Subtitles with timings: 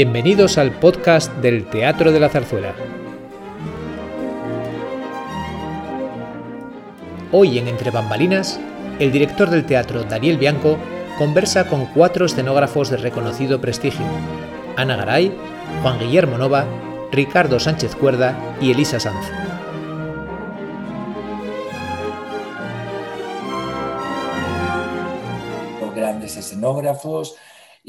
[0.00, 2.72] Bienvenidos al podcast del Teatro de la Zarzuela.
[7.32, 8.60] Hoy en Entre Bambalinas,
[9.00, 10.78] el director del teatro Daniel Bianco
[11.18, 14.06] conversa con cuatro escenógrafos de reconocido prestigio:
[14.76, 15.36] Ana Garay,
[15.82, 16.64] Juan Guillermo Nova,
[17.10, 19.26] Ricardo Sánchez Cuerda y Elisa Sanz.
[25.80, 27.34] Los grandes escenógrafos,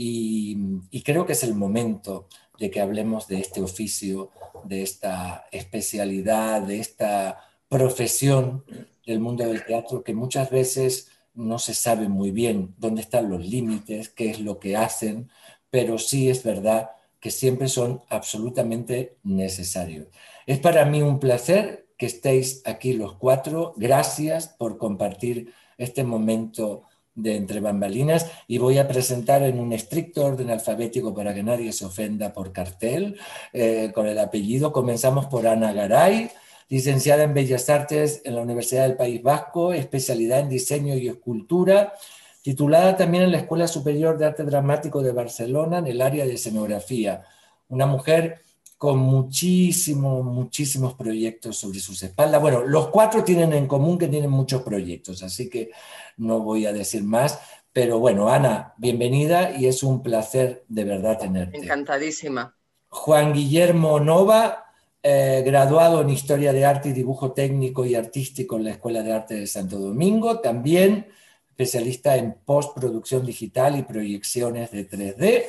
[0.02, 4.32] y, creo que es el momento de que hablemos de este oficio,
[4.64, 8.64] de esta especialidad, de esta profesión
[9.06, 13.46] del mundo del teatro que muchas veces no se sabe muy bien dónde están los
[13.46, 15.30] límites, qué es lo que hacen,
[15.70, 20.08] pero sí es verdad que siempre son absolutamente necesarios.
[20.46, 23.74] Es para mí un placer que estéis aquí los cuatro.
[23.76, 26.84] Gracias por compartir este momento
[27.22, 31.72] de Entre Bambalinas y voy a presentar en un estricto orden alfabético para que nadie
[31.72, 33.18] se ofenda por cartel,
[33.54, 34.72] eh, con el apellido.
[34.72, 36.30] Comenzamos por Ana Garay,
[36.70, 41.94] licenciada en Bellas Artes en la Universidad del País Vasco, especialidad en diseño y escultura,
[42.42, 46.34] titulada también en la Escuela Superior de Arte Dramático de Barcelona en el área de
[46.34, 47.24] escenografía.
[47.70, 48.42] Una mujer
[48.80, 52.42] con muchísimos, muchísimos proyectos sobre sus espaldas.
[52.42, 55.72] Bueno, los cuatro tienen en común que tienen muchos proyectos, así que
[56.16, 57.42] no voy a decir más.
[57.74, 61.58] Pero bueno, Ana, bienvenida y es un placer de verdad tenerte.
[61.58, 62.56] Encantadísima.
[62.88, 64.72] Juan Guillermo Nova,
[65.04, 69.12] eh, graduado en Historia de Arte y Dibujo Técnico y Artístico en la Escuela de
[69.12, 71.10] Arte de Santo Domingo, también
[71.50, 75.44] especialista en postproducción digital y proyecciones de 3D.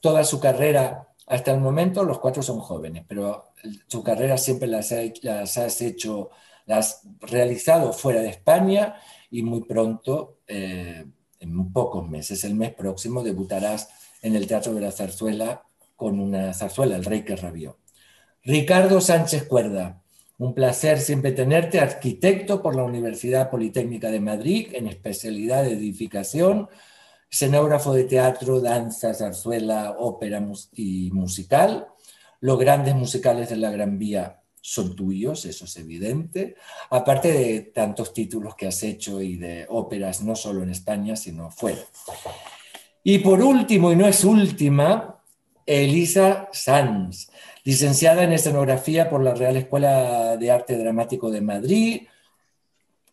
[0.00, 3.52] Toda su carrera hasta el momento los cuatro son jóvenes, pero
[3.88, 6.30] su carrera siempre las, has hecho,
[6.66, 8.96] las has realizado fuera de España
[9.30, 11.04] y muy pronto, eh,
[11.40, 13.88] en pocos meses, el mes próximo, debutarás
[14.22, 15.64] en el Teatro de la Zarzuela
[15.96, 17.78] con una zarzuela, El Rey que Rabió.
[18.42, 20.02] Ricardo Sánchez Cuerda,
[20.38, 26.68] un placer siempre tenerte, arquitecto por la Universidad Politécnica de Madrid en especialidad de edificación
[27.30, 30.42] escenógrafo de teatro, danza, zarzuela, ópera
[30.72, 31.88] y musical.
[32.40, 36.56] Los grandes musicales de la Gran Vía son tuyos, eso es evidente,
[36.90, 41.52] aparte de tantos títulos que has hecho y de óperas no solo en España, sino
[41.52, 41.82] fuera.
[43.04, 45.22] Y por último, y no es última,
[45.64, 47.30] Elisa Sanz,
[47.62, 52.02] licenciada en escenografía por la Real Escuela de Arte Dramático de Madrid,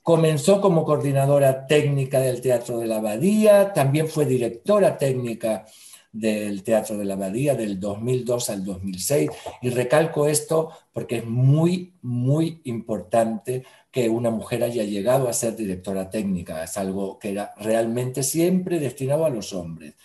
[0.04, 5.66] Comenzó como coordinadora técnica del Teatro de la Abadía, también fue directora técnica
[6.12, 9.30] del Teatro de la Abadía del 2002 al 2006.
[9.62, 15.56] Y recalco esto porque es muy, muy importante que una mujer haya llegado a ser
[15.56, 16.66] directora técnica.
[16.66, 19.96] Es algo que era realmente siempre destinado a los hombres.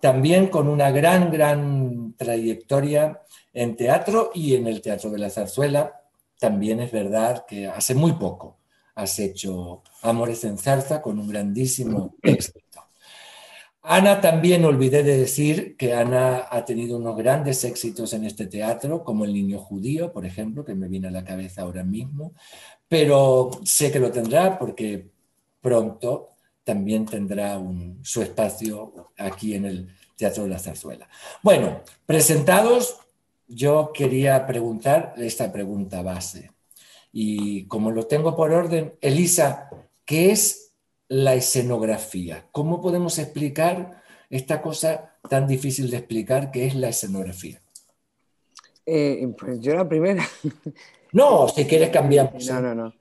[0.00, 3.20] También con una gran, gran trayectoria
[3.52, 6.00] en teatro y en el Teatro de la Zarzuela.
[6.38, 8.63] También es verdad que hace muy poco
[8.94, 12.60] has hecho Amores en Zarza con un grandísimo éxito.
[13.86, 19.04] Ana también olvidé de decir que Ana ha tenido unos grandes éxitos en este teatro,
[19.04, 22.32] como El Niño Judío, por ejemplo, que me viene a la cabeza ahora mismo,
[22.88, 25.10] pero sé que lo tendrá porque
[25.60, 26.30] pronto
[26.64, 27.60] también tendrá
[28.02, 31.08] su espacio aquí en el Teatro de la Zarzuela.
[31.42, 32.98] Bueno, presentados,
[33.46, 36.53] yo quería preguntar esta pregunta base.
[37.16, 39.70] Y como lo tengo por orden, Elisa,
[40.04, 40.74] ¿qué es
[41.06, 42.48] la escenografía?
[42.50, 47.62] ¿Cómo podemos explicar esta cosa tan difícil de explicar que es la escenografía?
[48.84, 50.24] Eh, pues yo la primera.
[51.12, 52.34] No, si quieres cambiar.
[52.48, 52.92] No, no, no.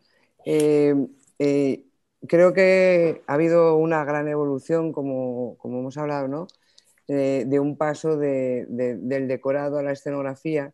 [0.46, 0.94] Eh,
[1.40, 1.84] eh,
[2.28, 6.48] creo que ha habido una gran evolución, como, hemos hablado, ¿no?
[7.08, 10.72] de un paso del decorado a la escenografía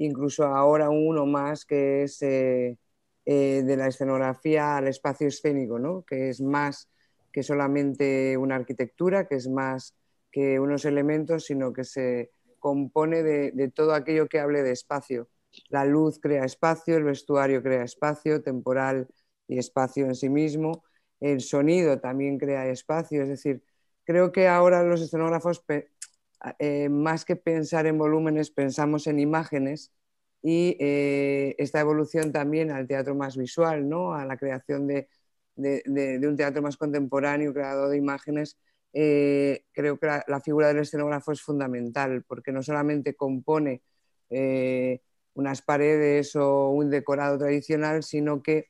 [0.00, 2.78] incluso ahora uno más que es eh,
[3.26, 6.04] eh, de la escenografía al espacio escénico, ¿no?
[6.04, 6.88] que es más
[7.30, 9.94] que solamente una arquitectura, que es más
[10.32, 15.28] que unos elementos, sino que se compone de, todo aquello que hable de espacio.
[15.68, 19.06] La luz crea espacio, el vestuario crea espacio, temporal
[19.48, 20.82] y espacio en sí mismo,
[21.20, 23.62] el sonido también crea espacio, es decir,
[24.04, 25.62] creo que ahora los escenógrafos
[26.58, 29.92] eh, más que pensar en volúmenes, pensamos en imágenes
[30.42, 34.14] y eh, esta evolución también al teatro más visual, ¿no?
[34.14, 35.08] a la creación de,
[35.56, 38.56] un teatro más contemporáneo, creado de imágenes,
[38.94, 43.82] eh, creo que la, figura del escenógrafo es fundamental, porque no solamente compone
[45.34, 48.68] unas paredes o un decorado tradicional, sino que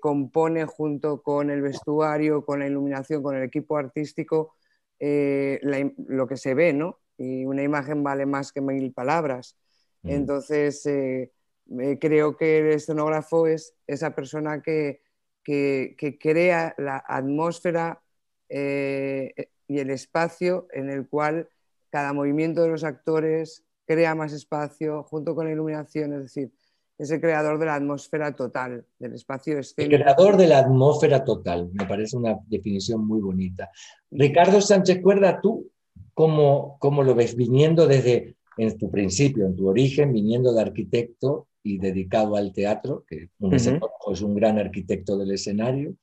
[0.00, 4.56] compone junto con el vestuario, con la iluminación, con el equipo artístico,
[5.00, 7.00] lo que se ve, ¿no?
[7.20, 9.56] y una imagen vale más que mil palabras.
[10.02, 10.10] Mm.
[10.10, 11.30] Entonces, eh,
[11.78, 15.02] eh, creo que el escenógrafo es esa persona que,
[15.44, 18.02] que, que crea la atmósfera
[18.48, 21.50] eh, y el espacio en el cual
[21.90, 26.52] cada movimiento de los actores crea más espacio junto con la iluminación, es decir,
[27.00, 29.96] es el creador de la atmósfera total, del espacio El escénico.
[29.96, 33.70] creador de la atmósfera total, me parece una definición muy bonita.
[34.10, 35.70] Ricardo Sánchez Cuerda, ¿tú
[36.12, 41.48] cómo, cómo lo ves viniendo desde en tu principio, en tu origen, viniendo de arquitecto
[41.62, 45.94] y dedicado al teatro, que un es un gran arquitecto del escenario?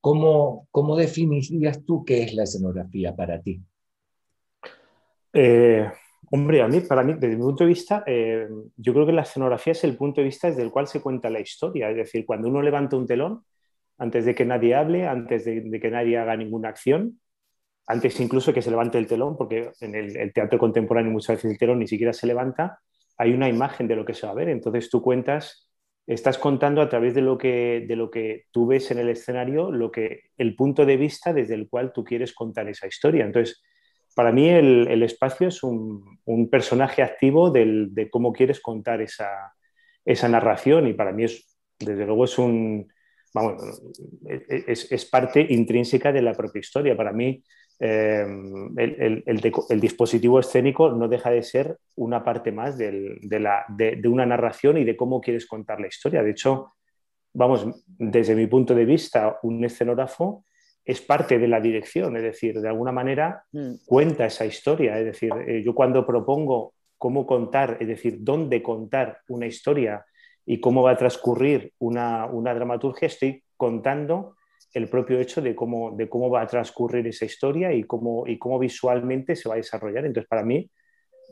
[0.00, 3.60] ¿Cómo, ¿Cómo definirías tú qué es la escenografía para ti?
[5.34, 5.86] Eh,
[6.30, 9.22] hombre, a mí, para mí, desde mi punto de vista, eh, yo creo que la
[9.22, 11.90] escenografía es el punto de vista desde el cual se cuenta la historia.
[11.90, 13.44] Es decir, cuando uno levanta un telón,
[13.98, 17.20] antes de que nadie hable, antes de, que nadie haga ninguna acción,
[17.86, 21.52] antes incluso que se levante el telón, porque en el, el teatro contemporáneo muchas veces
[21.52, 22.80] el telón ni siquiera se levanta,
[23.16, 24.48] hay una imagen de lo que se va a ver.
[24.48, 25.68] Entonces tú cuentas,
[26.06, 29.70] estás contando a través de lo que, de lo que tú ves en el escenario,
[29.70, 33.24] lo que, el punto de vista desde el cual tú quieres contar esa historia.
[33.24, 33.62] Entonces,
[34.16, 36.18] para mí el, espacio es un,
[36.50, 39.52] personaje activo del- de cómo quieres contar esa,
[40.06, 42.90] esa narración y para mí es, desde luego, es un,
[43.34, 43.62] vamos,
[44.26, 46.96] es, es parte intrínseca de la propia historia.
[46.96, 47.44] Para mí,
[47.78, 48.26] eh,
[48.78, 54.24] el, el- dispositivo escénico no deja de ser una parte más de, la- de una
[54.24, 56.22] narración y de cómo quieres contar la historia.
[56.22, 56.72] De hecho,
[57.34, 60.46] vamos, desde mi punto de vista, un escenógrafo
[60.86, 63.74] es parte de la dirección, es decir, de alguna manera Mm.
[63.84, 64.98] cuenta esa historia.
[64.98, 70.06] Es decir, eh, yo cuando propongo cómo contar, es decir, dónde contar una historia
[70.46, 74.36] y cómo va a transcurrir una, una dramaturgia, estoy contando
[74.72, 78.38] el propio hecho de cómo, de cómo va a transcurrir esa historia y cómo, y
[78.38, 80.04] cómo visualmente se va a desarrollar.
[80.04, 80.70] Entonces, para mí,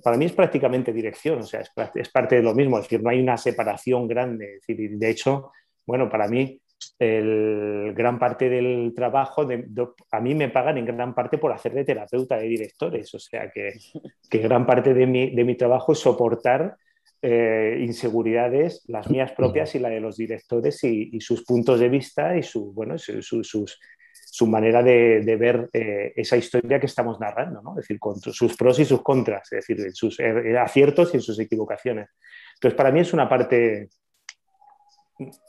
[0.03, 1.63] para mí es prácticamente dirección, o sea,
[1.95, 4.57] es, parte de lo mismo, es decir, no hay una separación grande.
[4.57, 5.53] Es decir, de hecho,
[5.87, 6.61] bueno, para mí,
[6.99, 11.53] el, gran parte del trabajo, de- de- a mí me pagan en gran parte por
[11.53, 13.73] hacer de terapeuta de directores, o sea, que,
[14.31, 16.77] que gran parte de mi, de mi trabajo es soportar
[17.23, 21.89] eh, inseguridades, las mías propias y la de los directores y, y sus puntos de
[21.89, 23.79] vista y su, bueno, su, su- sus,
[24.13, 27.71] su manera de, de ver eh, esa historia que estamos narrando, ¿no?
[27.73, 31.17] es decir, con sus pros y sus contras, es decir, en sus eh, aciertos y
[31.19, 32.09] en sus equivocaciones.
[32.55, 33.89] Entonces, para mí es una parte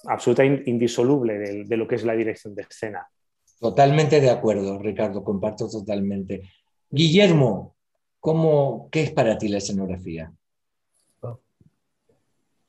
[0.06, 3.07] absoluta in- indisoluble de, de lo que es la dirección de escena.
[3.59, 6.50] Totalmente de acuerdo, Ricardo, comparto totalmente.
[6.89, 7.75] Guillermo,
[8.19, 10.31] ¿cómo, ¿qué es para ti la escenografía?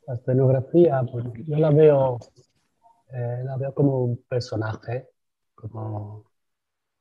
[0.06, 2.18] La escenografía, pues, yo la veo,
[3.12, 5.08] eh, la veo como un personaje,
[5.52, 6.24] como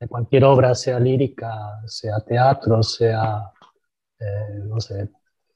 [0.00, 3.52] de cualquier obra, sea lírica, sea teatro, sea,
[4.18, 5.02] eh, no sé,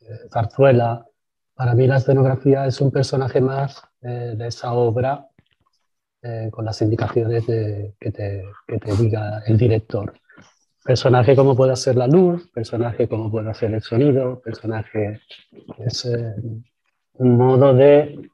[0.00, 1.04] eh, zarzuela.
[1.52, 5.26] Para mí la escenografía es un personaje más eh, de esa obra
[6.22, 10.12] eh, con las indicaciones de- que, te, que te diga el director.
[10.84, 15.20] Personaje como puede ser la luz, personaje como puede ser el sonido, personaje
[15.78, 16.34] es eh,
[17.14, 18.30] un modo de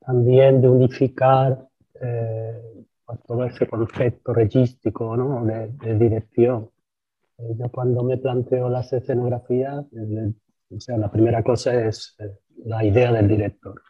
[0.00, 1.66] también de unificar
[2.00, 2.62] eh,
[3.04, 5.44] pues, todo ese concepto regístico ¿no?
[5.44, 6.70] de, de dirección.
[7.38, 10.32] Eh, yo cuando me planteo las escenografías, eh,
[10.70, 12.16] o sea, la primera cosa es
[12.64, 13.80] la idea del director.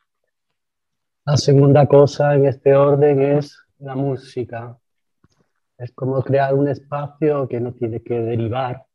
[1.26, 4.78] La segunda cosa en este orden es la música.
[5.76, 8.86] Es como crear un espacio que no tiene que derivar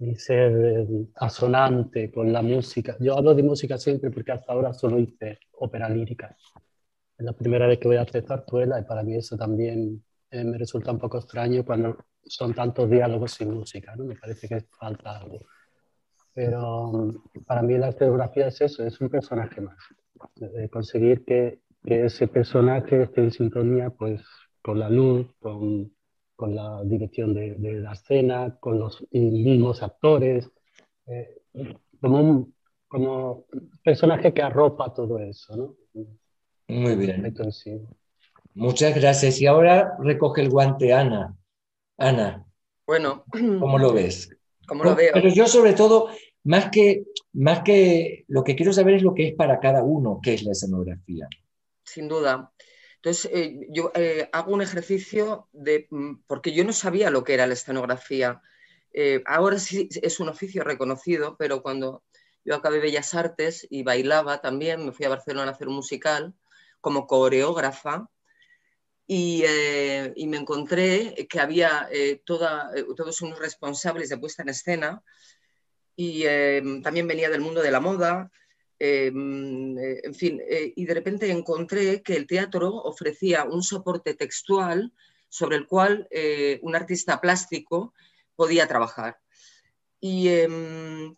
[0.00, 2.96] ni ser eh, asonante con la música.
[2.98, 6.36] Yo hablo de música siempre porque hasta ahora solo hice ópera lírica.
[7.16, 10.42] Es la primera vez que voy a hacer zarzuela y para mí eso también eh,
[10.42, 14.02] me resulta un poco extraño cuando son tantos diálogos sin música, ¿no?
[14.02, 15.38] Me parece que falta algo.
[16.34, 19.76] Pero mm, para mí la escenografía es eso, es un personaje más.
[20.40, 24.22] Eh, conseguir que, que ese personaje esté en sintonía pues,
[24.62, 25.92] con la luz, con,
[26.36, 30.50] con la dirección de, de la escena, con los mismos actores,
[31.06, 31.42] eh,
[32.00, 32.54] como un
[32.92, 33.46] como
[33.82, 35.76] personaje que arropa todo eso, ¿no?
[36.68, 37.12] Muy bien.
[37.12, 37.80] Completo en sí.
[38.54, 39.40] Muchas gracias.
[39.40, 41.34] Y ahora recoge el guante Ana.
[41.96, 42.44] Ana,
[42.86, 44.28] Bueno, ¿cómo lo ves?
[44.68, 45.12] como lo veo.
[45.14, 46.08] Pero yo sobre todo,
[46.44, 50.20] más que, más que lo que quiero saber es lo que es para cada uno,
[50.22, 51.28] qué es la escenografía.
[51.84, 52.52] sin duda.
[52.96, 57.34] Entonces, eh, yo eh, hago un ejercicio de, mm, porque yo no sabía lo que
[57.34, 58.40] era la escenografía.
[58.92, 62.04] Eh, ahora sí es un oficio reconocido, pero cuando
[62.44, 66.34] yo acabé Bellas Artes y bailaba también, me fui a Barcelona a hacer un musical
[66.80, 68.08] como coreógrafa
[69.06, 69.44] y,
[70.28, 71.88] me encontré que había
[72.24, 75.02] toda, todos unos responsables de puesta en escena
[75.96, 78.30] y em, también venía del mundo de la moda,
[78.78, 84.14] em, eh, en fin, eh, y de repente encontré que el teatro ofrecía un soporte
[84.14, 84.92] textual
[85.28, 87.94] sobre el cual eh, un artista plástico
[88.36, 89.18] podía trabajar.
[90.00, 91.14] Y em,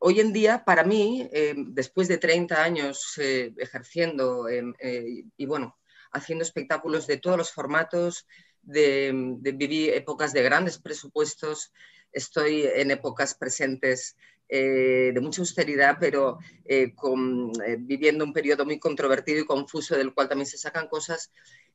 [0.00, 1.30] hoy en día, para mí,
[1.68, 5.78] después de 30 años ejerciendo y bueno,
[6.10, 8.26] haciendo espectáculos de todos los formatos,
[8.62, 11.72] de, de vivir épocas de grandes presupuestos,
[12.12, 14.16] estoy en épocas presentes
[14.50, 20.14] eh, de mucha austeridad, pero eh, eh, viviendo un periodo muy controvertido y confuso del
[20.14, 21.30] cual también se sacan cosas.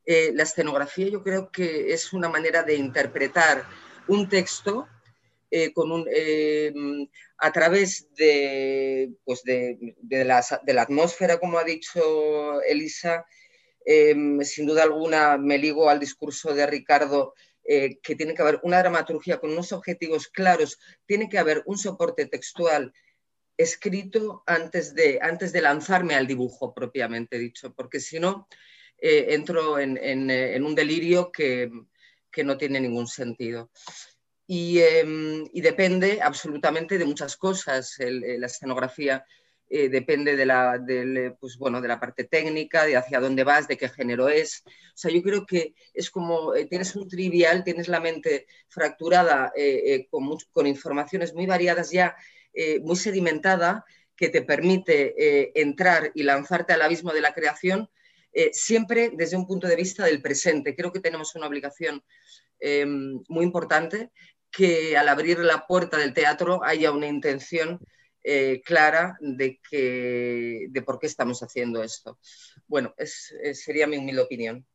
[0.05, 3.63] la escenografía yo creo que es una manera de interpretar
[4.07, 4.87] un texto
[5.75, 12.59] con un, a través de, pues de, de, la, de, la, atmósfera, como ha dicho
[12.63, 13.23] Elisa.
[13.85, 17.35] sin duda alguna me ligo al discurso de Ricardo
[17.65, 21.77] eh, que tiene que haber una dramaturgia con unos objetivos claros, tiene que haber un
[21.77, 22.93] soporte textual
[23.57, 28.47] escrito antes de, antes de lanzarme al dibujo propiamente dicho, porque si no,
[28.97, 31.71] eh, entro en, eh, en, un delirio que,
[32.31, 33.71] que, no tiene ningún sentido.
[34.45, 39.25] Y, em, y, depende absolutamente de muchas cosas la escenografía.
[39.75, 40.79] Eh, depende de la,
[41.39, 44.61] pues, bueno, de la parte técnica, de hacia dónde vas, de qué género es.
[44.67, 49.51] O sea, yo creo que es como eh, tienes un trivial, tienes la mente fracturada
[49.55, 52.15] eh, con, con, informaciones muy variadas ya,
[52.83, 53.83] muy sedimentada,
[54.15, 57.89] que te permite entrar y lanzarte al abismo de la creación,
[58.51, 60.75] siempre desde un punto de vista del presente.
[60.75, 62.03] Creo que tenemos una obligación
[63.27, 64.11] muy importante
[64.51, 67.79] que al abrir la puerta del teatro haya una intención
[68.23, 72.17] eh, clara de, que, de por qué estamos haciendo esto.
[72.67, 74.65] Bueno, es, sería mi humilde opinión.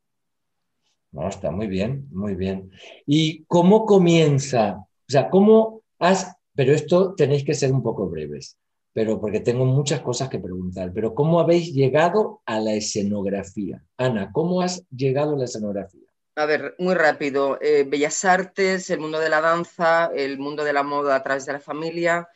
[1.11, 2.71] No, está muy bien, muy bien.
[3.07, 4.77] ¿Y cómo comienza?
[4.77, 6.37] O sea, ¿cómo has...
[6.55, 8.59] Pero esto tenéis que ser un poco breves,
[8.93, 10.93] pero porque tengo muchas cosas que preguntar.
[10.93, 13.83] Pero ¿cómo habéis llegado a la escenografía?
[13.97, 16.09] Ana, ¿cómo has llegado a la escenografía?
[16.35, 17.59] A ver, muy rápido.
[17.61, 21.47] Eh, Bellas Artes, el mundo de la danza, el mundo de la moda a través
[21.47, 22.29] de la familia,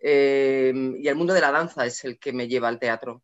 [0.00, 3.22] eh, y el mundo de la danza es el que me lleva al teatro.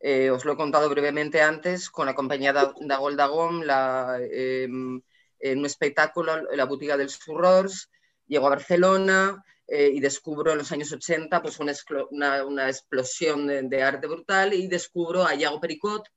[0.00, 5.00] Eh, os lo he contado brevemente antes, con la compañía da Goldagom, la, em,
[5.38, 7.90] en un espectáculo, La Butiga del Surrors,
[8.26, 13.82] llego a Barcelona eh, y descubro en los años 80 pues, una, una, explosión de,
[13.82, 16.08] arte brutal y descubro a Iago Pericot,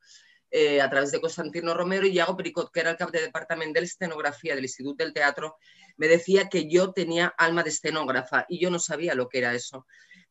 [0.81, 3.81] a través de Constantino Romero y Iago Pericot, que era el cap de departamento de
[3.81, 5.57] la escenografía del Instituto del Teatro,
[5.99, 9.53] me decía que yo tenía alma de escenógrafa y yo no sabía lo que era
[9.53, 9.85] eso.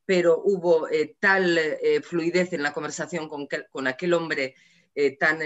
[0.06, 4.54] Pero hubo eh, tal eh, fluidez en la conversación con, con aquel hombre
[4.94, 5.38] eh, tan,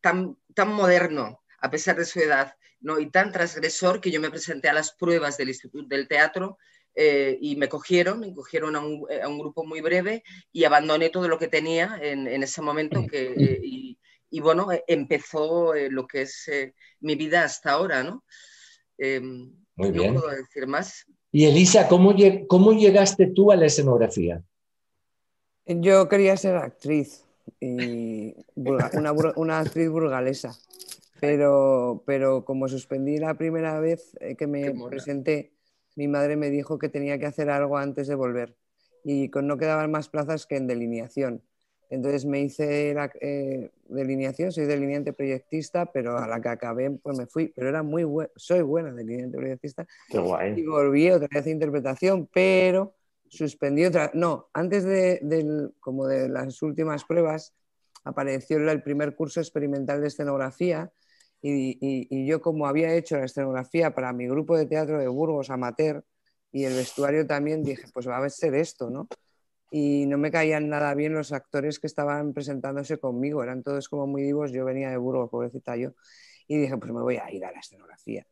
[0.00, 2.98] tan, tan moderno, a pesar de su edad, ¿no?
[2.98, 6.58] y tan transgresor que yo me presenté a las pruebas del Instituto del Teatro
[6.92, 11.28] y me cogieron, me cogieron a un, a un, grupo muy breve y abandoné todo
[11.28, 13.99] lo que tenía en, en ese momento que, y,
[14.30, 18.24] y bueno, eh, empezó eh, lo que es eh, mi vida hasta ahora, ¿no?
[18.96, 20.14] Em, Muy bien.
[20.14, 21.04] No puedo decir más.
[21.32, 22.14] Y Elisa, ¿cómo,
[22.48, 24.42] ¿cómo llegaste tú a la escenografía?
[25.66, 27.24] Yo quería ser actriz,
[27.60, 30.52] y una, una, actriz burgalesa,
[31.20, 35.52] pero, pero como suspendí la primera vez que me presenté,
[35.94, 38.56] mi madre me dijo que tenía que hacer algo antes de volver
[39.04, 41.42] y no quedaban más plazas que en delineación.
[41.90, 47.18] Entonces me hice la eh, delineación, soy delineante proyectista, pero a la que acabé pues
[47.18, 49.86] me fui, pero era muy bueno, soy buena delineante proyectista.
[50.08, 50.54] Qué guay.
[50.56, 52.94] Y volví otra vez a interpretación, pero
[53.28, 57.54] suspendí otra, no, antes de, como de las últimas pruebas
[58.04, 60.92] apareció el primer curso experimental de escenografía
[61.42, 65.50] y, y yo como había hecho la escenografía para mi grupo de teatro de Burgos
[65.50, 66.04] amateur
[66.52, 69.08] y el vestuario también dije, pues va a ser esto, ¿no?
[69.70, 74.06] Y no me caían nada bien los actores que estaban presentándose conmigo, eran todos como
[74.06, 75.92] muy vivos, yo venía de Burgos, pobrecita yo,
[76.48, 78.26] y dije, pues me voy a ir a la escenografía.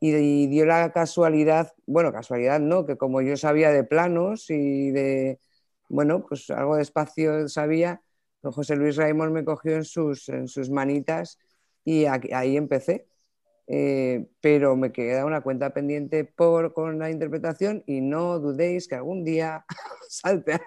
[0.00, 5.40] Y, dio la casualidad, bueno, casualidad no, que como yo sabía de planos y de,
[5.88, 8.02] bueno, pues algo de espacio sabía,
[8.40, 11.38] pues José Luis Raimond me cogió en sus, en sus manitas
[11.84, 13.06] y ahí empecé.
[13.68, 18.94] Eh, pero me queda una cuenta pendiente por, con la interpretación y no dudéis que
[18.94, 19.64] algún día
[20.08, 20.60] salte.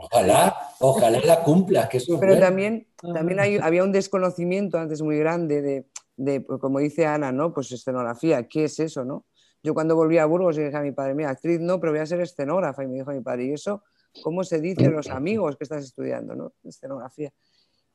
[0.00, 5.62] Ojalá, ojalá la cumplas, que eso Pero también, también había un desconocimiento antes muy grande
[5.62, 7.54] de, de, pues, como dice Ana, ¿no?
[7.54, 9.24] Pues escenografía, ¿qué es eso, no?
[9.62, 12.06] Yo cuando volví a Burgos dije a mi padre, mira, actriz no, pero voy a
[12.06, 12.82] ser escenógrafa.
[12.84, 13.82] Y me dijo mi padre, ¿y eso
[14.22, 16.52] cómo se dice los amigos que estás estudiando, ¿no?
[16.64, 17.32] Escenografía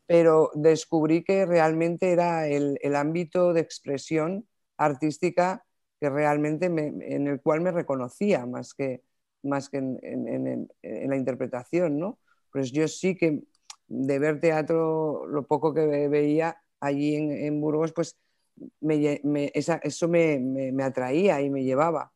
[0.06, 5.66] pero descubrí que realmente era el, ámbito de expresión artística
[6.00, 9.04] que realmente en el cual me reconocía más que,
[9.44, 12.20] más que en, la interpretación, ¿no?
[12.52, 13.44] Pues yo sí que
[13.88, 18.18] de ver teatro, lo poco que veía allí en, Burgos, pues
[19.54, 22.12] eso me, atraía y me llevaba.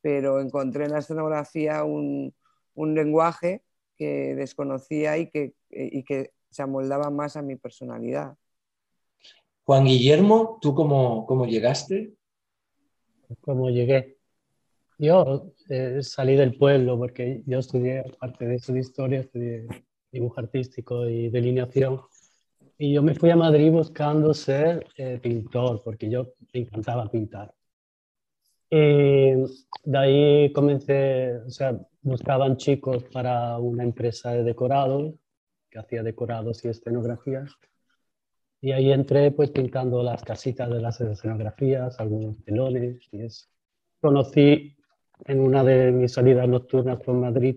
[0.00, 2.34] Pero encontré en la escenografía un,
[2.76, 3.62] lenguaje
[3.96, 8.36] que desconocía y que, y que se amoldaba más a mi personalidad.
[9.64, 12.14] Juan Guillermo, ¿tú cómo, cómo llegaste?
[13.40, 14.18] ¿Cómo llegué?
[14.98, 19.66] Yo eh, salí del pueblo porque yo estudié, aparte de eso de historia, estudié
[20.12, 22.00] dibujo artístico y delineación.
[22.76, 27.54] Y yo me fui a Madrid buscando ser eh, pintor, porque yo me encantaba pintar.
[28.68, 29.32] Y
[29.84, 35.14] de ahí comencé, o sea, buscaban chicos para una empresa de decorados,
[35.72, 37.56] que hacía decorados y escenografías.
[38.60, 43.46] Y ahí entré pues pintando las casitas de las escenografías, algunos telones y eso.
[44.00, 44.76] Conocí
[45.24, 47.56] en una de mis salidas nocturnas por Madrid,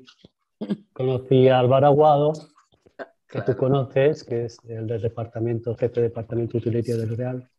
[0.93, 2.34] conocí a Álvaro Aguado,
[3.27, 7.50] que tú conoces, que es el del departamento, jefe de departamento de utilería del Real.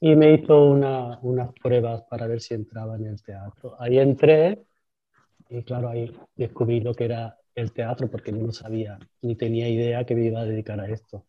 [0.00, 3.76] Y me hizo una, unas pruebas para ver si entraba en el teatro.
[3.78, 4.64] Ahí entré
[5.48, 10.04] y claro, ahí descubrí lo que era el teatro porque no sabía ni tenía idea
[10.04, 11.26] que me iba a dedicar a esto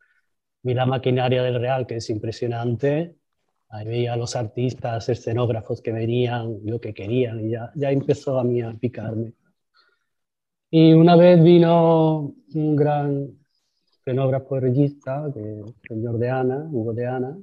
[0.64, 3.16] vi la maquinaria del Real, que es impresionante.
[3.70, 8.40] Ahí veía a los artistas, escenógrafos que venían, lo que querían, y ya, ya empezó
[8.40, 9.34] a mí a picarme.
[10.70, 13.30] Y una vez vino un gran
[14.00, 17.38] escenógrafo regista, el señor de Ana, Hugo de Ana,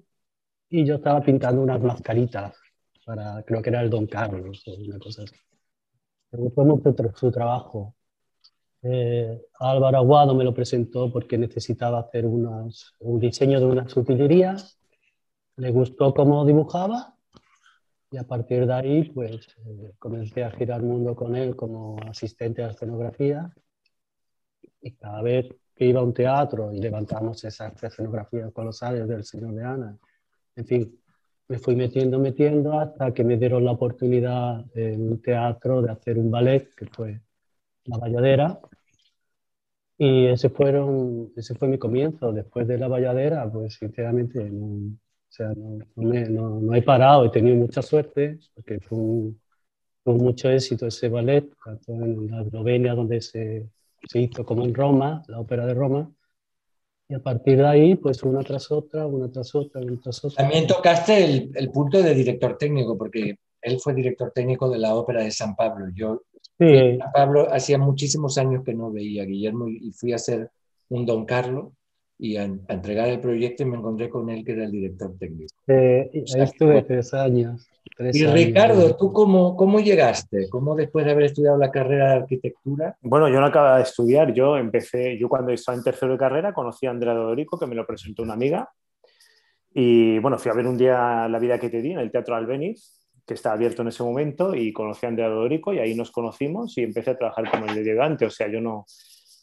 [0.70, 2.54] y yo estaba pintando unas mascaritas
[3.04, 5.37] para, creo que era el Don Carlos o una cosa así.
[6.32, 7.94] Me gustó mucho su trabajo.
[8.82, 14.78] Eh, Álvaro Aguado me lo presentó porque necesitaba hacer un diseño de unas utilerías.
[15.56, 17.18] Le gustó cómo dibujaba
[18.11, 22.62] y a partir de ahí pues eh, comencé a girar mundo con él como asistente
[22.62, 23.52] de escenografía
[24.81, 29.55] y cada vez que iba a un teatro y levantamos esas escenografías colosales del señor
[29.55, 29.98] de Ana,
[30.57, 31.00] en fin,
[31.48, 36.18] me fui metiendo, metiendo hasta que me dieron la oportunidad en un teatro de hacer
[36.18, 37.20] un ballet que fue
[37.85, 38.61] La Valladera
[39.98, 42.32] y ese, fueron, ese fue mi comienzo.
[42.32, 47.30] Después de la valladera, pues sinceramente no, o sea, no, no, no, he parado, he
[47.30, 49.40] tenido mucha suerte, porque fue, un,
[50.04, 53.68] fue mucho éxito ese ballet, tanto en la Eslovenia, donde se,
[54.06, 56.11] se hizo como en Roma, la ópera de Roma,
[57.08, 60.44] y a partir de ahí, pues una tras otra, una tras otra, una tras otra.
[60.44, 64.94] También tocaste el, el punto de director técnico, porque él fue director técnico de la
[64.94, 65.87] ópera de San Pablo.
[65.94, 66.22] Yo
[66.59, 66.99] Sí.
[67.14, 70.51] Pablo hacía muchísimos años que no veía a Guillermo y fui a hacer
[70.88, 71.73] un Don Carlos
[72.18, 75.55] y a, entregar el proyecto y me encontré con él que era el director técnico.
[75.68, 77.68] ahí estuve tres años.
[78.12, 80.49] y Ricardo, ¿tú cómo, cómo llegaste?
[80.49, 82.97] ¿Cómo después de haber estudiado la carrera de arquitectura?
[83.03, 86.53] Bueno, yo no acababa de estudiar, yo empecé, yo cuando estaba en tercero de carrera
[86.53, 88.68] conocí a Andrea Dodorico, que me lo presentó una amiga,
[89.73, 92.35] y bueno, fui a ver un día La vida que te di en el Teatro
[92.35, 92.97] Albeniz,
[93.28, 96.76] que estaba abierto en ese momento y conocí a Andrea Dorico y ahí nos conocimos
[96.78, 98.24] y empecé a trabajar como el ayudante.
[98.24, 98.86] O sea, yo no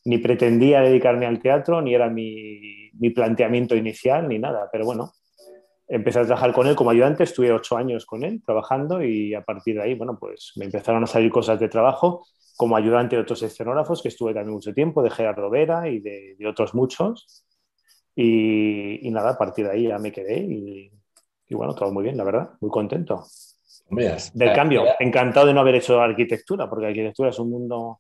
[0.06, 4.70] ni pretendía dedicarme al teatro, ni era mi, mi, planteamiento inicial, ni nada.
[4.72, 5.12] Pero bueno,
[5.88, 9.44] empecé a trabajar con él como ayudante, estuve ocho años con él trabajando y a
[9.44, 12.26] partir de ahí, bueno, pues me empezaron a salir cosas de trabajo
[12.58, 16.36] como ayudante de otros escenógrafos, que estuve también mucho tiempo, de Gerardo Vera y de,
[16.40, 17.46] de otros muchos.
[18.16, 20.92] Y, y, nada, a partir de ahí ya me quedé y,
[21.48, 23.26] y bueno, todo muy bien, la verdad, muy contento
[23.90, 24.86] del cambio.
[25.00, 28.00] Encantado de no haber hecho arquitectura, porque arquitectura es un mundo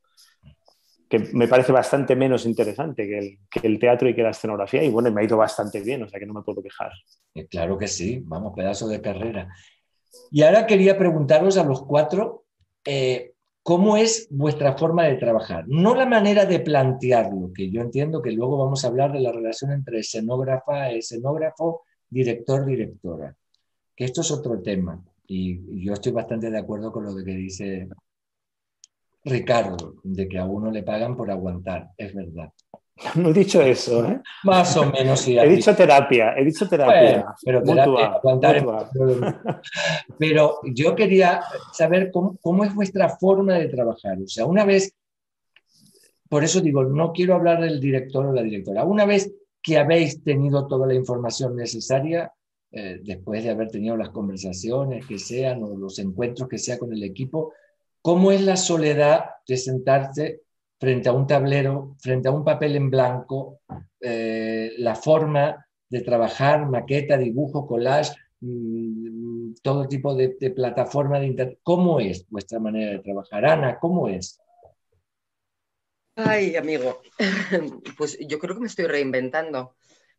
[1.09, 4.83] que me parece bastante menos interesante que el, teatro y que la escenografía.
[4.83, 6.91] Y bueno, me ha ido bastante bien, o sea que no me puedo quejar.
[7.33, 9.49] Eh, claro que sí, vamos, pedazo de carrera.
[10.31, 12.45] Y ahora quería preguntaros a los cuatro,
[12.85, 15.65] eh, ¿cómo es vuestra forma de trabajar?
[15.67, 19.31] No la manera de plantearlo, que yo entiendo que luego vamos a hablar de la
[19.31, 23.35] relación entre escenógrafa, escenógrafo, director, directora,
[23.95, 25.03] que esto es otro tema.
[25.27, 27.88] Y, yo estoy bastante de acuerdo con lo que dice
[29.23, 32.51] Ricardo, de que a uno le pagan por aguantar, es verdad.
[33.15, 34.21] No he dicho eso, ¿eh?
[34.45, 35.38] Más o menos, sí.
[35.38, 37.25] he dicho terapia, he dicho terapia.
[37.43, 38.89] pero terapia, aguantar
[40.17, 41.41] Pero yo quería
[41.73, 44.17] saber cómo, cómo, es vuestra forma de trabajar.
[44.23, 44.95] O sea, una vez,
[46.29, 49.29] por eso digo, no quiero hablar del director o la directora, una vez
[49.61, 52.31] que habéis tenido toda la información necesaria,
[52.77, 56.91] eh, después de haber tenido las conversaciones que sean o los encuentros que sea con
[56.91, 57.53] el equipo,
[58.01, 60.41] cómo es la soledad de sentarse
[60.77, 63.61] frente a un tablero, frente a un papel en blanco,
[64.01, 68.11] eh, la forma de trabajar, maqueta, dibujo, collage,
[68.41, 71.59] mm, todo tipo de, plataforma de internet.
[71.63, 73.45] ¿Cómo es vuestra manera de trabajar?
[73.45, 74.38] Ana, ¿cómo es?
[76.17, 77.01] Ay, amigo,
[77.97, 79.75] pues yo creo que me estoy reinventando.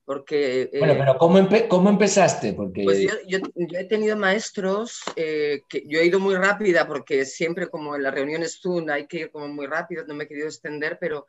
[0.07, 2.53] Porque, bueno, eh, pero ¿cómo, ¿cómo, empezaste?
[2.53, 2.85] Porque...
[2.85, 7.97] Pues yo, he tenido maestros eh, que yo he ido muy rápida porque siempre como
[7.97, 10.97] en las reuniones Zoom hay que ir como muy rápido, no me he querido extender,
[11.01, 11.27] pero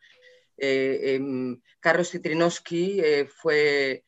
[0.59, 3.01] eh, em, Carlos Citrinowski
[3.35, 4.03] fue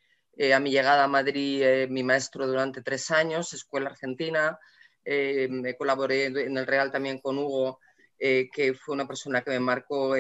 [0.54, 4.60] a mi llegada a Madrid mi maestro durante tres años, escuela argentina,
[5.04, 7.80] me colaboré en el Real también con Hugo.
[8.20, 10.14] Que fue una persona que me marcó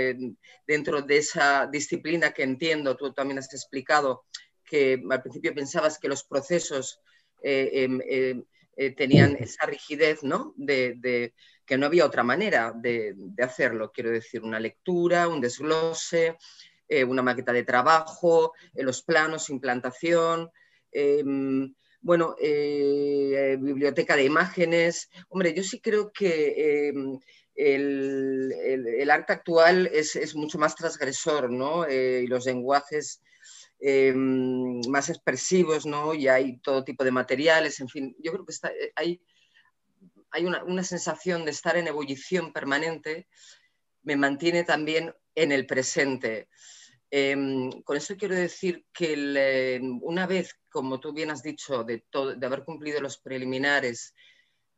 [0.66, 4.24] dentro de esa disciplina que entiendo, tú también has explicado,
[4.64, 7.02] que al principio pensabas que los procesos
[7.42, 8.44] eh, em, em,
[8.78, 10.54] eh, tenían esa rigidez, ¿no?
[10.56, 11.34] De,
[11.66, 13.92] que no había otra manera de, hacerlo.
[13.92, 16.38] Quiero decir, una lectura, un desglose,
[16.88, 20.50] eh, una maqueta de trabajo, los planos, implantación.
[20.92, 25.10] Em, bueno, biblioteca de imágenes.
[25.28, 27.04] Hombre, yo sí creo que
[27.60, 31.90] el, arte actual es, es, mucho más transgresor, ¿no?
[31.90, 33.22] y los lenguajes
[33.82, 36.14] Em, más expresivos, ¿no?
[36.14, 39.22] Y hay todo tipo de materiales, en fin, yo creo que está, eh, hay,
[40.32, 43.30] hay una, sensación de estar en ebullición permanente,
[44.04, 46.50] me mantiene también en el presente.
[47.10, 49.14] Em, con eso quiero decir que
[49.76, 52.04] em, una vez, como tú bien has dicho, de,
[52.38, 54.14] de haber cumplido los preliminares,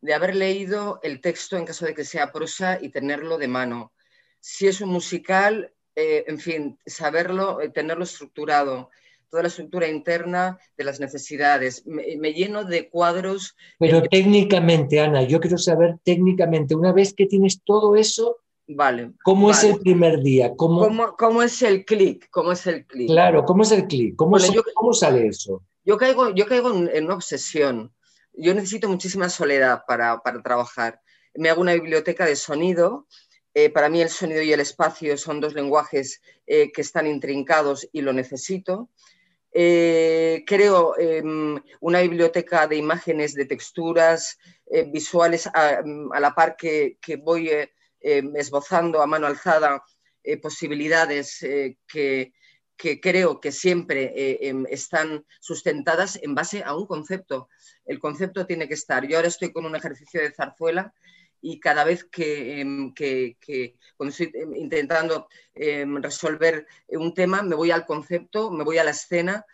[0.01, 3.93] de haber leído el texto en caso de que sea prosa y tenerlo de mano.
[4.39, 8.89] Si es un musical, eh, en fin, saberlo, eh, tenerlo estructurado,
[9.29, 11.83] toda la estructura interna de las necesidades.
[11.85, 13.55] Me, lleno de cuadros.
[13.79, 18.37] Pero técnicamente, Ana, yo quiero saber técnicamente, una vez que tienes todo eso,
[18.73, 19.11] Vale.
[19.23, 20.55] ¿Cómo es el primer día?
[20.55, 22.29] ¿Cómo, ¿Cómo, es el clic?
[22.29, 23.09] ¿Cómo es el clic?
[23.09, 24.15] Claro, ¿cómo es el clic?
[24.15, 24.37] ¿Cómo,
[24.75, 25.61] ¿Cómo, sale eso?
[25.83, 27.91] Yo caigo, yo caigo en, una obsesión.
[28.33, 31.01] Yo necesito muchísima soledad para, trabajar.
[31.35, 33.07] Me hago una biblioteca de sonido
[33.53, 37.87] eh, para mí el sonido y el espacio son dos lenguajes eh, que están intrincados
[37.91, 38.89] y lo necesito.
[39.53, 44.37] Eh, creo em, una biblioteca de imágenes, de texturas
[44.87, 45.81] visuales a,
[46.17, 47.51] la par que, voy
[47.99, 49.83] em, esbozando a mano alzada
[50.41, 51.39] posibilidades
[51.85, 52.31] que,
[52.81, 57.47] que, creo que siempre em, están sustentadas en base a un concepto.
[57.85, 59.07] El concepto tiene que estar.
[59.07, 60.93] Yo ahora estoy con un ejercicio de zarzuela
[61.41, 62.93] y cada vez que, em,
[63.95, 65.27] cuando estoy em, intentando
[66.01, 69.45] resolver un tema, me voy al concepto, me voy a la escena.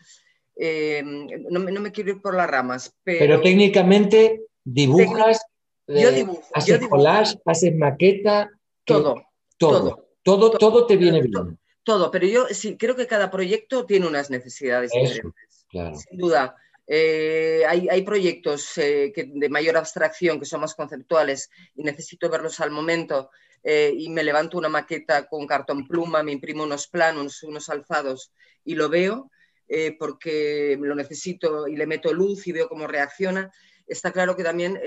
[0.55, 2.95] No, me quiero ir por las ramas.
[3.03, 5.41] Pero, técnicamente dibujas,
[5.87, 8.49] yo eh, haces collage, haces maqueta.
[8.83, 9.23] Todo.
[9.57, 10.07] Todo.
[10.23, 11.57] Todo, todo, te viene bien.
[11.87, 15.65] Todo, pero yo sí creo que cada proyecto tiene unas necesidades diferentes.
[15.71, 16.53] Sin duda.
[16.85, 22.71] Eh, hay, proyectos eh, de mayor abstracción que son más conceptuales y necesito verlos al
[22.71, 23.31] momento
[23.63, 28.33] eh, y me levanto una maqueta con cartón pluma, me imprimo unos planos, unos alzados
[28.65, 29.31] y lo veo
[29.97, 33.49] porque lo necesito y le meto luz y veo cómo reacciona.
[33.87, 34.77] Está claro que también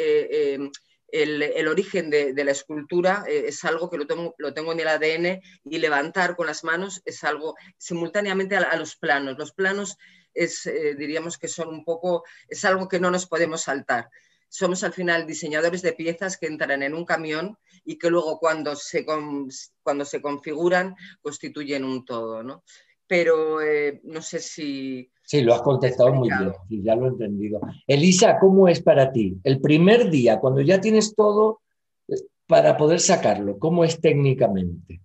[1.13, 5.41] el, origen de, la escultura es algo que lo tengo, lo tengo, en el ADN
[5.65, 9.37] y levantar con las manos es algo simultáneamente a los planos.
[9.39, 9.99] Los planos
[10.35, 14.11] es, eh, diríamos que son un poco, es algo que no nos podemos saltar.
[14.49, 18.75] Somos al final diseñadores de piezas que entran en un camión y que luego cuando
[18.75, 22.65] se, cuando se configuran constituyen un todo, ¿no?
[23.07, 25.11] Pero eh, no sé si...
[25.31, 27.61] Sí, lo has contestado muy bien, ya lo he entendido.
[27.87, 29.39] Elisa, ¿cómo es para ti?
[29.45, 31.61] El primer día, cuando ya tienes todo
[32.09, 32.17] eh,
[32.49, 35.01] para poder sacarlo, ¿cómo es técnicamente?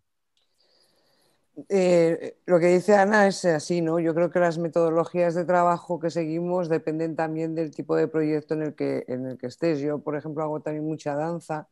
[1.69, 3.99] Eh, lo que dice Ana es así, ¿no?
[3.99, 8.55] Yo creo que las metodologías de trabajo que seguimos dependen también del tipo de proyecto
[8.55, 9.77] en el que, en el que estés.
[9.79, 11.69] Yo, por ejemplo, hago también mucha danza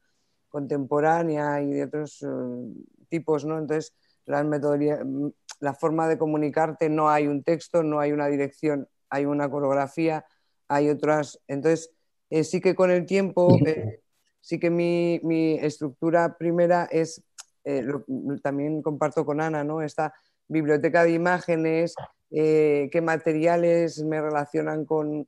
[0.49, 2.27] contemporánea y de otros eh,
[3.09, 3.57] tipos, ¿no?
[3.57, 3.95] Entonces,
[4.27, 4.99] las metodologías,
[5.63, 10.25] la forma de comunicarte, no hay un texto, no hay una dirección, hay una coreografía,
[10.67, 11.39] hay otras.
[11.47, 11.91] Entonces,
[12.29, 13.57] eh, sí que con el tiempo,
[14.41, 17.23] sí que mi, mi estructura primera es
[17.63, 17.85] eh,
[18.41, 19.81] también comparto con Ana, ¿no?
[19.81, 20.13] Esta
[20.47, 21.95] biblioteca de imágenes,
[22.29, 25.27] eh, qué materiales me relacionan con,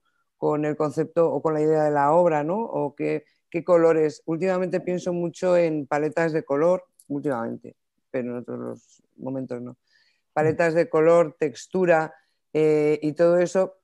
[0.64, 2.60] el concepto o con la idea de la obra, ¿no?
[2.60, 3.24] O qué,
[3.64, 4.22] colores.
[4.26, 7.78] Últimamente pienso mucho en paletas de color, últimamente,
[8.12, 9.78] pero en otros momentos no.
[10.36, 12.14] Paletas de color, textura
[12.54, 13.78] eh, y todo eso,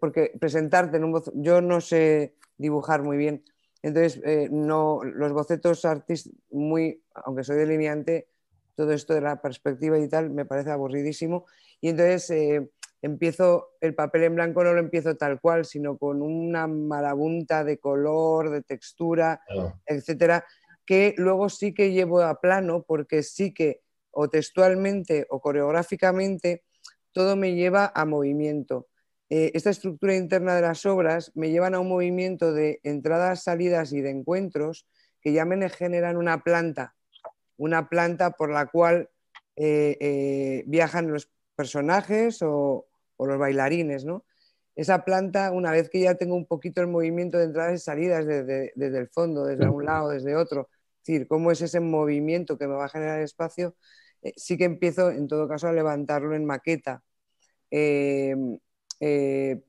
[0.00, 3.44] porque presentarte en un yo no sé dibujar muy bien,
[3.86, 8.26] entonces, eh, no, los bocetos artísticos, muy, aunque soy delineante,
[8.74, 11.46] todo esto de la perspectiva y tal me parece aburridísimo.
[11.80, 12.68] Y entonces, eh,
[13.00, 17.78] empiezo, el papel en blanco no lo empiezo tal cual, sino con una marabunta de
[17.78, 19.40] color, de textura,
[19.86, 20.44] etcétera,
[20.84, 23.82] que luego sí que llevo a plano porque sí que
[24.16, 26.64] o textualmente o coreográficamente
[27.12, 28.88] todo me lleva a movimiento.
[29.28, 33.92] Eh, esta estructura interna de las obras me llevan a un movimiento de entradas, salidas
[33.92, 34.86] y de encuentros
[35.20, 36.94] que ya me generan una planta,
[37.56, 39.10] una planta por la cual
[39.56, 42.86] eh, eh, viajan los personajes o,
[43.18, 44.24] los bailarines, ¿no?
[44.76, 48.26] Esa planta, una vez que ya tengo un poquito el movimiento de entradas y salidas
[48.26, 50.68] desde, el fondo, desde un lado, desde otro,
[51.00, 53.74] es decir, cómo es ese movimiento que me va a generar espacio,
[54.36, 57.02] sí que empiezo en todo caso a levantarlo en maqueta.
[57.70, 58.58] Eh,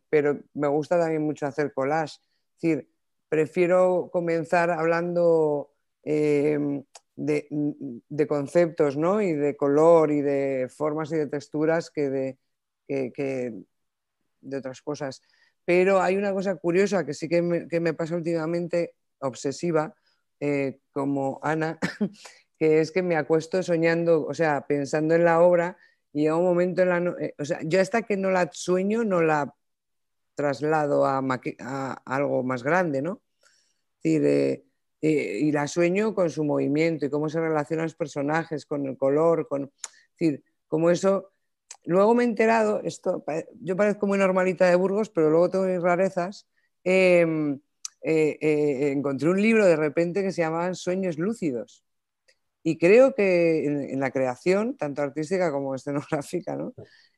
[0.09, 2.17] pero me gusta también mucho hacer collage.
[2.55, 2.89] Es decir,
[3.29, 5.71] prefiero comenzar hablando
[6.03, 6.83] em,
[7.15, 9.21] de, conceptos ¿no?
[9.21, 12.37] y de color y de formas y de texturas que de,
[12.87, 15.21] de otras cosas.
[15.65, 19.93] Pero hay una cosa curiosa que sí que me, pasa últimamente, obsesiva,
[20.39, 21.77] eh, como Ana,
[22.57, 25.77] que es que me acuesto soñando, o sea, pensando en la obra
[26.11, 27.15] y llega un momento en la...
[27.19, 29.53] Eh, o sea, yo hasta que no la sueño no la
[30.35, 31.21] traslado a,
[32.05, 33.21] algo más grande, ¿no?
[33.97, 34.65] Es decir, eh,
[35.01, 38.97] eh, y la sueño con su movimiento y cómo se relacionan los personajes, con el
[38.97, 39.63] color, con...
[39.63, 41.31] Es decir, como eso...
[41.85, 43.23] Luego me he enterado, esto,
[43.61, 46.45] yo parezco muy normalita de Burgos, pero luego tengo mis rarezas.
[46.83, 47.61] Em,
[48.01, 51.86] encontré un libro de repente que se llamaban Sueños Lúcidos
[52.69, 56.57] y creo que en, la creación, tanto artística como escenográfica,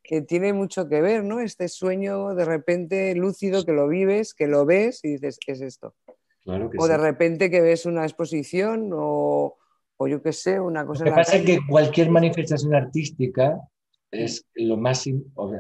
[0.04, 1.40] que tiene mucho que ver, ¿no?
[1.40, 5.62] Este sueño de repente lúcido que lo vives, que lo ves y dices, ¿qué es
[5.62, 5.96] esto?
[6.46, 9.58] o de repente que ves una exposición o,
[9.98, 11.04] o yo qué sé, una cosa...
[11.06, 13.60] Lo que pasa es que cualquier manifestación artística
[14.12, 15.08] es lo más,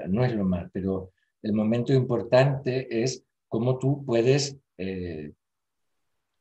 [0.08, 5.32] no es lo más, pero el momento importante es cómo tú puedes eh,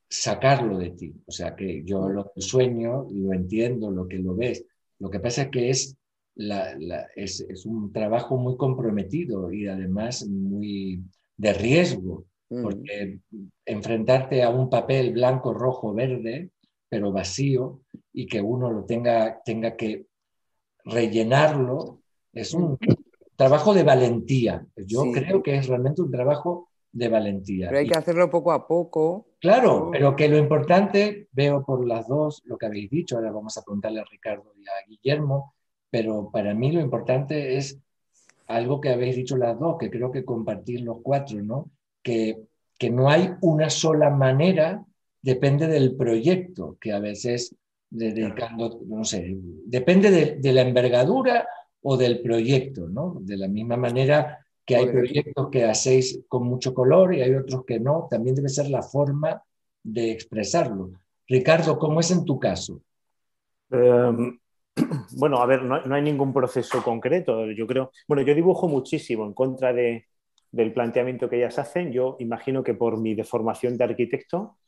[0.09, 1.13] sacarlo de ti.
[1.25, 4.65] O sea, que yo lo sueño, lo entiendo, lo que lo ves.
[4.97, 5.95] Lo que pasa es que es,
[6.35, 6.73] la,
[7.15, 11.03] es, es, un trabajo muy comprometido y además muy
[11.37, 12.61] de riesgo, mm.
[12.61, 13.19] porque
[13.65, 16.49] enfrentarte a un papel blanco, rojo, verde,
[16.89, 20.07] pero vacío, y que uno lo tenga, tenga que
[20.83, 22.01] rellenarlo,
[22.33, 22.77] es un
[23.35, 24.65] trabajo de valentía.
[24.75, 27.67] Yo creo que es realmente un trabajo de valentía.
[27.67, 29.27] Pero hay que hacerlo poco a poco.
[29.39, 33.57] Claro, pero que lo importante, veo por las dos lo que habéis dicho, ahora vamos
[33.57, 35.55] a preguntarle a Ricardo y a Guillermo,
[35.89, 37.79] pero para mí lo importante es
[38.47, 41.71] algo que habéis dicho las dos, que creo que compartir los cuatro, ¿no?
[42.01, 42.37] Que,
[42.77, 44.83] que no hay una sola manera,
[45.21, 47.55] depende del proyecto, que a veces
[47.89, 51.47] dedicando, no sé, depende de, de la envergadura
[51.81, 53.17] o del proyecto, ¿no?
[53.21, 57.65] De la misma manera que hay proyectos que hacéis con mucho color y hay otros
[57.65, 59.41] que no, también debe ser la forma
[59.81, 60.91] de expresarlo.
[61.27, 62.79] Ricardo, ¿cómo es en tu caso?
[63.71, 64.39] Em,
[65.17, 67.49] bueno, a ver, no, hay ningún proceso concreto.
[67.49, 70.05] Yo creo, bueno, yo dibujo muchísimo en contra de,
[70.51, 71.91] del planteamiento que ellas hacen.
[71.91, 74.59] Yo imagino que por mi deformación de arquitecto,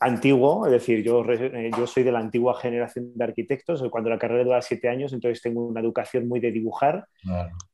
[0.00, 4.18] antiguo, es decir, yo, eh, yo soy de la antigua generación de arquitectos, cuando la
[4.18, 7.06] carrera dura siete años, entonces tengo una educación muy de dibujar.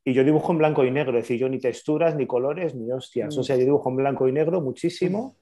[0.05, 2.91] Y yo dibujo en blanco y negro, es decir, yo ni texturas, ni colores, ni
[2.91, 3.37] hostias.
[3.37, 5.37] O sea, yo dibujo en blanco y negro muchísimo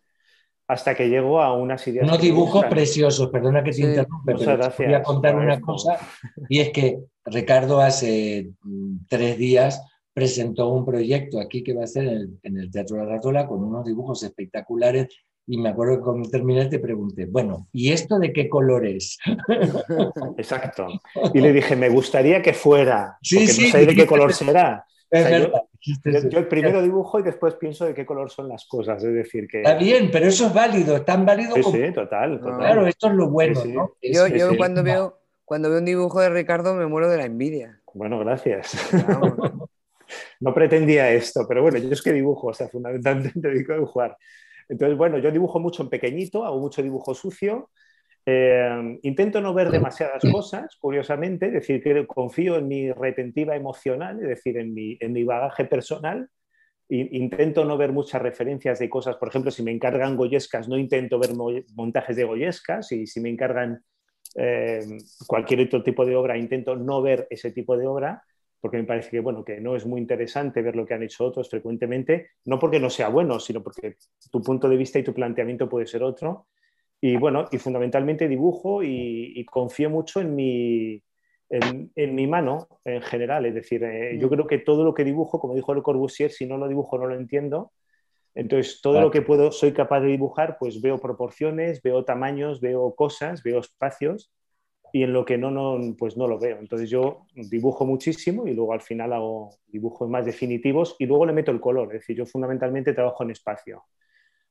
[0.66, 2.06] hasta que llego a unas ideas.
[2.06, 5.98] Unos dibujos preciosos, perdona que te interrumpa, pero voy a contar una cosa,
[6.48, 9.82] y es que Ricardo hace mm, tres días
[10.14, 13.12] presentó un proyecto aquí que va a ser en el, en el Teatro de la
[13.12, 15.08] Ratola con unos dibujos espectaculares
[15.46, 19.18] y me acuerdo que cuando terminé te pregunté, bueno, ¿y esto de qué color es?
[20.36, 20.86] Exacto.
[21.34, 24.32] Y le dije, me gustaría que fuera, sí, porque sí, no sé de qué color
[24.32, 24.86] será.
[25.10, 29.48] yo, el primero dibujo y después pienso de qué color son las cosas, es decir
[29.48, 29.58] que...
[29.58, 33.14] Está bien, pero eso es válido, es tan válido sí, Sí, total, Claro, esto es
[33.14, 33.92] lo bueno, ¿no?
[34.00, 37.80] Yo, yo cuando, veo, cuando veo un dibujo de Ricardo me muero de la envidia.
[37.94, 38.72] Bueno, gracias.
[40.40, 44.16] no pretendía esto, pero bueno, yo es que dibujo, o sea, fundamentalmente dedico a dibujar.
[44.68, 47.70] Entonces, bueno, yo dibujo mucho en pequeñito, hago mucho dibujo sucio.
[48.24, 54.20] Eh, intento no ver demasiadas cosas, curiosamente, es decir, que confío en mi retentiva emocional,
[54.20, 56.28] es decir, en mi, en mi bagaje personal.
[56.88, 61.18] intento no ver muchas referencias de cosas, por ejemplo, si me encargan goyescas, no intento
[61.18, 61.30] ver
[61.74, 63.82] montajes de goyescas, y si me encargan
[64.36, 64.80] eh,
[65.26, 68.22] cualquier otro tipo de obra, intento no ver ese tipo de obra
[68.62, 71.24] porque me parece que, bueno, que no es muy interesante ver lo que han hecho
[71.24, 73.96] otros frecuentemente, no porque no sea bueno, sino porque
[74.30, 76.46] tu punto de vista y tu planteamiento puede ser otro.
[77.00, 81.02] Y bueno, y fundamentalmente dibujo y, confío mucho en mi,
[81.50, 83.46] en, mi mano en general.
[83.46, 84.30] Es decir, eh, yo mm.
[84.30, 87.08] creo que todo lo que dibujo, como dijo Le Corbusier, si no lo dibujo no
[87.08, 87.72] lo entiendo.
[88.36, 92.94] Entonces, todo lo que puedo, soy capaz de dibujar, pues veo proporciones, veo tamaños, veo
[92.94, 94.32] cosas, veo espacios
[94.92, 96.58] y en lo que no, no, pues no lo veo.
[96.58, 101.32] Entonces yo dibujo muchísimo y luego al final hago dibujos más definitivos y luego le
[101.32, 101.88] meto el color.
[101.88, 103.84] Es decir, yo fundamentalmente trabajo en espacio.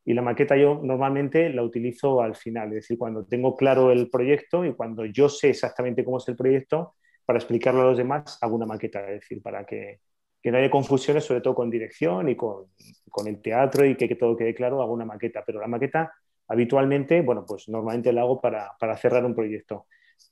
[0.04, 4.10] Y la maqueta yo normalmente la utilizo al final, es decir, cuando tengo claro el
[4.10, 8.40] proyecto y cuando yo sé exactamente cómo es el proyecto, para explicarlo a los demás,
[8.42, 10.00] hago una maqueta, es decir, para que,
[10.42, 12.66] que no haya confusiones, sobre todo con dirección y con,
[13.12, 15.44] con el teatro y que, que, todo quede claro, hago una maqueta.
[15.46, 16.12] Pero la maqueta
[16.48, 19.86] habitualmente, bueno, pues normalmente la hago para, para cerrar un proyecto.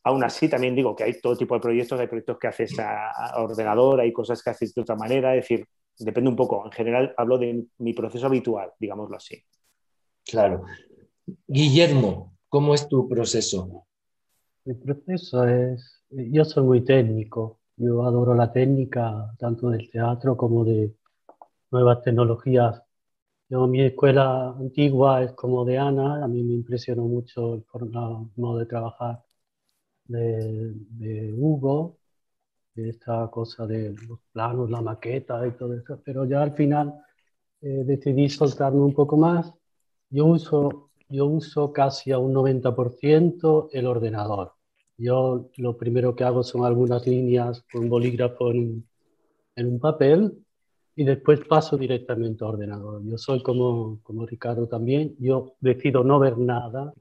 [0.04, 3.12] Aún así, también digo que hay todo tipo de proyectos, hay proyectos que haces a,
[3.12, 5.66] a ordenador, hay cosas que haces de otra manera, es decir,
[6.00, 6.66] depende un poco.
[6.66, 9.44] En general, hablo de mi proceso habitual, digámoslo así.
[10.26, 10.64] Claro.
[11.48, 13.86] Guillermo, ¿cómo es tu proceso?
[14.66, 20.64] Mi proceso es, yo soy muy técnico, yo adoro la técnica tanto del teatro como
[20.66, 20.94] de
[21.72, 22.82] nuevas tecnologías.
[23.50, 27.66] Yo, mi escuela antigua es como de Ana, a mí me impresionó mucho el
[28.36, 29.24] modo de trabajar
[30.10, 31.98] de, Hugo,
[32.76, 36.94] esta cosa de los planos, la maqueta y todo eso, pero ya al final
[37.62, 39.54] eh, decidí soltarme un poco más
[40.10, 44.54] yo uso, yo uso casi a un 90% el ordenador.
[44.98, 48.88] Yo lo primero que hago son algunas líneas con bolígrafo en,
[49.56, 50.46] en un papel
[50.96, 53.04] y después paso directamente a ordenador.
[53.06, 56.94] Yo soy como, como Ricardo también, yo decido no ver nada,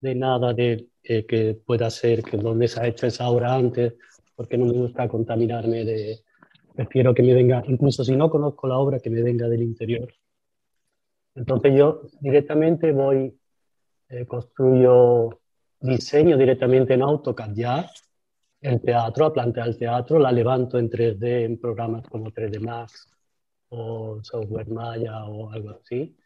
[0.00, 3.94] de nada de eh, que pueda ser, que donde se ha hecho esa obra antes,
[4.36, 6.20] porque no me gusta contaminarme de,
[6.74, 10.12] prefiero que me venga, incluso si no conozco la obra, que me venga del interior.
[11.34, 13.36] Entonces yo directamente voy,
[14.08, 15.40] eh, construyo
[15.80, 17.90] diseño directamente en AutoCAD ya,
[18.60, 23.08] el teatro, a plantear el teatro, la levanto en 3D en programas como 3D Max
[23.68, 26.16] o software Maya o algo así,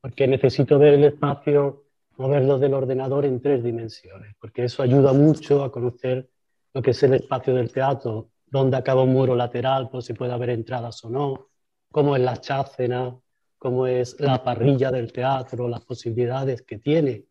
[0.00, 1.87] porque necesito ver el espacio,
[2.18, 6.28] moverlo del ordenador en tres dimensiones, porque eso ayuda mucho a conocer
[6.74, 10.32] lo que es el espacio del teatro, dónde acaba un muro lateral, pues si puede
[10.32, 11.48] haber entradas o no,
[11.90, 13.16] cómo es la chácena,
[13.56, 17.24] cómo es la parrilla del teatro, las posibilidades que tiene,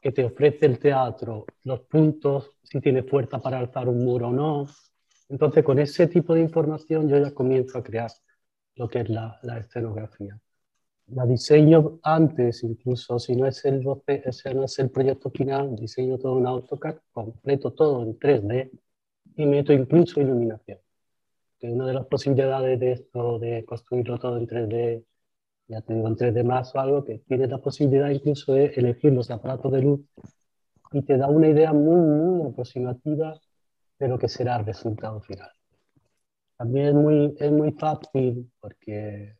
[0.00, 4.32] que te ofrece el teatro, los puntos, si tiene fuerza para alzar un muro o
[4.32, 4.66] no.
[5.28, 8.10] Entonces, con ese tipo de información yo ya comienzo a crear
[8.74, 10.38] lo que es la, escenografía.
[11.14, 16.18] La diseño antes, incluso si no es el, ese no es el proyecto final, diseño
[16.18, 18.70] todo en AutoCAD, completo todo en 3D
[19.36, 20.78] y meto incluso iluminación.
[21.58, 25.04] Que una de las posibilidades de esto, de construirlo todo en 3D
[25.68, 29.12] ya te digo, en 3D más o algo, que tienes la posibilidad incluso de elegir
[29.12, 30.00] los aparatos de luz
[30.92, 33.40] y te da una idea muy, muy aproximativa
[33.98, 35.50] de lo que será el resultado final.
[36.56, 39.36] También es muy, es muy fácil porque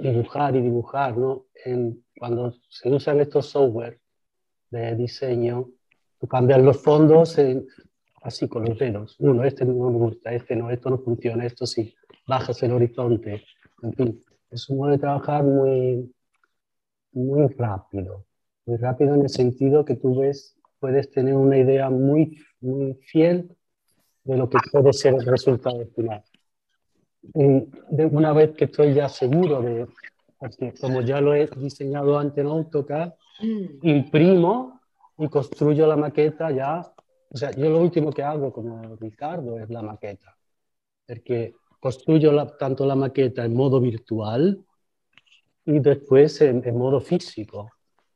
[0.00, 1.46] dibujar y dibujar, ¿no?
[1.64, 4.00] En, cuando se usan estos software
[4.70, 5.70] de diseño,
[6.20, 7.36] tú cambias los fondos
[8.22, 9.16] así con los dedos.
[9.18, 11.94] Uno, este no me gusta, este no, esto no funciona, esto sí.
[12.26, 13.44] Bajas el horizonte,
[13.82, 16.14] en fin es un modo de trabajar muy,
[17.12, 18.24] muy rápido,
[18.66, 23.54] muy rápido en el sentido que tú ves, puedes tener una idea muy, muy fiel
[24.22, 26.22] de lo que puede ser el resultado final.
[27.32, 29.86] Y de una vez que estoy ya seguro de,
[30.38, 33.86] porque como ya lo he diseñado antes en AutoCAD, mm.
[33.88, 34.80] imprimo
[35.18, 36.80] y construyo la maqueta ya.
[37.30, 40.36] O sea, yo lo último que hago como Ricardo es la maqueta,
[41.06, 44.64] porque construyo tanto la maqueta en modo virtual
[45.64, 47.70] y después en, modo físico.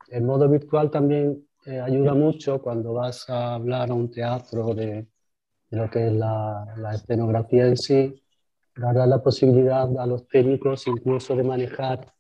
[0.08, 5.06] El modo virtual también eh, ayuda mucho cuando vas a hablar a un teatro de,
[5.70, 8.22] lo que es la, la, escenografía en sí,
[8.78, 12.12] dará la posibilidad a los técnicos incluso de manejar,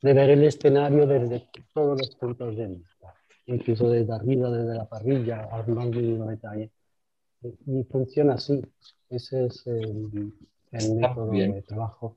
[0.00, 3.14] de ver el escenario desde todos los puntos de vista,
[3.46, 6.70] incluso desde arriba, desde la parrilla, al más mínimo detalle.
[7.42, 8.62] Y funciona así.
[9.08, 10.32] Ese es el,
[10.70, 12.16] el método de trabajo.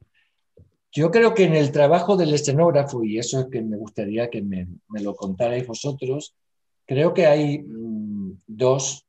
[0.92, 4.44] Yo creo que en el trabajo del escenógrafo, y eso es que me gustaría que
[4.44, 6.36] me, me lo contarais vosotros,
[6.86, 9.08] creo que hay mm, dos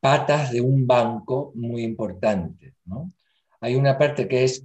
[0.00, 2.74] patas de un banco muy importantes.
[2.84, 3.12] ¿no?
[3.60, 4.64] Hay una parte que es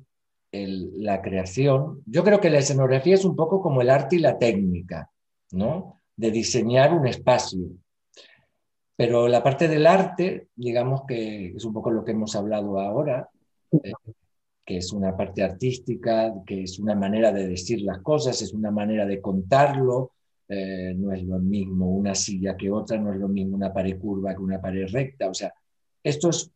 [0.52, 2.04] la creación.
[2.06, 5.10] Yo creo que la escenografía es un poco como el arte y la técnica,
[5.52, 6.00] ¿no?
[6.16, 7.68] de diseñar un espacio.
[8.96, 13.30] Pero la parte del arte, digamos que es un poco lo que hemos hablado ahora,
[14.66, 18.72] que es una parte artística, que es una manera de decir las cosas, es una
[18.72, 20.12] manera de contarlo,
[20.48, 24.00] eh, no es lo mismo una silla que otra, no es lo mismo una pared
[24.00, 25.30] curva que una pared recta.
[25.30, 25.54] O sea,
[26.04, 26.52] esto es...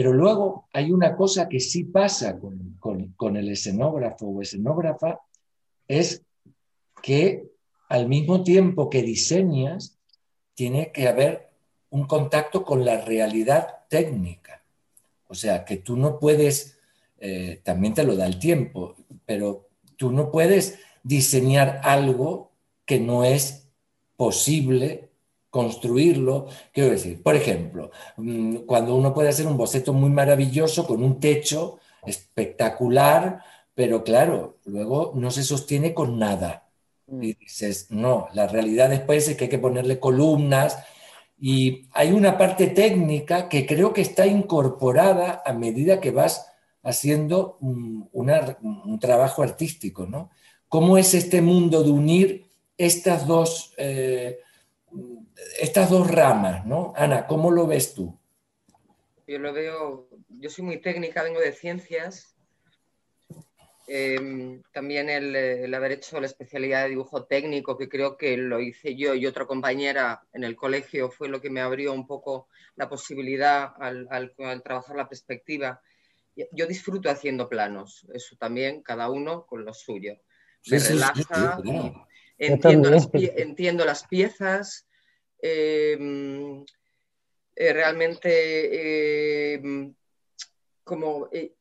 [0.00, 5.20] Pero luego hay una cosa que sí pasa con, el escenógrafo o escenógrafa,
[5.86, 6.22] es
[7.02, 7.50] que
[7.90, 9.98] al mismo tiempo que diseñas,
[10.54, 11.50] tiene que haber
[11.90, 14.64] un contacto con la realidad técnica.
[15.28, 16.78] O sea, que tú no puedes,
[17.18, 18.96] eh, también te lo da el tiempo,
[19.26, 22.52] pero tú no puedes diseñar algo
[22.86, 23.68] que no es
[24.16, 25.09] posible
[25.50, 26.46] construirlo.
[26.72, 31.20] Quiero decir, por ejemplo, mm, cuando uno puede hacer un boceto muy maravilloso con un
[31.20, 33.42] techo espectacular,
[33.74, 36.68] pero claro, luego no se sostiene con nada.
[37.06, 37.22] Mm.
[37.22, 40.78] Y dices, no, la realidad después es que hay que ponerle columnas,
[41.40, 46.46] y hay una parte técnica que creo que está incorporada a medida que vas
[46.82, 48.10] haciendo un,
[49.00, 50.30] trabajo artístico, ¿no?
[50.68, 54.38] ¿Cómo es este mundo de unir estas dos, eh,
[55.60, 56.92] estas dos ramas, ¿no?
[56.96, 58.18] Ana, ¿cómo lo ves tú?
[59.26, 62.30] Yo lo veo, yo soy muy técnica, vengo de ciencias
[63.92, 68.94] Em, también el, haber hecho la especialidad de dibujo técnico, que creo que lo hice
[68.94, 72.88] yo y otra compañera en el colegio, fue lo que me abrió un poco la
[72.88, 75.82] posibilidad al, trabajar la perspectiva.
[76.52, 80.20] Yo disfruto haciendo planos, eso también, cada uno con lo suyo.
[80.66, 81.60] Me relaja,
[82.40, 84.86] entiendo, las entiendo, las piezas.
[85.42, 86.64] Em,
[87.56, 89.94] eh, realmente em,
[90.84, 91.54] como eh,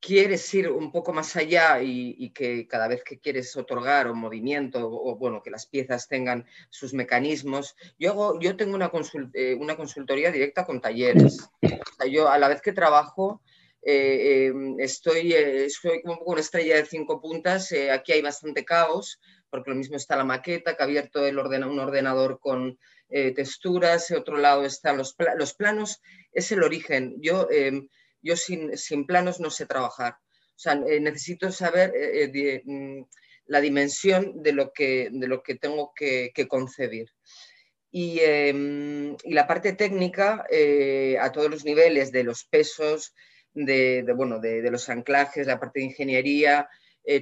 [0.00, 4.88] quieres ir un poco más allá y, que cada vez que quieres otorgar un movimiento
[4.90, 8.90] o, bueno, que las piezas tengan sus mecanismos, yo, hago, yo tengo una,
[9.34, 11.50] eh, una consultoría directa con talleres.
[12.10, 13.42] yo a la vez que trabajo,
[13.82, 19.20] eh, em, estoy, eh, soy como una estrella de cinco puntas, aquí hay bastante caos,
[19.50, 22.78] porque lo mismo está la maqueta, que ha abierto el un ordenador con
[23.08, 26.00] texturas, y otro lado están los, los planos,
[26.32, 27.16] es el origen.
[27.20, 27.88] Yo em,
[28.22, 30.14] yo sin, planos no sé trabajar.
[30.14, 33.02] O sea, eh, necesito saber eh, eh, mm,
[33.46, 37.08] la dimensión de lo que, de lo que tengo que, concebir.
[37.92, 40.46] Em, y, la parte técnica,
[41.20, 43.14] a todos los niveles, de los pesos,
[43.52, 46.68] de, bueno, de, los anclajes, la parte de ingeniería,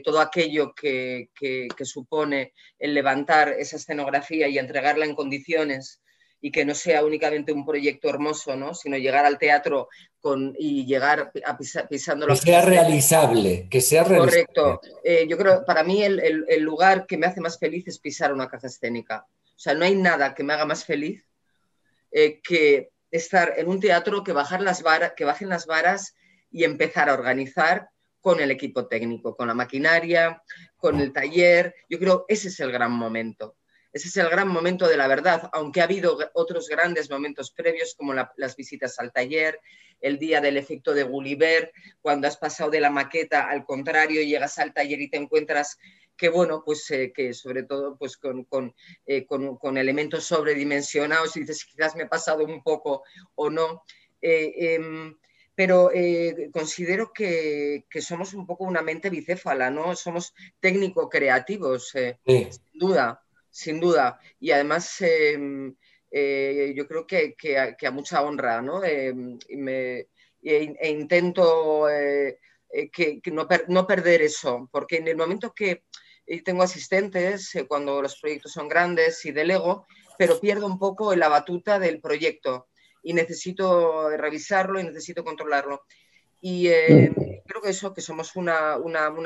[0.05, 6.03] todo aquello que, que, supone el levantar esa escenografía y entregarla en condiciones
[6.41, 8.75] y que no sea únicamente un proyecto hermoso, ¿no?
[8.75, 9.89] sino llegar al teatro
[10.21, 11.59] con, y llegar a
[11.89, 14.47] pisando Que sea realizable, que sea realizable.
[14.47, 14.81] Correcto.
[15.03, 18.33] Eh, yo creo, para mí el, el, lugar que me hace más feliz es pisar
[18.33, 19.27] una caja escénica.
[19.45, 21.25] O sea, no hay nada que me haga más feliz
[22.13, 26.15] eh, que estar en un teatro, que, bajar las varas, que bajen las varas
[26.51, 27.91] y empezar a organizar
[28.29, 30.43] con el equipo técnico, con la maquinaria,
[30.77, 31.75] con el taller.
[31.89, 33.57] Yo creo ese es el gran momento.
[33.91, 37.95] Ese es el gran momento de la verdad, aunque ha habido otros grandes momentos previos
[37.97, 39.59] como las visitas al taller,
[40.03, 41.73] el día del efecto de Gulliver,
[42.03, 45.79] cuando has pasado de la maqueta al contrario, llegas al taller y te encuentras
[46.15, 48.75] que bueno, pues eh, que sobre todo pues con, con,
[49.07, 53.05] eh, con, elementos sobredimensionados y dices quizás me he pasado un poco
[53.37, 53.85] o no.
[54.21, 54.79] Eh,
[55.59, 55.91] pero
[56.53, 59.97] considero que, que, somos un poco una mente bicéfala, ¿no?
[59.97, 63.21] Somos técnico-creativos, sin duda
[63.59, 64.21] sin duda.
[64.39, 65.75] Y además, em,
[66.11, 67.35] eh, yo creo que,
[67.87, 68.85] a, mucha honra, ¿no?
[68.85, 70.07] Em, e,
[70.43, 72.39] e, intento eh,
[72.71, 75.85] eh, que, no, perder eso, porque en el momento que
[76.45, 79.87] tengo asistentes, cuando los proyectos son grandes y delego,
[80.19, 82.68] pero pierdo un poco la batuta del proyecto
[83.03, 85.83] y necesito revisarlo y necesito controlarlo.
[86.41, 87.15] Y em,
[87.47, 88.79] creo que eso, que somos una,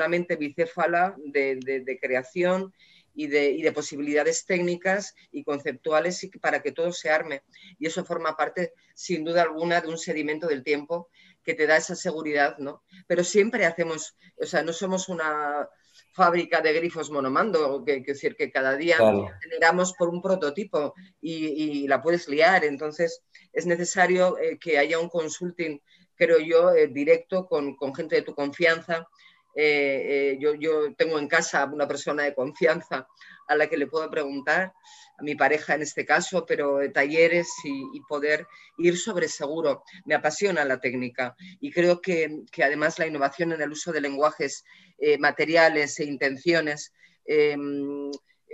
[0.07, 2.73] mente bicéfala de, de creación
[3.15, 7.43] y de, posibilidades técnicas y conceptuales para que todo se arme.
[7.79, 11.09] Y eso forma parte, sin duda alguna, de un sedimento del tiempo
[11.43, 12.83] que te da esa seguridad, ¿no?
[13.07, 15.69] Pero siempre hacemos, o sea, no somos una
[16.13, 18.97] fábrica de grifos monomando, que, que decir que cada día
[19.41, 22.63] generamos por un prototipo y, la puedes liar.
[22.63, 25.79] Entonces, es necesario eh, que haya un consulting,
[26.15, 29.07] creo yo, eh, directo con, con gente de tu confianza
[29.55, 33.07] eh, eh, yo, tengo en casa una persona de confianza
[33.47, 34.73] a la que le puedo preguntar,
[35.17, 38.47] a mi pareja en este caso, pero talleres y, poder
[38.77, 39.83] ir sobre seguro.
[40.05, 44.01] Me apasiona la técnica y creo que, que además la innovación en el uso de
[44.01, 44.63] lenguajes
[44.97, 46.93] eh, materiales e intenciones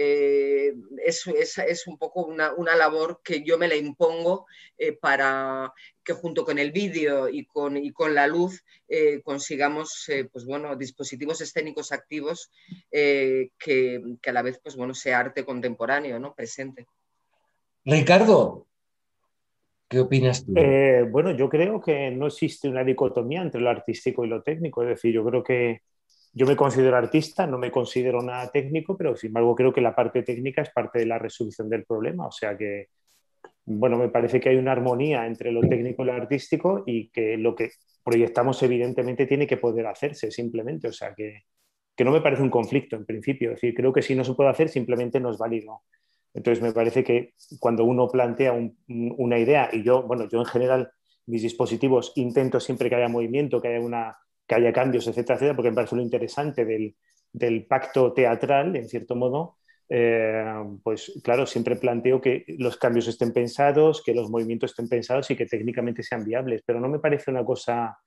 [0.01, 0.73] eh,
[1.05, 4.45] es, es, un poco una, labor que yo me la impongo
[4.77, 10.09] eh, para que junto con el vídeo y con, y con la luz eh, consigamos
[10.31, 12.49] pues bueno, dispositivos escénicos activos
[12.89, 16.33] que, que, a la vez pues bueno, sea arte contemporáneo, ¿no?
[16.33, 16.87] presente.
[17.83, 18.67] Ricardo,
[19.89, 20.53] ¿Qué opinas tú?
[21.11, 24.81] bueno, yo creo que no existe una dicotomía entre lo artístico y lo técnico.
[24.83, 25.81] Es decir, yo creo que
[26.31, 29.95] yo me considero artista, no me considero nada técnico, pero sin embargo creo que la
[29.95, 32.27] parte técnica es parte de la resolución del problema.
[32.27, 32.87] O sea que,
[33.65, 37.37] bueno, me parece que hay una armonía entre lo técnico y lo artístico y que
[37.37, 37.71] lo que
[38.03, 40.87] proyectamos evidentemente tiene que poder hacerse simplemente.
[40.87, 41.43] O sea que,
[41.95, 43.49] que no me parece un conflicto en principio.
[43.49, 45.81] Es decir, creo que si no se puede hacer simplemente no es válido.
[46.33, 48.53] Entonces me parece que cuando uno plantea
[48.87, 50.91] una idea, y yo, bueno, yo en general
[51.25, 54.15] mis dispositivos intento siempre que haya movimiento, que haya una
[54.49, 59.15] que haya cambios, etcétera, etcétera, porque me parece lo interesante del, pacto teatral, en cierto
[59.15, 60.43] modo, eh,
[60.83, 65.35] pues claro, siempre planteo que los cambios estén pensados, que los movimientos estén pensados y
[65.35, 67.99] que técnicamente sean viables, pero no me parece una cosa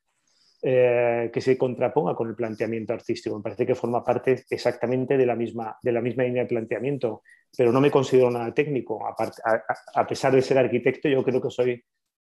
[0.60, 5.26] eh, que se contraponga con el planteamiento artístico, me parece que forma parte exactamente de
[5.26, 7.22] la misma, de la misma línea de planteamiento,
[7.56, 11.84] pero no me considero nada técnico, a pesar de ser arquitecto, yo creo que soy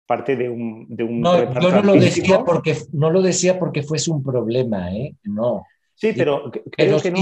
[0.06, 0.86] parte de un...
[0.88, 4.94] De un no, yo no lo, decía porque, no lo decía porque fuese un problema,
[4.94, 5.14] ¿eh?
[5.24, 5.64] No.
[5.94, 7.20] Sí, pero creo que no,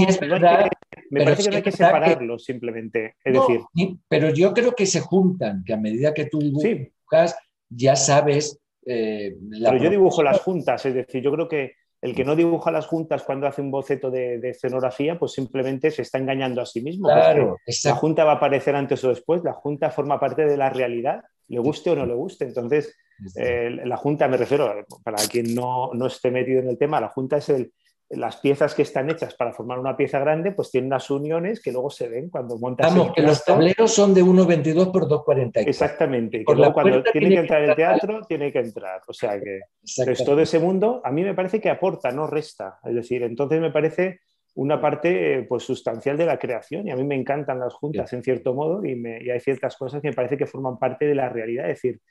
[1.11, 3.15] me parece que no hay que separarlo simplemente.
[3.23, 3.61] Es decir.
[4.07, 7.35] Pero yo creo que se juntan, que a medida que tú dibujas,
[7.69, 8.59] ya sabes.
[8.83, 12.71] Eh, pero yo dibujo las juntas, es decir, yo creo que el que no dibuja
[12.71, 16.81] las juntas cuando hace un boceto de, escenografía, pues simplemente se está engañando a sí
[16.81, 17.07] mismo.
[17.07, 20.69] Claro, la junta va a aparecer antes o después, la junta forma parte de la
[20.69, 22.45] realidad le guste o no le guste.
[22.45, 22.95] Entonces,
[23.35, 27.09] eh, la Junta, me refiero, para quien no, no, esté metido en el tema, la
[27.09, 27.73] Junta es el,
[28.13, 31.71] las piezas que están hechas para formar una pieza grande, pues tienen unas uniones que
[31.71, 32.93] luego se ven cuando montas.
[32.93, 35.67] Vamos, que los tableros son de 1,22 por 2,44.
[35.67, 36.43] Exactamente.
[36.45, 39.01] Que luego cuando tiene que entrar el teatro, tiene que entrar.
[39.07, 39.61] O sea que
[40.05, 42.79] pues, todo ese mundo a mí me parece que aporta, no resta.
[42.83, 44.19] Es decir, entonces me parece
[44.55, 48.23] una parte pues, sustancial de la creación y a mí me encantan las juntas en
[48.23, 51.15] cierto modo y, me, y, hay ciertas cosas que me parece que forman parte de
[51.15, 51.69] la realidad.
[51.69, 52.01] Es decir,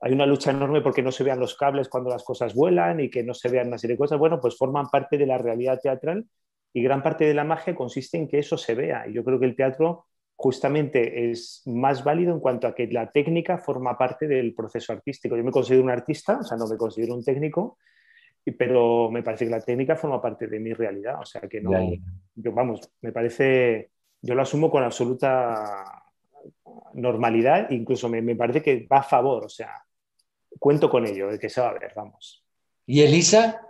[0.00, 3.10] hay una lucha enorme porque no se vean los cables cuando las cosas vuelan y
[3.10, 4.18] que no se vean una serie de cosas.
[4.18, 6.26] Bueno, pues forman parte de la realidad teatral
[6.72, 9.08] y gran parte de la magia consiste en que eso se vea.
[9.08, 13.10] Y yo creo que el teatro justamente es más válido en cuanto a que la
[13.10, 15.36] técnica forma parte del proceso artístico.
[15.36, 17.78] Yo me considero un artista, o sea, no me considero un técnico,
[18.56, 21.20] pero me parece que la técnica forma parte de mi realidad.
[21.20, 21.72] O sea que no,
[22.36, 23.90] yo vamos, me parece,
[24.22, 26.04] yo lo asumo con absoluta
[26.94, 29.72] normalidad, incluso me, parece que va a favor, o sea,
[30.58, 32.44] cuento con ello, de que se va a ver, vamos.
[32.86, 33.60] ¿Y Elisa?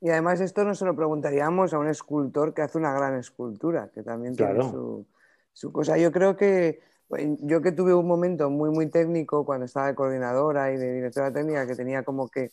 [0.00, 3.90] Y además esto no se lo preguntaríamos a un escultor que hace una gran escultura,
[3.92, 5.06] que también tiene su,
[5.52, 5.98] su, cosa.
[5.98, 6.80] Yo creo que
[7.18, 11.32] yo que tuve un momento muy, muy técnico cuando estaba de coordinadora y de directora
[11.32, 12.52] técnica, que tenía como que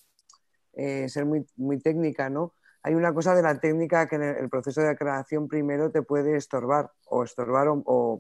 [0.74, 2.54] eh, ser muy, muy técnica, ¿no?
[2.82, 6.36] Hay una cosa de la técnica que en el, proceso de creación primero te puede
[6.36, 8.20] estorbar o estorbar o, o,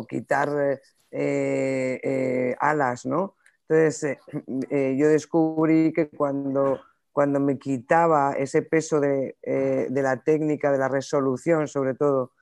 [0.00, 0.06] mm.
[0.06, 0.80] quitar
[1.10, 3.36] eh, eh, alas, ¿no?
[3.70, 4.18] Entonces,
[4.98, 6.80] yo descubrí que cuando,
[7.12, 12.32] cuando me quitaba ese peso de, de, la técnica, de la resolución sobre todo,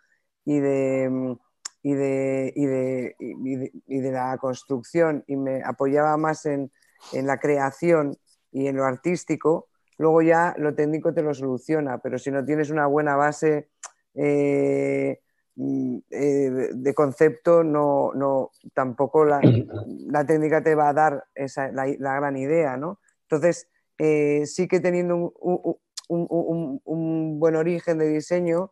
[0.47, 1.37] y de,
[1.83, 6.73] y de, y de, y de, la construcción, y me apoyaba más en,
[7.13, 8.17] en la creación
[8.51, 9.69] y en lo artístico,
[9.99, 13.69] luego ya lo técnico te lo soluciona, pero si no tienes una buena base
[14.15, 15.28] eh, mm,
[15.59, 19.41] eh, de concepto, no, no, tampoco la,
[20.27, 23.01] técnica te va a dar esa, la, gran idea, ¿no?
[23.23, 28.71] Entonces, eh, sí que teniendo un, un, buen origen de diseño,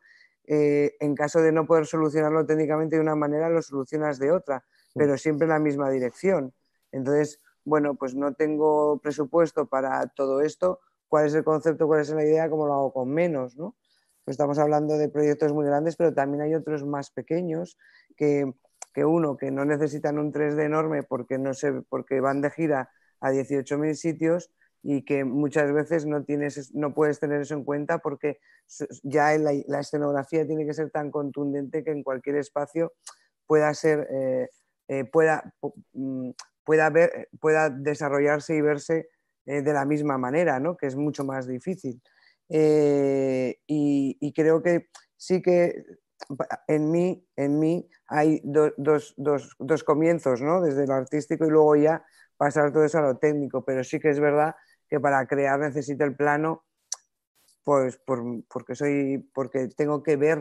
[0.48, 4.64] en caso de no poder solucionarlo técnicamente de una manera, lo solucionas de otra,
[4.94, 6.54] pero siempre en la misma dirección.
[6.92, 12.10] Entonces, bueno, pues no tengo presupuesto para todo esto, ¿cuál es el concepto, cuál es
[12.10, 13.56] la idea, cómo lo hago con menos?
[13.56, 13.74] ¿no?
[14.26, 17.78] Pues estamos hablando de proyectos muy grandes, pero también hay otros más pequeños
[18.16, 18.52] que,
[18.96, 23.30] uno, que no necesitan un 3D enorme porque, no se, porque van de gira a
[23.30, 24.50] 18.000 sitios
[24.82, 28.40] y que muchas veces no, tienes, no puedes tener eso en cuenta porque
[29.04, 32.94] ya la, escenografía tiene que ser tan contundente que en cualquier espacio
[33.46, 34.08] pueda ser...
[34.10, 34.48] Eh,
[34.88, 35.54] eh, pueda,
[35.92, 36.30] mm,
[36.64, 39.08] pueda, ver, pueda desarrollarse y verse
[39.44, 40.76] eh, de la misma manera, ¿no?
[40.76, 42.02] que es mucho más difícil.
[42.48, 45.84] Eh, y, creo que sí que
[46.68, 49.14] en mí, en mí hay dos,
[49.84, 50.60] comienzos, ¿no?
[50.60, 52.04] desde lo artístico y luego ya
[52.36, 54.54] pasar todo eso a lo técnico, pero sí que es verdad
[54.88, 56.64] que para crear necesito el plano,
[57.64, 57.98] pues
[58.48, 60.38] porque, soy, porque tengo que ver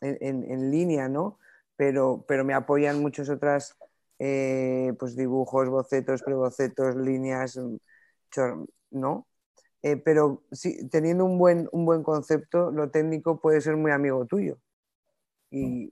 [0.00, 1.38] en, en línea, ¿no?
[1.78, 3.76] pero, pero me apoyan muchas otras
[4.18, 7.58] eh, pues dibujos, bocetos, prebocetos, líneas,
[8.90, 9.27] ¿no?
[9.88, 14.26] Eh, pero sí, teniendo un buen, un buen concepto, lo técnico puede ser muy amigo
[14.26, 14.58] tuyo.
[15.50, 15.88] Y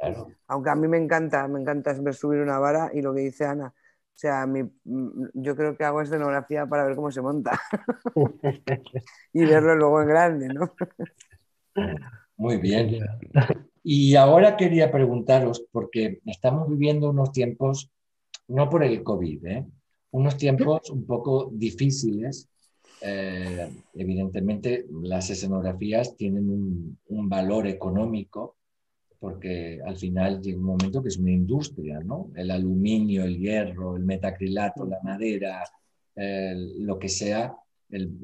[0.48, 3.46] aunque a mí me encanta, me encanta ver subir una vara y lo que dice
[3.46, 7.58] Ana, o sea, mm, yo creo que hago escenografía para ver cómo se monta
[9.32, 10.74] y verlo luego en grande, ¿no?
[12.36, 12.98] Muy bien.
[13.82, 17.90] Y ahora quería preguntaros, porque estamos viviendo unos tiempos,
[18.48, 19.66] no por el COVID, ¿eh?
[20.10, 22.48] unos tiempos un poco difíciles.
[23.00, 28.56] Eh, evidentemente, las escenografías tienen un, un, valor económico,
[29.18, 32.30] porque al final llega un momento que es una industria, ¿no?
[32.34, 35.64] El aluminio, el hierro, el metacrilato, la madera,
[36.78, 37.54] lo que sea,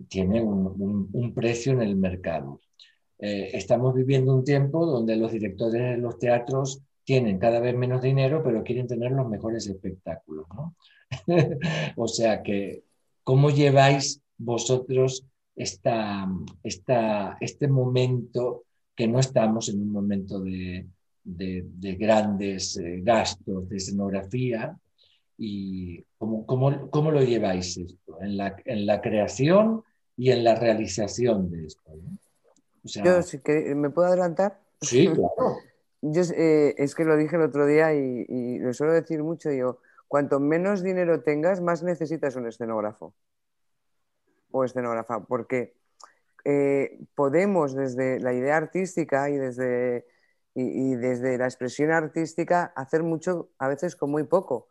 [0.08, 2.60] tiene un, un precio en el mercado.
[3.24, 8.02] Eh, estamos viviendo un tiempo donde los directores de los teatros tienen cada vez menos
[8.02, 10.44] dinero, pero quieren tener los mejores espectáculos.
[10.52, 10.74] ¿no?
[11.96, 12.82] o sea que,
[13.22, 15.24] ¿cómo lleváis vosotros
[15.55, 16.28] esta,
[16.62, 18.64] esta, este momento
[18.95, 20.86] que no estamos en un momento de,
[21.24, 24.76] de, grandes eh, gastos de escenografía?
[25.38, 29.82] ¿Y cómo, cómo, cómo, lo lleváis esto en la, en la creación
[30.16, 31.90] y en la realización de esto?
[31.95, 32.18] ¿no?
[32.84, 33.40] Yo, si
[33.74, 34.61] ¿me puedo adelantar?
[34.80, 35.59] Sí, claro.
[36.05, 39.78] Yo, eh, es que lo dije el otro día y, lo suelo decir mucho, yo,
[40.09, 43.14] cuanto menos dinero tengas, más necesitas un escenógrafo
[44.53, 45.74] o escenógrafa, porque
[46.44, 50.07] eh, podemos desde la idea artística y desde,
[50.55, 54.68] y, desde la expresión artística hacer mucho a veces con muy poco.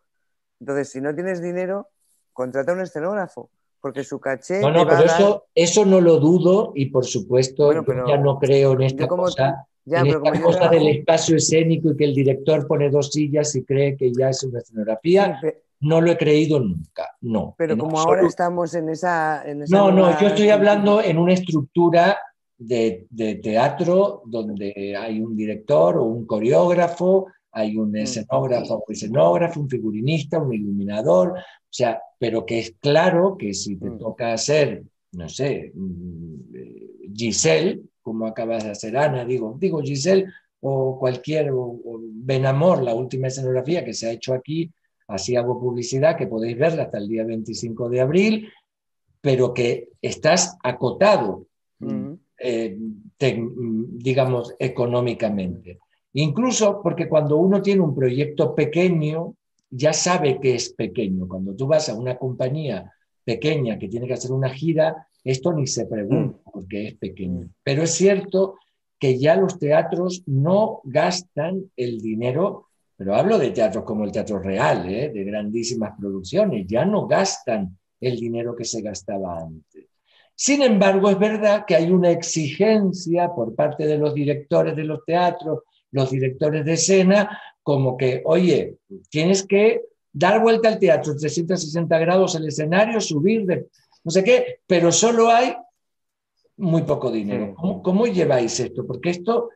[0.60, 1.90] Entonces, si no tienes dinero,
[2.34, 3.50] contrata un escenógrafo
[3.82, 4.62] porque su caché.
[4.62, 7.74] No, no, pero eso, eso no lo dudo y por supuesto
[8.08, 12.14] ya no creo en esta cosa, en esta cosa del espacio escénico y que el
[12.14, 15.42] director pone dos sillas y cree que ya es una escenografía.
[15.82, 17.56] No lo he creído nunca, no.
[17.58, 22.18] Pero como ahora estamos en esa, no, no, yo estoy hablando en una estructura
[22.58, 27.96] de, de teatro donde hay un director o un coreógrafo hay un mm.
[27.98, 33.76] escenógrafo o escenógrafo, un figurinista, un iluminador, o sea, pero que es claro que si
[33.76, 33.98] te mm.
[33.98, 40.26] toca hacer, no sé, mm, eh, Giselle, como acabas de hacer Ana, digo, digo Giselle
[40.62, 41.80] o cualquier, o,
[42.24, 44.72] Benamor, la última escenografía que se ha hecho aquí,
[45.12, 48.50] así hago publicidad, que podéis verla hasta el día 25 de abril,
[49.22, 51.46] pero que estás acotado,
[52.38, 55.80] eh, digamos, económicamente.
[56.14, 59.36] Incluso porque cuando uno tiene un proyecto pequeño,
[59.70, 61.28] ya sabe que es pequeño.
[61.28, 62.92] Cuando tú vas a una compañía
[63.24, 66.52] pequeña que tiene que hacer una gira, esto ni se pregunta mm.
[66.52, 67.50] porque es pequeño.
[67.64, 68.56] Pero es cierto
[69.00, 72.68] que ya los teatros no gastan el dinero,
[73.02, 75.10] pero hablo de teatros como el Teatro Real, ¿eh?
[75.10, 79.88] de grandísimas producciones, ya no gastan el dinero que se gastaba antes.
[80.36, 85.04] Sin embargo, es verdad que hay una exigencia por parte de los directores de los
[85.04, 88.76] teatros los directores de escena, como que, oye,
[89.10, 89.82] tienes que
[90.14, 93.66] dar vuelta al teatro, 360 grados el escenario, subir, de,
[94.04, 95.56] no sé qué, pero solo hay
[96.58, 97.56] muy poco dinero.
[97.56, 98.86] ¿Cómo, lleváis esto?
[98.86, 99.50] Porque esto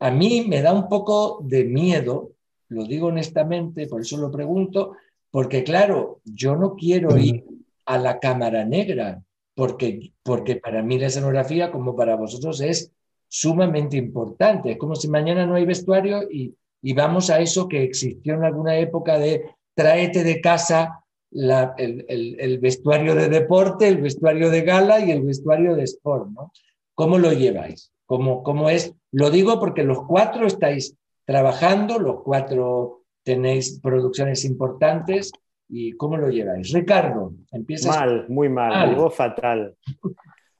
[0.00, 2.33] a mí me da un poco de miedo,
[2.68, 4.96] lo digo honestamente, por eso lo pregunto,
[5.30, 7.44] porque claro, yo no quiero ir
[7.86, 9.22] a la cámara negra,
[9.54, 12.92] porque, porque para mí la escenografía, como para vosotros, es
[13.28, 14.72] sumamente importante.
[14.72, 16.54] Es como si mañana no hay vestuario y,
[16.94, 19.42] vamos a eso que existió en alguna época de
[19.74, 21.02] tráete de casa
[21.32, 26.28] el, vestuario de deporte, el vestuario de gala y el vestuario de sport.
[26.30, 26.52] ¿no?
[26.94, 27.90] ¿Cómo lo lleváis?
[28.06, 28.94] ¿Cómo, ¿Cómo es?
[29.10, 30.94] Lo digo porque los cuatro estáis
[31.24, 35.32] trabajando, los cuatro tenéis producciones importantes.
[35.68, 36.72] ¿Y cómo lo lleváis?
[36.72, 37.88] Ricardo, empieza.
[37.88, 39.10] Mal, muy mal, mal.
[39.10, 39.76] fatal.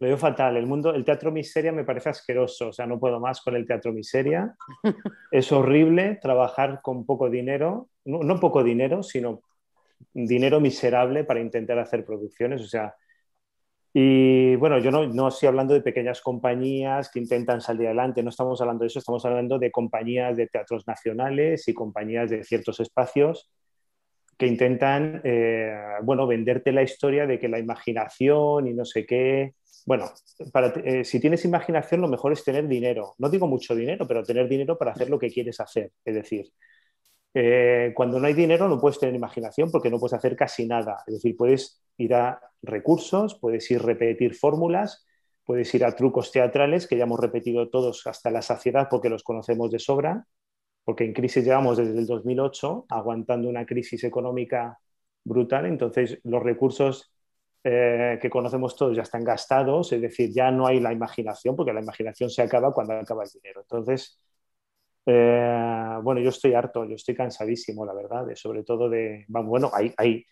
[0.00, 0.56] Lo digo fatal.
[0.56, 2.68] El mundo, el teatro miseria me parece asqueroso.
[2.68, 4.56] O sea, no puedo más con el teatro miseria.
[5.30, 7.88] Es horrible trabajar con poco dinero.
[8.04, 9.42] No, poco dinero, sino
[10.12, 12.60] dinero miserable para intentar hacer producciones.
[12.62, 12.94] O sea,
[13.97, 18.30] y bueno, yo no, no, estoy hablando de pequeñas compañías que intentan salir adelante, no
[18.30, 22.80] estamos hablando de eso, estamos hablando de compañías de teatros nacionales y compañías de ciertos
[22.80, 23.53] espacios
[24.36, 25.72] que intentan, eh,
[26.03, 29.55] bueno, venderte la historia de que la imaginación y no sé qué,
[29.86, 30.11] bueno,
[30.84, 33.14] eh, si tienes imaginación, lo mejor es tener dinero.
[33.18, 35.92] No digo mucho dinero, pero tener dinero para hacer lo que quieres hacer.
[36.05, 36.51] Es decir,
[37.35, 41.03] eh, cuando no hay dinero no puedes tener imaginación porque no puedes hacer casi nada.
[41.07, 45.07] Es decir, puedes ir a recursos, puedes ir a repetir fórmulas,
[45.45, 49.22] puedes ir a trucos teatrales que ya hemos repetido todos hasta la saciedad porque los
[49.24, 50.26] conocemos de sobra.
[50.85, 54.78] porque en crisis llevamos desde el 2008 aguantando una crisis económica
[55.24, 57.12] brutal, entonces los recursos
[57.64, 61.72] eh, que conocemos todos ya están gastados, es decir, ya no hay la imaginación, porque
[61.72, 63.62] la imaginación se acaba cuando acaba el dinero.
[63.62, 64.20] Entonces,
[65.07, 70.24] eh, bueno, yo estoy harto, yo estoy cansadísimo, la verdad, sobre todo de, bueno, hay,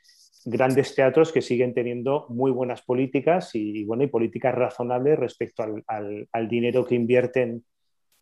[0.45, 6.49] grandes teatros que siguen teniendo muy buenas políticas y, bueno, y políticas razonables respecto al,
[6.49, 7.65] dinero que invierten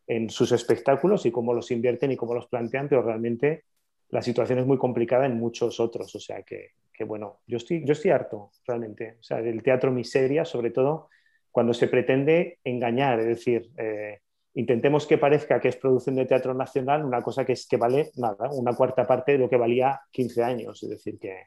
[0.06, 3.64] en sus espectáculos y cómo los invierten y cómo los plantean, pero realmente
[4.10, 7.86] la situación es muy complicada en muchos otros, o sea que, que bueno, yo estoy,
[7.86, 11.08] yo estoy harto realmente, o sea, del teatro miseria, sobre todo
[11.50, 14.20] cuando se pretende engañar, es decir, eh,
[14.54, 18.10] intentemos que parezca que es producción de teatro nacional una cosa que, es, que vale
[18.16, 20.82] nada, una cuarta parte de lo que valía 15 años.
[20.82, 21.46] Es decir, que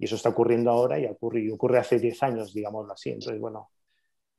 [0.00, 3.10] y eso está ocurriendo ahora y ocurre, y ocurre hace 10 años, digámoslo así.
[3.10, 3.68] Entonces, bueno,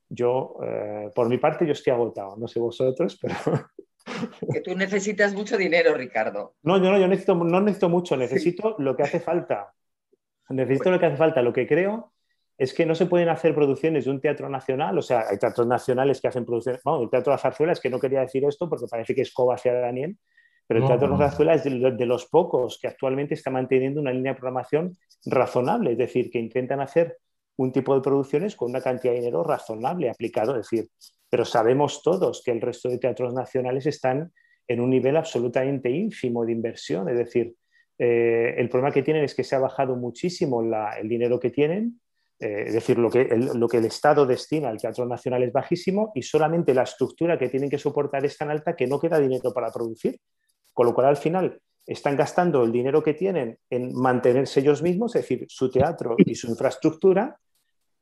[0.08, 2.36] yo, eh, por mi parte, yo estoy agotado.
[2.36, 3.34] No sé vosotros, pero...
[4.52, 6.56] Que tú necesitas mucho dinero, Ricardo.
[6.64, 9.72] No, yo no, yo necesito, no necesito mucho, necesito lo que hace falta.
[10.48, 11.40] Necesito lo que hace falta.
[11.40, 12.11] Lo que creo
[12.62, 15.66] es que no se pueden hacer producciones de un teatro nacional, o sea, hay teatros
[15.66, 18.44] nacionales que hacen producciones, bueno, el Teatro de la Zarzuela es que no quería decir
[18.44, 20.16] esto porque parece que es coba hacia Daniel,
[20.68, 24.12] pero el Teatro de la Zarzuela es de, los pocos que actualmente está manteniendo una
[24.12, 24.92] línea de programación
[25.24, 27.18] razonable, es decir, que intentan hacer
[27.56, 30.88] un tipo de producciones con una cantidad de dinero razonable aplicado, es decir,
[31.28, 34.30] pero sabemos todos que el resto de teatros nacionales están
[34.68, 37.56] en un nivel absolutamente ínfimo de inversión, es decir,
[37.98, 42.00] eh, el problema que tienen es que se ha bajado muchísimo el dinero que tienen,
[42.42, 45.52] eh, es decir, lo que, el, lo que el Estado destina al Teatro Nacional es
[45.52, 49.20] bajísimo y solamente la estructura que tienen que soportar es tan alta que no queda
[49.20, 50.18] dinero para producir.
[50.72, 55.14] Con lo cual, al final, están gastando el dinero que tienen en mantenerse ellos mismos,
[55.14, 57.38] es decir, su teatro y su infraestructura,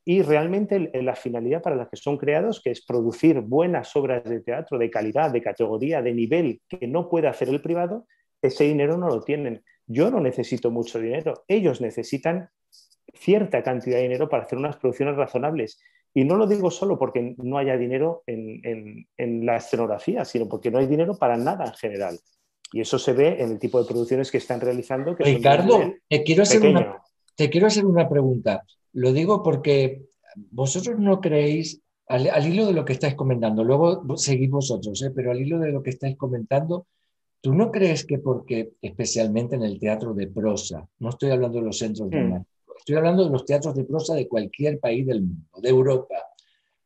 [0.06, 4.40] y realmente la finalidad para la que son creados, que es producir buenas obras de
[4.40, 8.06] teatro de calidad, de categoría, de nivel que no puede hacer el privado,
[8.40, 9.62] ese dinero no lo tienen.
[9.86, 12.48] Yo no necesito mucho dinero, ellos necesitan
[13.14, 15.78] cierta cantidad de dinero para hacer unas producciones razonables.
[16.12, 19.06] Y no lo digo solo porque no haya dinero en,
[19.46, 22.18] la escenografía, sino porque no hay dinero para nada en general.
[22.72, 25.14] Y eso se ve en el tipo de producciones que están realizando.
[25.14, 26.98] Ricardo, te quiero, hacer una,
[27.36, 28.64] te quiero hacer una pregunta.
[28.92, 30.02] Lo digo porque
[30.50, 35.12] vosotros no creéis, al, hilo de lo que estáis comentando, luego seguís vosotros, ¿eh?
[35.14, 36.86] pero al hilo de lo que estáis comentando,
[37.40, 41.64] ¿tú no crees que porque, especialmente en el teatro de prosa, no estoy hablando de
[41.64, 42.44] los centros de mm.
[42.80, 46.14] Estoy hablando de los teatros de prosa de cualquier país del mundo, de Europa.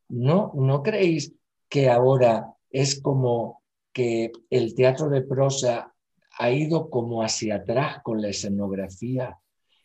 [0.08, 1.32] ¿No, ¿No creéis
[1.68, 5.94] que ahora es como que el teatro de prosa
[6.36, 9.38] ha ido como hacia atrás con la escenografía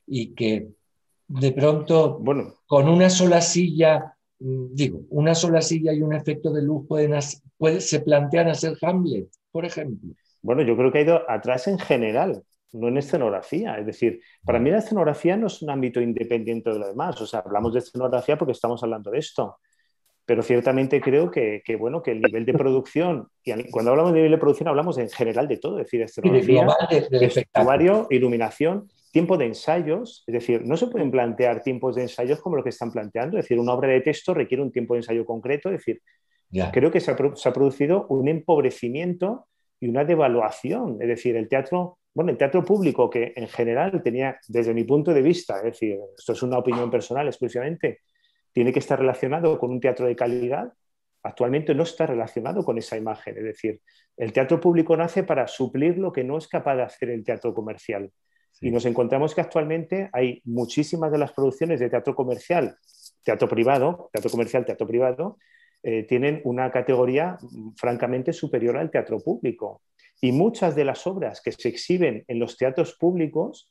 [0.08, 0.70] y que
[1.28, 6.52] de pronto, bueno, con una sola silla, mm, digo, una sola silla y un efecto
[6.52, 10.16] de luz pueden, se plantean hacer Hamlet, por ejemplo?
[10.42, 13.78] Bueno, yo creo que ha ido atrás en general no en escenografía.
[13.78, 17.20] Es decir, para mí la escenografía no es un ámbito independiente de lo demás.
[17.22, 19.58] O sea, hablamos de escenografía porque estamos hablando de esto.
[20.26, 24.32] Pero ciertamente creo que, bueno, que el nivel de producción, y cuando hablamos de nivel
[24.34, 26.68] de producción hablamos en general de todo, es decir, escenografía,
[27.10, 32.58] vestuario, iluminación, tiempo de ensayos, es decir, no se pueden plantear tiempos de ensayos como
[32.58, 35.26] lo que están planteando, es decir, una obra de texto requiere un tiempo de ensayo
[35.26, 36.00] concreto, es decir,
[36.72, 39.48] creo que se ha producido un empobrecimiento
[39.80, 44.40] y una devaluación, es decir, el teatro bueno, el teatro público, que en general tenía,
[44.48, 48.02] desde mi punto de vista, es decir, esto es una opinión personal exclusivamente,
[48.52, 50.74] tiene que estar relacionado con un teatro de calidad,
[51.24, 53.38] actualmente no está relacionado con esa imagen.
[53.38, 53.82] Es decir,
[54.18, 57.54] el teatro público nace para suplir lo que no es capaz de hacer el teatro
[57.54, 58.12] comercial.
[58.62, 62.76] Y nos encontramos que actualmente hay muchísimas de las producciones de teatro comercial,
[63.24, 65.38] teatro privado, teatro comercial, teatro privado,
[65.82, 69.82] eh, tienen una categoría mm, francamente superior al teatro público.
[70.22, 73.70] Y muchas de las obras que se exhiben en los teatros públicos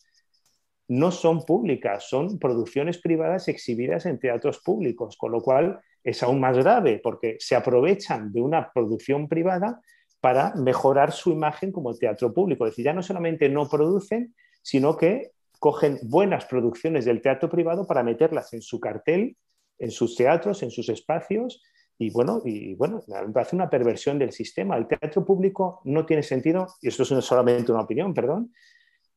[0.89, 6.41] no son públicas, son producciones privadas exhibidas en teatros públicos, con lo cual es aún
[6.41, 9.83] más grave porque se aprovechan de una producción privada
[10.21, 12.65] para mejorar su imagen como teatro público.
[12.65, 17.87] Es decir, ya no solamente no producen, sino que cogen buenas producciones del teatro privado
[17.87, 19.37] para meterlas en su cartel,
[19.79, 21.63] en sus teatros, en sus espacios
[21.99, 24.77] y bueno, y bueno, me parece una perversión del sistema.
[24.77, 28.53] El teatro público no tiene sentido, y esto es solamente una opinión, perdón,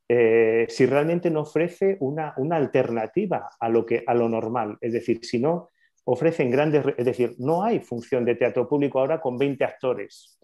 [0.10, 4.78] eh, si realmente no ofrece una, una, alternativa a lo, que, a lo normal.
[4.82, 5.70] Es decir, si no
[6.06, 10.40] ofrecen grandes, es decir, no hay función de teatro público ahora con 20 actores.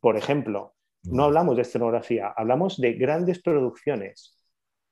[0.00, 0.74] Por ejemplo,
[1.04, 4.36] no hablamos de escenografía, hablamos de grandes producciones.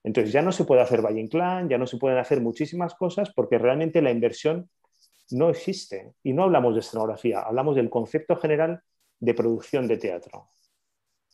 [0.03, 3.31] Entonces ya no se puede hacer Valle Inclán, ya no se pueden hacer muchísimas cosas
[3.35, 4.71] porque realmente la inversión
[5.31, 6.15] no existe.
[6.23, 8.83] Y no hablamos de escenografía, hablamos del concepto general
[9.21, 10.51] de producción de teatro.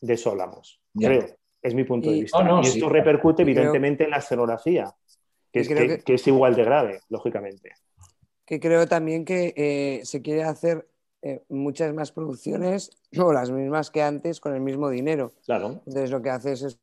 [0.00, 1.26] De eso hablamos, creo.
[1.62, 2.38] Es mi punto de vista.
[2.62, 4.94] y esto repercute evidentemente en la escenografía,
[5.50, 7.72] que es, igual de grave, lógicamente.
[8.44, 10.86] Que creo también que eh, se quiere hacer
[11.22, 15.32] eh, muchas más producciones o las mismas que antes con el mismo dinero.
[15.46, 15.82] Claro.
[15.86, 16.78] Entonces lo que haces es,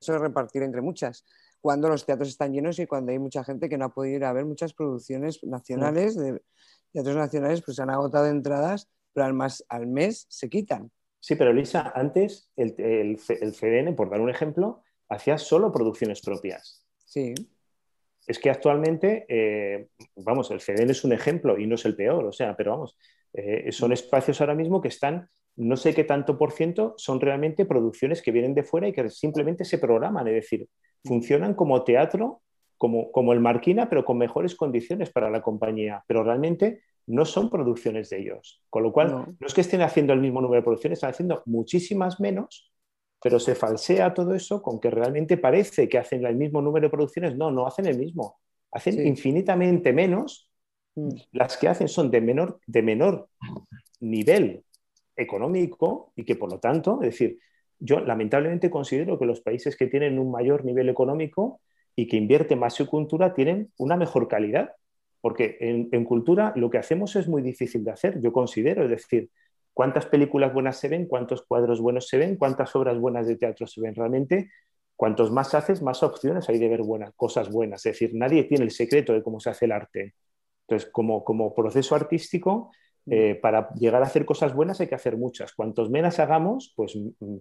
[0.00, 1.24] es repartir entre muchas
[1.66, 4.24] cuando los teatros están llenos y cuando hay mucha gente que no ha podido ir
[4.24, 6.40] a ver muchas producciones nacionales, de
[6.92, 9.36] teatros nacionales, pues se han agotado entradas, pero al,
[9.68, 10.92] al mes se quitan.
[11.18, 16.86] Sí, pero Lisa, antes el, el, CDN, por dar un ejemplo, hacía solo producciones propias.
[17.04, 17.34] Sí.
[18.28, 22.26] Es que actualmente, eh, vamos, el CDN es un ejemplo y no es el peor,
[22.26, 22.96] o sea, pero vamos,
[23.32, 27.64] eh, son espacios ahora mismo que están, no sé qué tanto por ciento, son realmente
[27.64, 30.68] producciones que vienen de fuera y que simplemente se programan, es decir,
[31.04, 32.42] funcionan como teatro,
[32.76, 37.48] como, como el Marquina, pero con mejores condiciones para la compañía, pero realmente no son
[37.48, 38.62] producciones de ellos.
[38.68, 39.36] Con lo cual, no.
[39.46, 42.70] es que estén haciendo el mismo número de producciones, están haciendo muchísimas menos,
[43.22, 46.90] pero se falsea todo eso con que realmente parece que hacen el mismo número de
[46.90, 47.36] producciones.
[47.36, 48.38] No, no hacen el mismo.
[48.70, 50.50] Hacen infinitamente menos.
[50.96, 51.10] Mm.
[51.32, 53.28] Las que hacen son de menor, de menor
[54.00, 54.65] nivel
[55.16, 57.38] económico y que por lo tanto, es decir,
[57.78, 61.60] yo lamentablemente considero que los países que tienen un mayor nivel económico
[61.94, 64.72] y que invierten más en cultura tienen una mejor calidad,
[65.20, 69.30] porque en, cultura lo que hacemos es muy difícil de hacer, yo considero, es decir,
[69.72, 73.66] cuántas películas buenas se ven, cuántos cuadros buenos se ven, cuántas obras buenas de teatro
[73.66, 74.50] se ven realmente.
[74.94, 77.84] Cuantos más haces, más opciones hay de ver buenas, cosas buenas.
[77.84, 80.14] Es decir, nadie tiene el secreto de cómo se hace el arte.
[80.66, 82.70] Entonces, como, como proceso artístico,
[83.08, 85.52] eh, para llegar a hacer cosas buenas hay que hacer muchas.
[85.52, 86.98] Cuantos menos hagamos, pues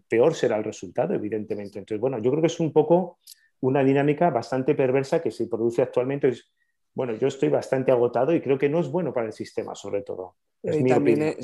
[0.07, 1.79] peor será el resultado, evidentemente.
[1.79, 3.17] Entonces, bueno, yo creo que es un poco
[3.61, 6.31] una dinámica bastante perversa que se produce actualmente.
[6.93, 10.03] bueno, yo estoy bastante agotado y creo que no es bueno para el sistema, sobre
[10.03, 10.35] todo.
[10.87, 11.35] también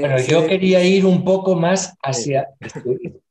[0.00, 2.48] bueno, yo quería ir un poco más hacia,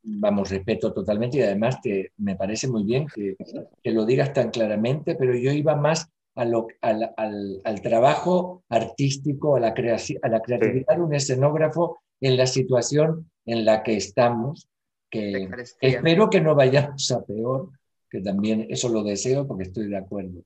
[0.02, 3.36] vamos, respeto totalmente y además te, me parece muy bien que,
[3.82, 10.28] que lo digas tan claramente, pero yo iba más al, trabajo artístico, a la, a
[10.28, 14.68] la creatividad de un escenógrafo en la situación en la que estamos,
[15.10, 15.48] que
[15.80, 17.70] espero que no vayamos a peor,
[18.10, 20.42] que también eso lo deseo porque estoy de acuerdo.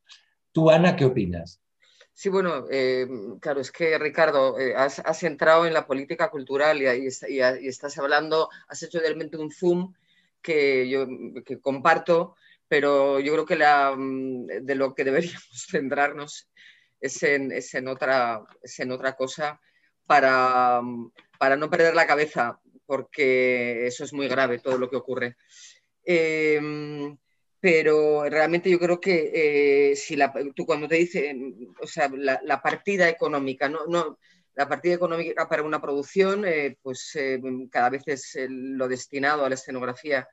[0.53, 1.61] Tú, Ana, ¿qué opinas?
[2.13, 3.07] Sí, bueno, eh,
[3.41, 8.83] claro, es que Ricardo, eh, has, entrado en la política cultural y, estás hablando, has
[8.83, 9.95] hecho realmente un zoom
[10.43, 11.07] que yo
[11.45, 12.35] que comparto
[12.69, 16.51] pero yo creo que la, mm, de lo que deberíamos centrarnos
[17.01, 19.61] es en, es en, otra, es en otra cosa
[20.07, 24.97] para, mm, para, no perder la cabeza, porque eso es muy grave todo lo que
[24.97, 25.37] ocurre.
[26.05, 27.17] Em,
[27.61, 32.41] pero realmente yo creo que eh, si la, tú cuando te dicen, o sea, la,
[32.45, 34.19] la partida económica, no, no,
[34.59, 37.41] la partida económica para una producción, eh, pues eh,
[37.71, 40.29] cada vez es lo destinado a la escenografía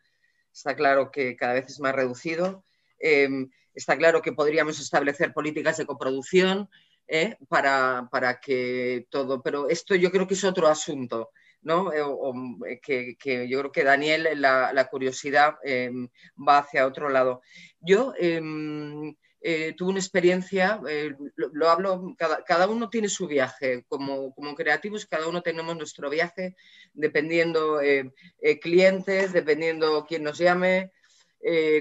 [0.55, 2.63] está claro que cada vez es más reducido.
[2.97, 6.69] Em, está claro que podríamos establecer políticas de coproducción
[7.07, 7.35] ¿eh?
[7.49, 11.31] para, que todo, pero esto yo creo que es otro asunto.
[11.61, 11.91] ¿no?
[11.91, 17.41] Eh, que, yo creo que Daniel, la, curiosidad em, va hacia otro lado.
[17.81, 19.13] Yo em,
[19.47, 25.05] eh, tuve una experiencia, eh, lo, hablo, cada, uno tiene su viaje, como, como, creativos
[25.05, 26.55] cada uno tenemos nuestro viaje,
[26.93, 28.11] dependiendo eh,
[28.59, 30.91] clientes, dependiendo quién nos llame.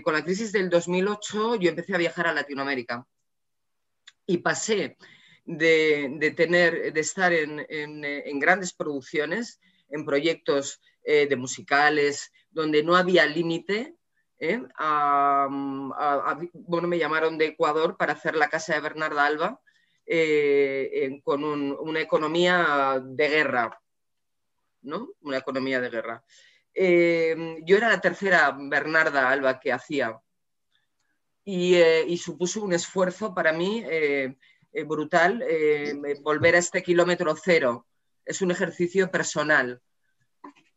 [0.03, 3.07] con la crisis del 2008 yo empecé a viajar a Latinoamérica
[4.27, 4.99] y pasé
[5.47, 9.59] de, tener, de estar en, en, grandes producciones,
[9.89, 13.95] en proyectos de musicales, donde no había límite,
[14.45, 14.63] ¿eh?
[16.53, 19.61] bueno, me llamaron de Ecuador para hacer la casa de Bernarda Alba
[20.07, 23.81] eh, con una economía de guerra,
[24.83, 25.11] ¿no?
[25.21, 26.25] Una economía de guerra.
[26.75, 30.21] Eh, yo era la tercera Bernarda Alba que hacía
[31.45, 33.85] y, supuso un esfuerzo para mí
[34.87, 35.45] brutal
[36.23, 37.87] volver a este kilómetro cero.
[38.25, 39.83] Es un ejercicio personal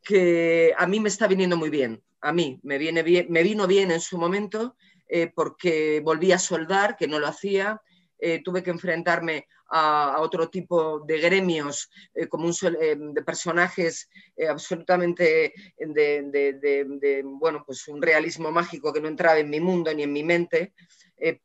[0.01, 4.18] que a mí me está viniendo muy bien a mí me, vino bien en su
[4.18, 4.76] momento
[5.07, 7.82] eh, porque volví a soldar, que no lo hacía,
[8.20, 14.09] eh, tuve que enfrentarme a, otro tipo de gremios, eh, como un, de personajes
[14.49, 20.13] absolutamente de, bueno, pues un realismo mágico que no entraba en mi mundo ni en
[20.13, 20.74] mi mente,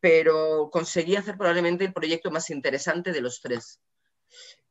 [0.00, 3.80] pero conseguí hacer probablemente el proyecto más interesante de los tres.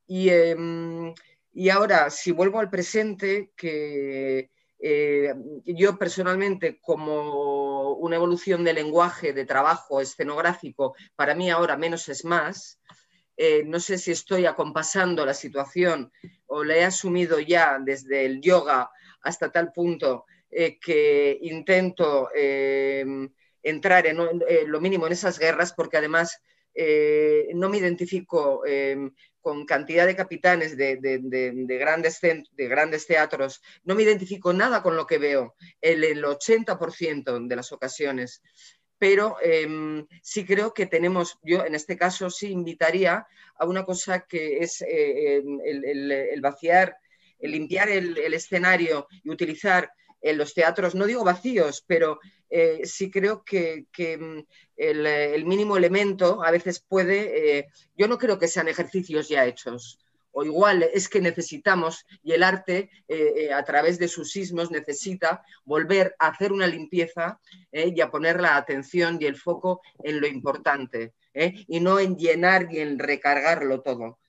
[0.08, 1.14] Y, em,
[1.54, 4.50] y ahora, si vuelvo al presente, que
[4.84, 12.10] eh, yo personalmente, como una evolución de lenguaje, de trabajo escenográfico, para mí ahora menos
[12.10, 12.80] es más.
[13.38, 16.12] Eh, no sé si estoy acompasando la situación
[16.48, 18.90] o la he asumido ya desde el yoga
[19.22, 22.28] hasta tal punto que intento
[23.64, 24.18] entrar en,
[24.68, 26.42] lo mínimo en esas guerras porque además
[27.54, 28.62] no me identifico
[29.42, 30.98] con cantidad de capitanes de,
[31.80, 37.48] grandes de grandes teatros, no me identifico nada con lo que veo, el, el 80%
[37.48, 38.42] de las ocasiones.
[39.02, 43.26] Pero em, sí creo que tenemos, yo en este caso sí invitaría
[43.58, 46.96] a una cosa que es eh, em, el, vaciar,
[47.40, 52.20] el limpiar el, escenario y utilizar en los teatros, no digo vacíos, pero
[52.50, 54.40] eh, sí creo que, mm,
[54.78, 57.68] el, mínimo elemento a veces puede, eh,
[57.98, 60.00] yo no creo que sean ejercicios ya hechos,
[60.34, 65.44] o igual es que necesitamos, y el arte eh, a través de sus sismos necesita
[65.66, 67.40] volver a hacer una limpieza
[67.72, 72.68] y a poner la atención y el foco en lo importante, y no en llenar
[72.72, 74.21] y en recargarlo todo.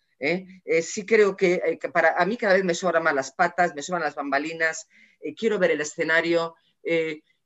[0.82, 4.04] Sí creo que, para a mí cada vez me sobran más las patas, me sobran
[4.04, 4.88] las bambalinas,
[5.36, 6.54] quiero ver el escenario,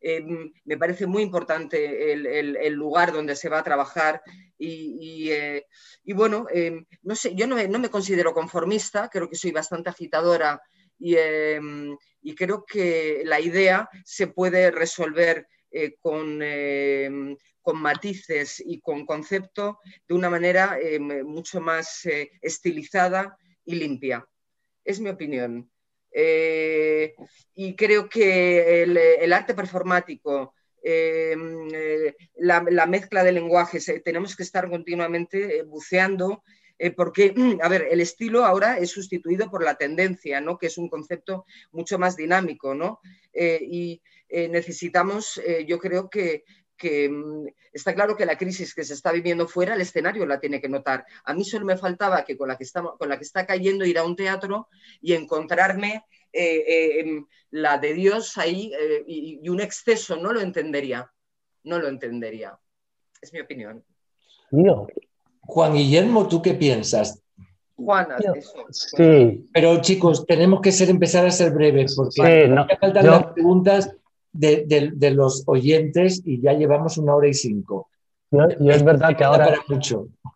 [0.09, 0.23] eh,
[0.65, 4.23] me parece muy importante el, lugar donde se va a trabajar
[4.59, 5.67] y, eh,
[6.15, 10.63] bueno, eh, no sé, yo no me, considero conformista, creo que soy bastante agitadora
[10.99, 11.17] y,
[12.37, 15.49] creo que la idea se puede resolver
[16.01, 16.41] con,
[17.61, 20.79] con, matices y con concepto de una manera
[21.25, 22.07] mucho más
[22.41, 24.27] estilizada y limpia.
[24.85, 25.71] Es mi opinión.
[26.19, 27.15] Eh,
[27.55, 31.37] y creo que el, arte performático, eh,
[32.37, 36.43] la, mezcla de lenguajes, eh, tenemos que estar continuamente buceando
[36.95, 40.59] porque, a ver, el estilo ahora es sustituido por la tendencia, ¿no?
[40.59, 43.01] que es un concepto mucho más dinámico, ¿no?
[43.33, 46.45] y necesitamos, yo creo que
[46.77, 50.41] que mm, está claro que la crisis que se está viviendo fuera, el escenario la
[50.41, 51.05] tiene que notar.
[51.25, 53.85] A mí solo me faltaba que con la que, estamos, con la que está cayendo
[53.85, 54.69] ir a un teatro
[55.01, 61.11] y encontrarme eh, eh, la de Dios ahí eh, y, un exceso, no lo entendería.
[61.65, 62.57] No lo entendería.
[63.21, 63.83] Es mi opinión.
[65.41, 67.21] Juan Guillermo, ¿tú qué piensas?
[67.75, 68.09] Juan,
[68.71, 69.47] Sí.
[69.53, 73.91] Pero chicos, tenemos que ser, empezar a ser breves porque no, faltan las preguntas
[74.39, 77.89] de, los oyentes y ya llevamos una hora y cinco.
[78.61, 79.55] Y es verdad que ahora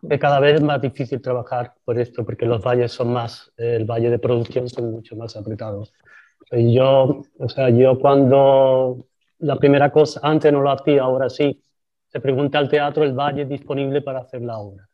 [0.08, 3.84] que cada vez es más difícil trabajar por esto, porque los valles son más, el
[3.84, 5.92] valle de producción son mucho más apretados.
[6.52, 9.06] Y yo, o sea, yo cuando
[9.38, 11.62] la primera cosa, antes no lo hacía, ahora sí,
[12.06, 14.88] se pregunta al teatro el valle disponible para hacer la obra.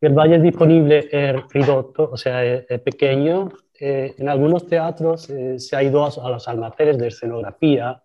[0.00, 3.48] El valle disponible es ridotto, o sea, es, pequeño.
[3.80, 8.03] Eh, en algunos teatros eh, se ha ido a, a los almacenes de escenografía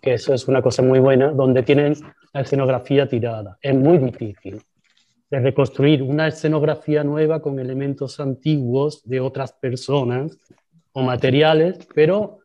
[0.00, 1.94] que eso es una cosa muy buena, donde tienen
[2.32, 3.58] la escenografía tirada.
[3.60, 4.62] Es muy difícil
[5.30, 10.36] de reconstruir una escenografía nueva con elementos antiguos de otras personas
[10.92, 12.40] o materiales, pero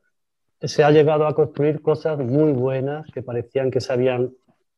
[0.62, 4.32] se ha llegado a construir cosas muy buenas que parecían que se habían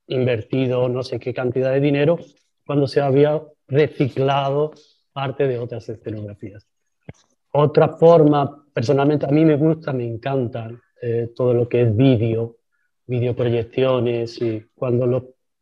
[0.07, 2.17] invertido no sé qué cantidad de dinero
[2.65, 4.71] cuando se había reciclado
[5.11, 6.65] parte de otras escenografías.
[7.51, 10.69] Otra forma, personalmente a mí me gusta, me encanta
[11.01, 12.56] eh, todo lo que es vídeo,
[13.07, 15.07] videoproyecciones y cuando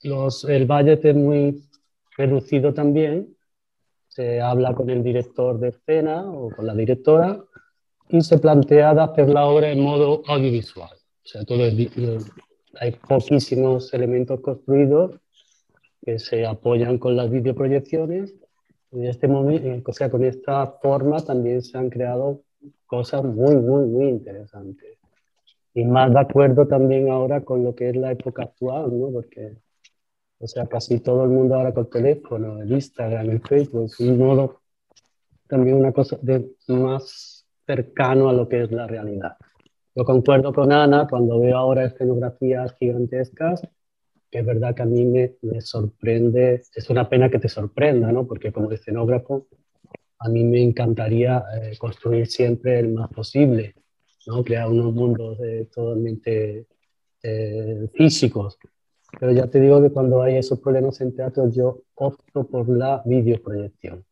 [0.03, 1.63] los, el budget es muy
[2.17, 3.35] reducido también,
[4.07, 7.43] se habla con el director de escena o con la directora
[8.09, 10.89] y se plantea hacer la obra en modo audiovisual.
[10.93, 15.19] O sea, todo hay poquísimos elementos construidos
[16.03, 18.35] que se apoyan con las videoproyecciones.
[18.91, 22.43] En este momento, o sea, con esta forma también se han creado
[22.85, 24.94] cosas muy, muy, muy interesantes
[25.75, 29.11] y más de acuerdo también ahora con lo que es la época actual, ¿no?
[29.11, 29.57] Porque,
[30.39, 34.17] o sea, casi todo el mundo ahora con teléfono, el Instagram, el Facebook, es un
[34.17, 34.61] modo,
[35.47, 39.35] también una cosa de más cercano a lo que es la realidad.
[39.93, 43.67] Yo concuerdo con Ana cuando veo ahora escenografías gigantescas,
[44.31, 48.13] que es verdad que a mí me, me sorprende, es una pena que te sorprenda,
[48.13, 48.25] ¿no?
[48.25, 49.47] Porque como escenógrafo,
[50.19, 53.75] a mí me encantaría eh, construir siempre el más posible
[54.25, 54.43] ¿no?
[54.43, 56.67] crear unos mundos eh, totalmente
[57.23, 58.57] eh, físicos.
[59.19, 63.01] Pero ya te digo que cuando hay esos problemas en teatro, yo opto por la
[63.05, 64.05] videoproyección.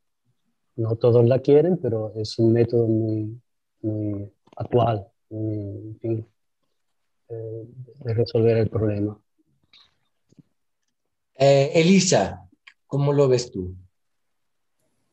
[0.76, 3.40] No todos la quieren, pero es un método muy,
[3.82, 5.96] muy actual eh,
[7.30, 9.20] de resolver el problema.
[11.36, 12.48] Elisa,
[12.88, 13.76] ¿cómo lo ves tú?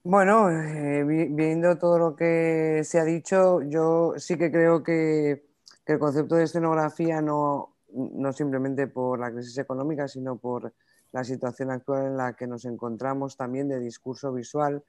[0.02, 5.46] Bueno, eh, viendo todo lo que se ha dicho, yo sí que creo que,
[5.86, 10.72] el concepto de escenografía no, no, simplemente por la crisis económica, sino por
[11.12, 14.84] la situación actual en la que nos encontramos también de discurso visual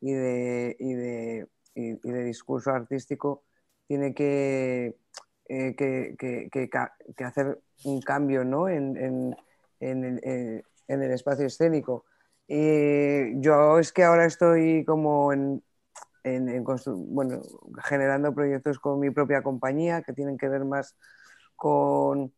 [0.00, 3.42] y de, y de, y de discurso artístico,
[3.86, 4.96] tiene que,
[5.48, 8.68] eh, que, hacer un cambio ¿no?
[8.68, 9.36] en,
[9.80, 12.04] el, espacio escénico.
[12.48, 15.32] Yo es que ahora estoy como
[17.84, 20.96] generando proyectos con mi propia compañía que tienen que ver más
[21.56, 22.32] con,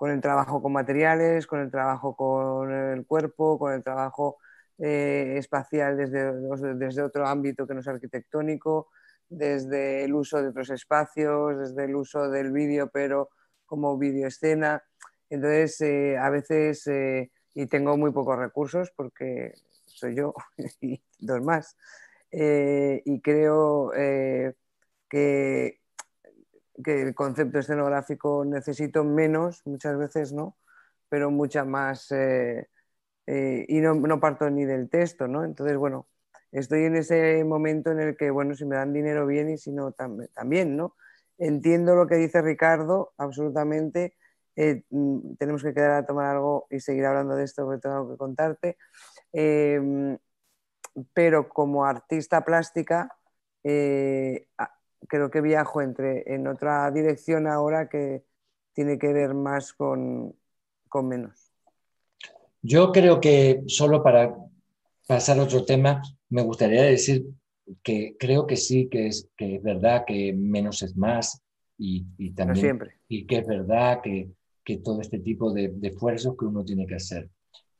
[0.00, 4.38] el trabajo con materiales, con el trabajo con el cuerpo, con el trabajo
[4.78, 6.32] eh, espacial desde,
[6.74, 8.88] desde otro ámbito que no es arquitectónico,
[9.28, 13.30] desde el uso de otros espacios, desde el uso del vídeo, pero
[13.66, 14.82] como videoescena.
[15.30, 19.52] Entonces, eh, a veces, eh, y tengo muy pocos recursos porque
[19.84, 20.32] soy yo
[20.80, 21.76] y dos más,
[22.30, 24.54] eh, y creo que,
[25.08, 30.56] que, el concepto escenográfico necesito menos, muchas veces no,
[31.08, 35.44] pero mucha más, y no, no, parto ni del texto, ¿no?
[35.44, 36.06] Entonces, bueno,
[36.52, 39.72] estoy en ese momento en el que, bueno, si me dan dinero bien y si
[39.72, 40.94] no, también, ¿no?
[41.38, 44.14] Entiendo lo que dice Ricardo, absolutamente.
[44.60, 48.10] Eh, mm, tenemos que quedar a tomar algo y seguir hablando de esto porque tengo
[48.10, 48.76] que contarte.
[49.32, 50.18] Em,
[51.14, 53.08] pero como artista plástica,
[53.62, 54.48] eh,
[55.06, 58.24] creo que viajo entre, en otra dirección ahora que
[58.72, 60.34] tiene que ver más con,
[60.88, 61.52] con menos.
[62.60, 64.34] Yo creo que solo para
[65.06, 67.26] pasar a otro tema, me gustaría decir
[67.84, 71.40] que creo que sí, que es, que es verdad que menos es más
[71.78, 72.98] y, y también siempre.
[73.06, 74.32] y que es verdad que,
[74.68, 77.30] que todo este tipo de, de, esfuerzos que uno tiene que hacer.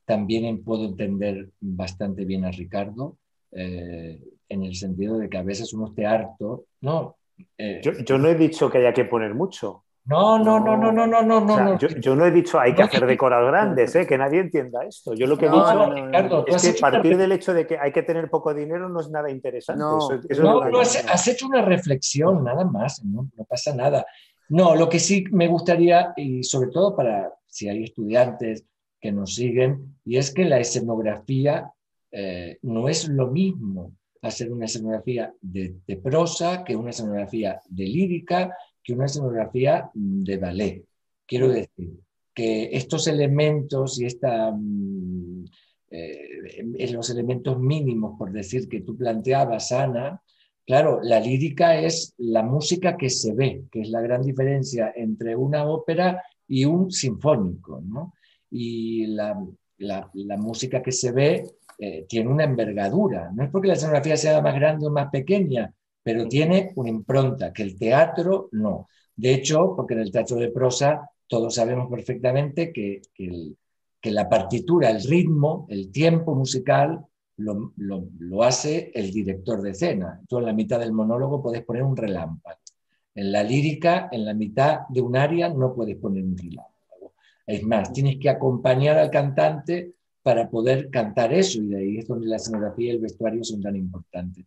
[0.05, 3.17] También puedo entender bastante bien a Ricardo
[3.51, 4.19] eh,
[4.49, 6.65] en el sentido de que a veces uno esté harto.
[6.81, 7.17] No,
[7.59, 9.83] eh, yo, yo, no he dicho que haya que poner mucho.
[10.05, 11.77] No, no, no, no, no, no, no, no.
[11.77, 14.07] Yo, no he dicho hay que hacer decorados grandes, ¿eh?
[14.07, 15.13] que nadie entienda esto.
[15.13, 15.93] Yo lo que he dicho
[16.47, 19.11] es que a partir del hecho de que hay que tener poco dinero no es
[19.11, 19.79] nada interesante.
[19.79, 19.99] no,
[20.39, 24.03] no has, hecho una reflexión, nada más, no, pasa nada.
[24.49, 28.65] No, lo que sí me gustaría, y sobre todo para si hay estudiantes
[28.99, 31.71] que nos siguen, y es que la escenografía
[32.11, 37.85] eh, no es lo mismo hacer una escenografía de, de prosa que una escenografía de
[37.85, 40.85] lírica que una escenografía de ballet.
[41.25, 41.99] Quiero decir
[42.33, 45.45] que estos elementos y esta, mm,
[45.91, 50.21] eh, los elementos mínimos, por decir, que tú planteabas, Ana,
[50.69, 55.35] claro, la lírica es la música que se ve, que es la gran diferencia entre
[55.35, 58.13] una ópera y un sinfónico, ¿no?
[58.51, 59.35] Y la,
[60.37, 61.43] música que se ve
[61.79, 63.31] eh, tiene una envergadura.
[63.33, 67.51] No es porque la escenografía sea más grande o más pequeña, pero tiene una impronta
[67.51, 68.89] que el teatro no.
[69.15, 74.91] De hecho, porque en el teatro de prosa todos sabemos perfectamente que, que, la partitura,
[74.91, 77.07] el ritmo, el tiempo musical
[77.39, 80.21] lo, lo, hace el director de escena.
[80.27, 82.59] Tú en la mitad del monólogo puedes poner un relámpago.
[83.15, 87.13] En la lírica, en la mitad de un área, no puedes poner un relámpago.
[87.45, 92.07] Es más, tienes que acompañar al cantante para poder cantar eso, y de ahí es
[92.07, 94.45] donde la escenografía y el vestuario son tan importantes.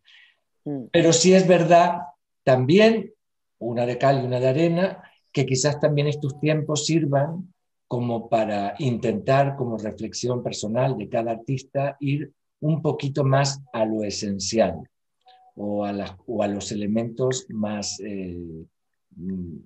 [0.65, 0.83] Mm.
[0.91, 1.99] Pero sí es verdad
[2.43, 3.11] también,
[3.59, 7.53] una de cal y una de arena, que quizás también estos tiempos sirvan
[7.87, 12.31] como para intentar, como reflexión personal de cada artista, ir
[12.63, 14.89] un poquito más a lo esencial
[15.55, 18.65] o a, los elementos más eh,
[19.15, 19.57] mm,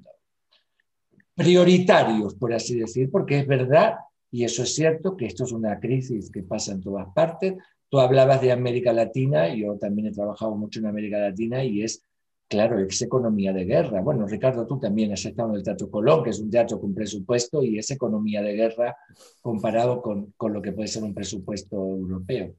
[1.34, 3.95] prioritarios, por así decir, porque es verdad,
[4.30, 7.56] y eso es cierto, que esto es una crisis que pasa en todas partes,
[7.89, 12.04] Tú hablabas de América Latina, yo también he trabajado mucho en América Latina y es,
[12.50, 14.02] claro, es economía de guerra.
[14.02, 16.94] Bueno, Ricardo, tú también has estado en el Teatro Colón, que es un teatro con
[16.94, 18.98] presupuesto y es economía de guerra
[19.41, 22.56] comparado con lo que puede ser un presupuesto europeo.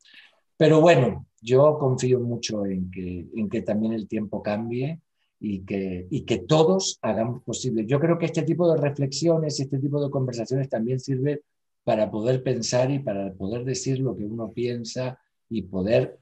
[0.58, 5.00] Pero bueno, yo confío mucho en que, en que también el tiempo cambie
[5.40, 7.86] y que, y que todos hagamos posible.
[7.86, 11.42] Yo creo que este tipo de reflexiones y este tipo de conversaciones también sirve
[11.84, 16.18] para poder pensar y para poder decir lo que uno piensa y poder,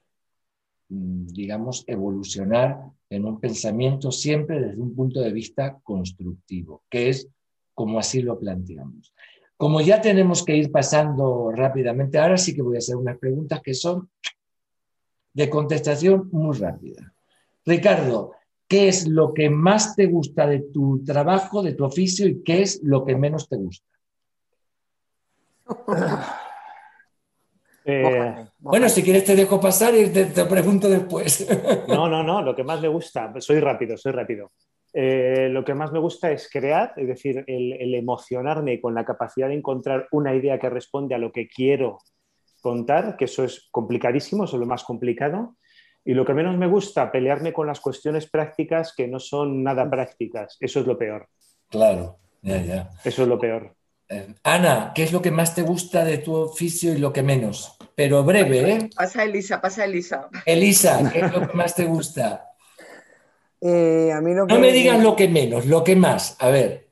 [0.90, 7.28] mm, digamos, evolucionar en un pensamiento siempre desde un punto de vista constructivo, que es
[7.72, 9.14] como así lo planteamos.
[9.56, 13.60] Como ya tenemos que ir pasando rápidamente, ahora sí que voy a hacer unas preguntas
[13.62, 14.10] que son
[15.32, 17.14] de contestación muy rápida.
[17.64, 18.32] Ricardo,
[18.68, 22.62] ¿qué es lo que más te gusta de tu trabajo, de tu oficio y qué
[22.62, 23.86] es lo que menos te gusta?
[27.88, 31.46] Eh, bueno, si quieres te dejo pasar y te, pregunto después.
[31.86, 34.50] no, no, no, lo que más me gusta, soy rápido, soy rápido.
[34.98, 39.48] Eh, lo que más me gusta es crear, es decir, el, emocionarme con la capacidad
[39.48, 41.98] de encontrar una idea que responde a lo que quiero
[42.62, 45.59] contar, que eso es complicadísimo, eso es lo más complicado.
[46.02, 49.90] Y lo que menos me gusta, pelearme con las cuestiones prácticas que no son nada
[49.90, 51.28] prácticas, eso es lo peor.
[51.68, 52.90] Claro, ya, ya.
[53.05, 53.77] Eso es lo peor.
[54.09, 57.23] Eh, Ana, ¿qué es lo que más te gusta de tu oficio y lo que
[57.23, 57.77] menos?
[57.94, 58.90] Pero breve, ¿eh?
[58.97, 60.31] Pasa Elisa, pasa Elisa.
[60.47, 62.55] Elisa, ¿qué es lo que más te gusta?
[63.60, 66.36] Eh, a mí lo que, No me digas lo que menos, lo que más.
[66.40, 66.88] A ver,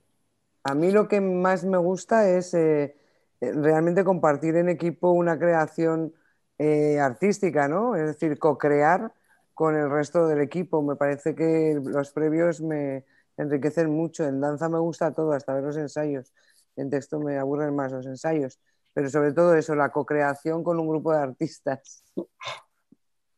[0.65, 2.97] A mí lo que más me gusta es eh,
[3.41, 6.15] eh, realmente compartir en equipo una creación
[6.59, 7.97] eh, artística, ¿no?
[7.97, 9.13] Es decir, co-crear
[9.53, 10.83] con el resto del equipo.
[10.83, 13.05] Me parece que los previos me
[13.37, 14.25] enriquecen mucho.
[14.27, 16.33] En danza me gusta todo, hasta ver los ensayos.
[16.77, 18.59] En texto me aburren más los ensayos.
[18.95, 22.05] Pero sobre todo eso, la co-creación con un grupo de artistas.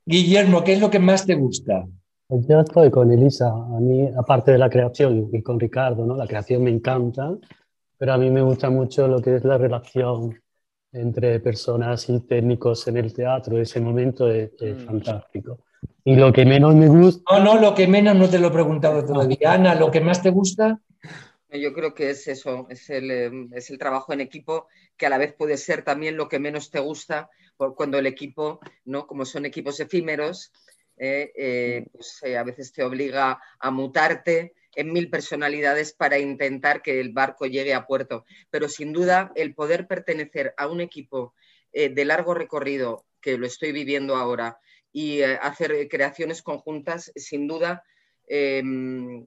[0.04, 1.86] Guillermo, ¿qué es lo que más te gusta?
[2.28, 3.48] Pues yo estoy con Elisa.
[3.48, 6.16] A mí, aparte de la creación y con Ricardo, ¿no?
[6.16, 7.36] La creación me encanta,
[7.96, 10.40] pero a mí me gusta mucho lo que es la relación
[10.92, 13.58] entre personas y técnicos en el teatro.
[13.60, 14.86] Ese momento es, es Mm.
[14.86, 15.58] fantástico.
[16.04, 18.50] Y lo que menos me gusta, No, no, lo que menos no te lo he
[18.50, 19.52] preguntado todavía.
[19.52, 20.80] Ana, ¿lo que más te gusta?
[21.50, 24.66] Yo creo que es eso, es el, eh, es el trabajo en equipo,
[24.96, 28.06] que a la vez puede ser también lo que menos te gusta, por cuando el
[28.06, 29.06] equipo, ¿no?
[29.06, 30.52] como son equipos efímeros,
[30.96, 36.82] eh, eh, pues, eh, a veces te obliga a mutarte en mil personalidades para intentar
[36.82, 38.24] que el barco llegue a puerto.
[38.50, 41.34] Pero sin duda, el poder pertenecer a un equipo
[41.72, 44.58] de largo recorrido, que lo estoy viviendo ahora,
[44.92, 47.84] y hacer creaciones conjuntas, sin duda,
[48.28, 49.26] em,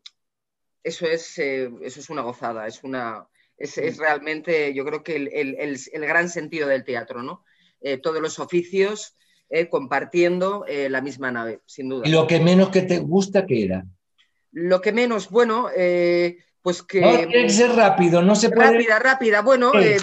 [0.83, 3.27] eso es, eso es una gozada, es, una,
[3.57, 7.43] es, es realmente, yo creo que el, el- el- el gran sentido del teatro, ¿no?
[8.03, 9.15] Todos los oficios
[9.49, 12.07] eh, compartiendo eh, la misma nave, sin duda.
[12.07, 13.85] ¿Y lo que menos que te gusta qué era?
[14.51, 17.01] Lo que menos, bueno, eh, pues que...
[17.01, 18.71] No, tiene que ser rápido, no se puede...
[18.73, 19.41] Rápida, rápida.
[19.41, 20.01] Bueno, el,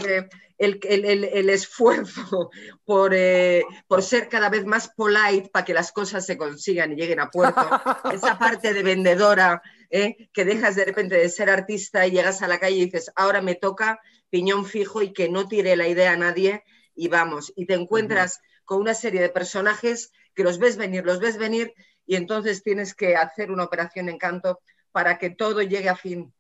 [0.59, 2.51] el- el- esfuerzo
[2.85, 6.97] por, eh, por ser cada vez más polite para que las cosas se consigan y
[6.97, 7.61] lleguen a puerto.
[8.13, 12.49] Esa parte de vendedora, eh, que dejas de repente de ser artista y llegas a
[12.49, 14.01] la calle y dices, ahora me toca
[14.31, 16.63] piñón fijo y que no tire la idea a nadie
[16.95, 17.53] y vamos.
[17.57, 21.73] Y te encuentras con una serie de personajes que los ves venir, los ves venir
[22.05, 24.61] y entonces tienes que hacer una operación en canto
[24.93, 26.33] para que todo llegue a fin.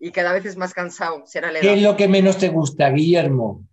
[0.00, 2.90] Y cada vez es más cansado, será la ¿Qué es lo que menos te gusta,
[2.90, 3.64] Guillermo?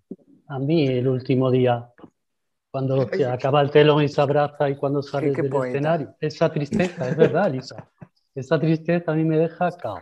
[0.48, 1.90] a mí el último día,
[2.70, 3.26] cuando se Oye.
[3.26, 5.78] acaba el telón y se abraza y cuando sales qué del poeta.
[5.78, 7.90] escenario, esa tristeza, es verdad, Lisa.
[8.36, 10.00] Esa tristeza a mí me deja cao.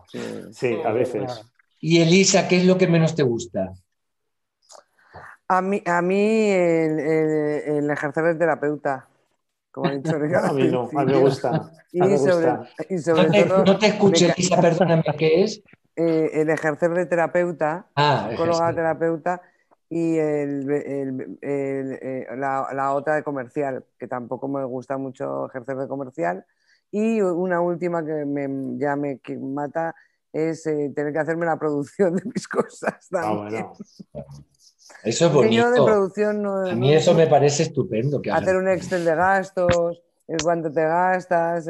[0.51, 1.41] Sí, a veces.
[1.79, 3.73] Y Elisa, ¿qué es lo que menos te gusta?
[5.49, 9.07] A mí, a mí el, el- el ejercer de terapeuta,
[9.71, 10.49] como ha dicho Ricardo.
[10.49, 11.71] A mí no, a mí me gusta.
[11.91, 12.69] Y me sobre, gusta.
[12.89, 15.61] y sobre No te, todo no te escuché, me Elisa, perdóname, ¿qué es?
[15.95, 19.41] eh, el ejercer de terapeuta, Ah, psicóloga terapeuta,
[19.89, 25.47] y el- el- el- eh, la, la otra de comercial, que tampoco me gusta mucho
[25.47, 26.45] ejercer de comercial.
[26.91, 29.95] Y una última que me, ya me que mata
[30.31, 33.65] es eh, tener que hacerme la producción de mis cosas Ah, también.
[33.65, 33.77] bueno.
[35.03, 35.85] Eso es Porque yo de bonito.
[35.85, 38.21] producción no, A no- mí eso me parece estupendo.
[38.21, 41.67] Que hacer un Excel de gastos, el cuánto te gastas,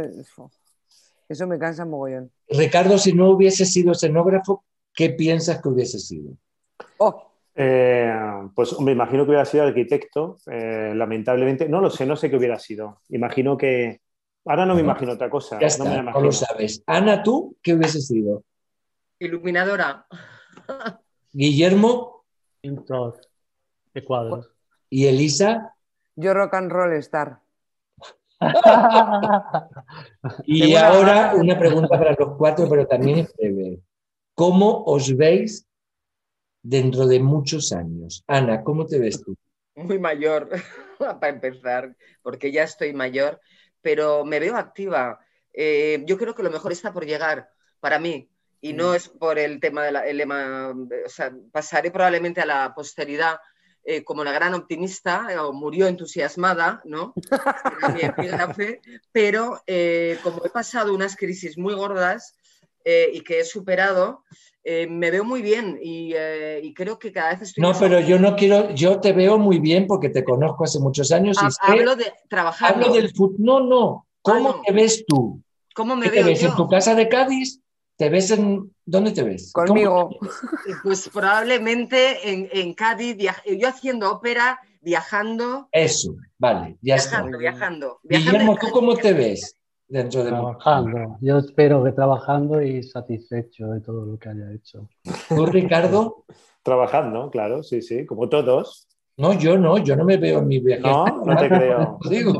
[1.29, 2.31] eso me cansa mogollón.
[2.49, 4.63] Ricardo, si no hubiese sido escenógrafo,
[4.93, 6.31] ¿qué piensas que hubiese sido?
[6.97, 7.25] Oh,
[7.55, 8.11] Eh,
[8.55, 11.67] pues me imagino que hubiera sido arquitecto, eh, lamentablemente.
[11.67, 13.01] No lo sé, no sé qué hubiera sido.
[13.09, 14.01] Imagino que.
[14.45, 15.59] Ahora no me imagino otra cosa.
[15.59, 16.25] Ya no está, me la no, imagino.
[16.25, 16.81] lo sabes.
[16.87, 18.43] Ana, ¿tú qué hubiese sido?
[19.19, 20.07] Iluminadora.
[21.33, 22.18] Guillermo
[22.61, 23.21] Pintor
[23.93, 24.51] de cuadros.
[24.89, 25.75] y Elisa.
[26.15, 27.41] yo rock and roll star.
[30.45, 33.81] Y ahora una pregunta para los cuatro, pero también es breve.
[34.33, 35.67] ¿Cómo os veis
[36.61, 38.23] dentro de muchos años?
[38.27, 39.35] Ana, ¿cómo te ves tú?
[39.75, 40.49] Muy mayor,
[40.97, 43.39] para empezar, porque ya estoy mayor,
[43.81, 45.19] pero me veo activa.
[45.53, 47.49] Eh, yo creo que lo mejor está por llegar
[47.79, 48.29] para mí.
[48.61, 53.37] Y no es por el tema del lema, o sea, pasaré probablemente a la posteridad
[53.85, 57.13] eh, como la gran optimista, eh, o murió entusiasmada, ¿no?
[59.11, 62.35] Pero eh, como he pasado unas crisis muy gordas
[62.85, 64.23] y que he superado,
[64.65, 66.13] me veo muy bien y,
[66.63, 69.59] y creo que cada vez estoy No, pero yo no quiero, yo te veo muy
[69.59, 72.73] bien porque te conozco hace muchos años y Ha- sé- Hablo de trabajar.
[72.73, 73.35] hablo del fútbol.
[73.39, 74.07] No, no.
[74.23, 74.61] ¿Cómo Ah, no.
[74.65, 75.39] te ves tú?
[75.75, 76.41] ¿Cómo me ¿Qué te veo ves?
[76.41, 76.47] yo?
[76.49, 77.61] ¿En tu casa de Cádiz?
[77.99, 78.71] ¿Te ves en...
[78.85, 79.51] ¿Dónde te ves?
[79.53, 80.09] ¿Cómo- Conmigo.
[80.83, 87.17] Pues probablemente en, en Cádiz, viaj- yo haciendo ópera, viajando, Eso, vale, ya está.
[87.17, 87.99] viajando, viajando.
[88.03, 89.57] viajando Guillermo, ¿tú cómo te ves
[89.87, 90.29] dentro de?
[90.29, 91.17] Trabajando.
[91.21, 94.87] Yo espero que trabajando y satisfecho de todo lo que haya hecho.
[95.27, 96.23] ¿Tú, Ricardo?
[96.63, 98.87] Trabajando, claro, sí, sí, como todos.
[99.17, 100.81] No, yo no, yo no me veo en mi viaje.
[100.83, 101.97] No, no te creo.
[102.09, 102.39] Digo.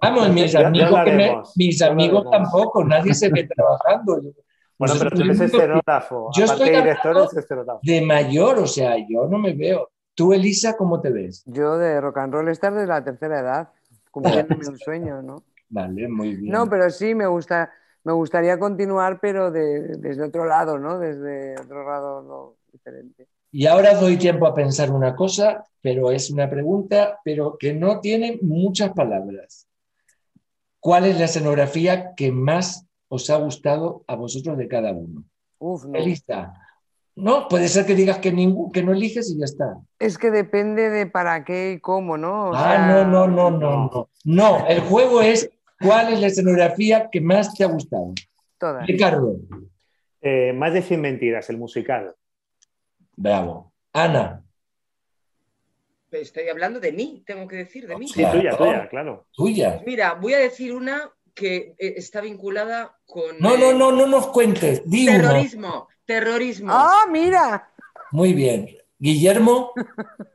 [0.00, 4.20] Vamos, mis Ya- ya amigos, que me- mis amigos tampoco, nadie se ve trabajando.
[4.86, 6.30] Bueno, pero tú eres escenógrafo.
[6.34, 7.80] Yo Aparte estoy de director, eres escenógrafo.
[7.82, 9.90] de mayor, o sea, yo no me veo.
[10.14, 11.42] Tú, Elisa, ¿cómo te ves?
[11.46, 13.68] Yo de rock and roll estar desde la tercera edad,
[14.10, 15.42] cumpliéndome un sueño, ¿no?
[15.68, 16.52] Vale, muy bien.
[16.52, 17.72] No, pero sí me gusta,
[18.04, 20.98] me gustaría continuar, pero de- desde otro lado, ¿no?
[21.00, 23.26] Desde otro lado no, diferente.
[23.50, 28.00] Y ahora doy tiempo a pensar una cosa, pero es una pregunta, pero que no
[28.00, 29.66] tiene muchas palabras.
[30.80, 35.24] ¿Cuál es la escenografía que más os ha gustado a vosotros de cada uno?
[35.58, 35.98] Uf, no.
[35.98, 36.52] Elisa.
[37.16, 39.78] No, puede ser que digas que, ningún, que no eliges y ya está.
[40.00, 42.50] Es que depende de para qué y cómo, ¿no?
[42.50, 44.10] O ah, sea, no, no, no, no, no.
[44.24, 45.48] No, el juego es
[45.80, 48.12] cuál es la escenografía que más te ha gustado.
[48.58, 48.84] Todas.
[48.86, 49.36] Ricardo.
[50.20, 52.16] Eh, más de 100 mentiras, el musical.
[53.16, 53.72] Bravo.
[53.92, 54.42] Ana.
[56.10, 58.08] Estoy hablando de mí, tengo que decir, de mí.
[58.08, 59.26] Sí, tuya, tuya, claro.
[59.32, 59.82] Tuya.
[59.84, 64.28] Mira, voy a decir una que eh, está vinculada con No, no, no, no nos
[64.28, 64.82] cuentes.
[64.88, 65.18] Di uno.
[65.20, 65.88] terrorismo.
[66.06, 66.68] Terrorismo.
[66.72, 67.70] ¡Ah, mira!
[68.12, 68.68] Muy bien.
[68.98, 69.72] Guillermo.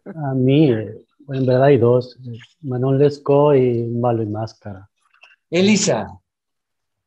[0.05, 2.17] A mí, en verdad hay dos,
[2.61, 4.89] Manon Lescaut y Malo y Máscara.
[5.49, 6.07] Elisa.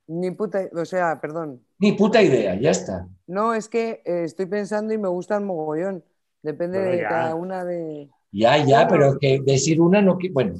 [0.07, 1.63] Ni puta, o sea, perdón.
[1.79, 3.07] Ni puta idea, ya está.
[3.27, 6.05] No, es que eh, estoy pensando y me gusta el mogollón.
[6.43, 7.09] Depende Bueno, de ya.
[7.09, 8.11] cada una de.
[8.33, 10.19] Ya, ya, pero que decir una no.
[10.33, 10.55] Bueno,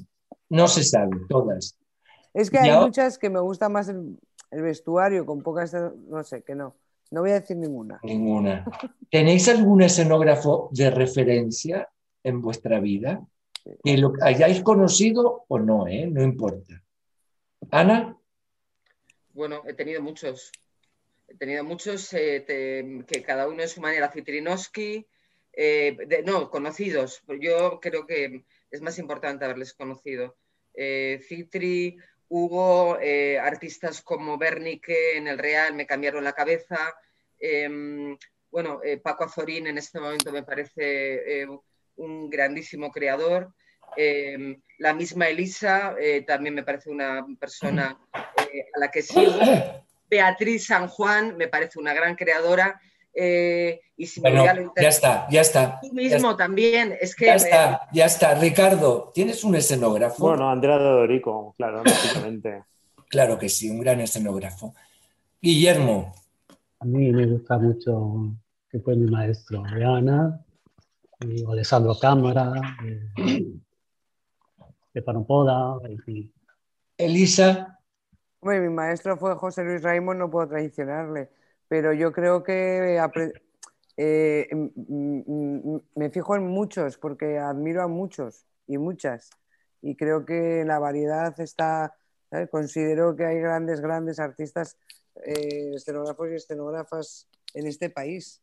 [0.49, 1.77] no se sabe, todas.
[2.35, 4.19] Es que hay muchas que me gusta más el,
[4.51, 5.75] el vestuario, con pocas.
[5.75, 6.77] No sé, que no.
[7.11, 8.01] No voy a decir ninguna.
[8.03, 8.65] Ninguna.
[9.11, 11.89] ¿Tenéis algún escenógrafo de referencia
[12.23, 13.23] en vuestra vida?
[13.85, 16.07] Que lo hayáis conocido o no, ¿eh?
[16.07, 16.83] No importa.
[17.71, 18.17] Ana,
[19.35, 20.51] Bueno, he tenido muchos.
[21.29, 24.11] He tenido muchos eh, te- que cada uno en su manera.
[24.11, 25.07] Citrinowski,
[25.53, 27.23] eh, de- no, conocidos.
[27.41, 30.37] Yo creo que es más importante haberles conocido.
[30.75, 31.99] Eh, Citri,
[32.35, 36.79] Hugo, eh, artistas como Bernique en el Real me cambiaron la cabeza.
[37.39, 38.17] Em,
[38.51, 41.47] bueno, eh, Paco Azorín en este momento me parece eh,
[41.97, 43.53] un grandísimo creador.
[43.99, 49.33] Em, la misma Elisa eh, también me parece una persona a la que sigo.
[50.09, 52.81] Beatriz San Juan me parece una gran creadora.
[53.15, 55.79] Eh, y si me bueno, ya está, ya está.
[55.81, 58.35] Tú Ya mismo está, también, es que ya eh, está, ya está.
[58.35, 60.29] Ricardo, ¿tienes un escenógrafo?
[60.29, 62.65] Bueno, Andrea Dodorico, claro, lógicamente.
[63.09, 64.75] Claro que sí, un gran escenógrafo.
[65.41, 66.15] Guillermo,
[66.79, 68.35] A mí me gusta mucho
[68.71, 70.41] que fue mi maestro Ana,
[71.21, 72.53] y Alessandro Cámara,
[74.91, 76.33] Stefano Poda, en fin.
[76.97, 77.79] Elisa,
[78.41, 81.31] Hombre, mi maestro fue José Luis Raimond, no puedo traicionarle,
[81.73, 83.01] pero yo creo que
[83.97, 84.47] eh,
[85.95, 89.31] me fijo en muchos porque admiro a muchos y muchas.
[89.81, 91.97] Y creo que la variedad está,
[92.29, 92.51] ¿sabes?
[92.51, 94.77] considero que hay grandes, grandes artistas,
[95.25, 98.43] eh, escenógrafos y escenógrafas en este país.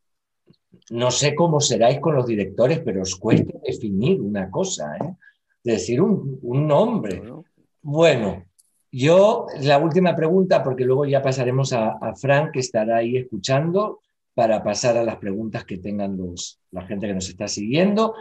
[0.90, 5.14] no sé cómo seráis con los directores, pero os cuesta definir una cosa, ¿eh?
[5.62, 7.20] Decir un, un nombre.
[7.20, 7.44] ¿no?
[7.80, 8.44] Bueno,
[8.92, 14.00] yo la última pregunta, porque luego ya pasaremos a, Frank, que estará ahí escuchando,
[14.34, 18.14] para pasar a las preguntas que tengan los, la gente que nos está siguiendo.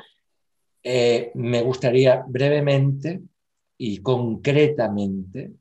[0.83, 3.21] Eh, me gustaría brevemente
[3.77, 5.51] y concretamente,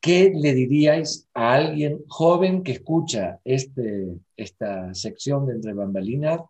[0.00, 6.40] ¿qué le diríais a alguien joven que escucha este, esta sección de Entre Bambalinas,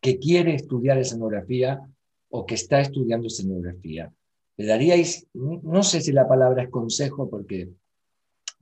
[0.00, 1.80] que quiere estudiar escenografía
[2.28, 4.12] o que está estudiando escenografía?
[4.56, 7.70] ¿Le daríais, no sé si la palabra es consejo, porque,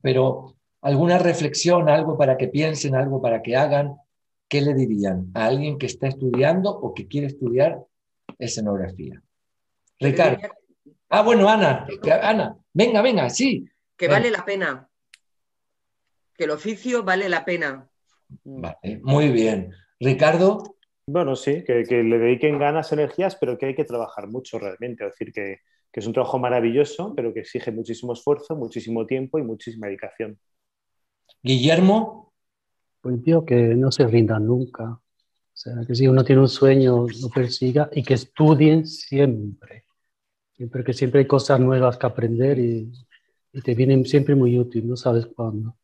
[0.00, 3.96] pero alguna reflexión, algo para que piensen, algo para que hagan?
[4.48, 7.84] ¿Qué le dirían a alguien que está estudiando o que quiere estudiar
[8.38, 9.22] escenografía?
[9.98, 10.38] Ricardo.
[11.08, 11.86] Ah, bueno, Ana,
[12.22, 13.66] Ana, venga, venga, sí.
[13.96, 14.18] que Venga.
[14.18, 14.88] vale la pena.
[16.36, 17.88] Que el oficio vale la pena.
[18.44, 19.72] Vale, muy bien.
[20.00, 24.58] Ricardo, Bueno, sí, que, que le dediquen ganas, energías, pero que hay que trabajar mucho
[24.58, 25.04] realmente.
[25.04, 25.58] Es decir, que,
[25.92, 30.38] que es un trabajo maravilloso, pero que exige muchísimo esfuerzo, muchísimo tiempo y muchísima dedicación.
[31.42, 32.32] Guillermo,
[33.00, 34.84] Pues digo que no se rindan nunca.
[34.92, 35.00] O
[35.54, 39.84] sea, que si uno tiene un sueño, lo persiga y que estudien siempre.
[40.56, 42.92] Siempre que siempre hay cosas nuevas que aprender y,
[43.52, 45.76] y te vienen siempre muy útil, no sabes cuándo.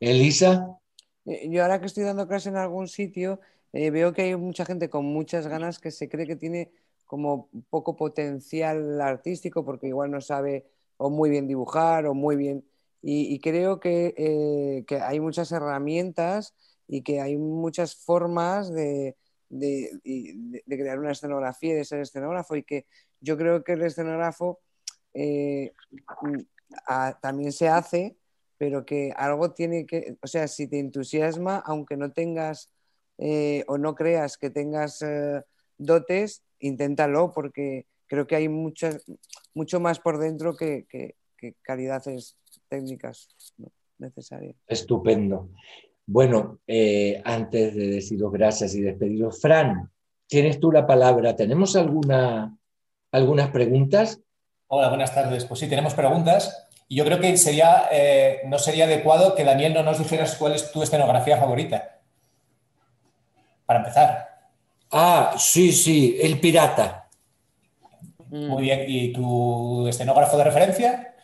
[0.00, 0.78] Elisa,
[1.26, 3.40] Eh, Yo ahora que estoy dando clase en algún sitio,
[3.72, 6.72] eh, veo que hay mucha gente con muchas ganas que se cree que tiene
[7.14, 10.66] como poco potencial artístico porque igual no sabe
[10.96, 12.64] o muy bien dibujar o muy bien...
[13.06, 16.54] Y, creo que, eh, que hay muchas herramientas
[16.88, 19.14] y que hay muchas formas de,
[19.48, 20.00] de-
[20.66, 22.86] crear una escenografía y de ser escenógrafo y que
[23.20, 24.58] yo creo que el escenógrafo
[25.12, 25.72] eh,
[27.22, 28.16] también se hace,
[28.58, 32.72] pero que algo tiene que, o sea, si te entusiasma, aunque no tengas
[33.18, 35.04] eh, o no creas que tengas
[35.78, 39.04] dotes, inténtalo porque creo que hay muchas,
[39.54, 41.14] mucho más por dentro que, que,
[41.60, 42.36] calidades
[42.68, 43.28] técnicas
[43.98, 44.56] necesarias.
[44.66, 45.50] Estupendo.
[46.06, 49.90] Bueno, eh, antes de deciros gracias y despediros, Fran,
[50.26, 51.36] tienes tú la palabra.
[51.36, 52.56] ¿Tenemos alguna,
[53.12, 54.20] algunas preguntas?
[54.68, 55.44] Hola, buenas tardes.
[55.44, 56.66] Pues sí, tenemos preguntas.
[56.88, 60.54] Y yo creo que sería, eh, no sería adecuado que Daniel no nos dijeras cuál
[60.54, 62.00] es tu escenografía favorita.
[63.66, 64.23] Para empezar.
[64.90, 67.08] Ah, sí, sí, El Pirata.
[68.30, 68.84] Muy bien.
[68.88, 71.14] ¿Y tu escenógrafo de referencia?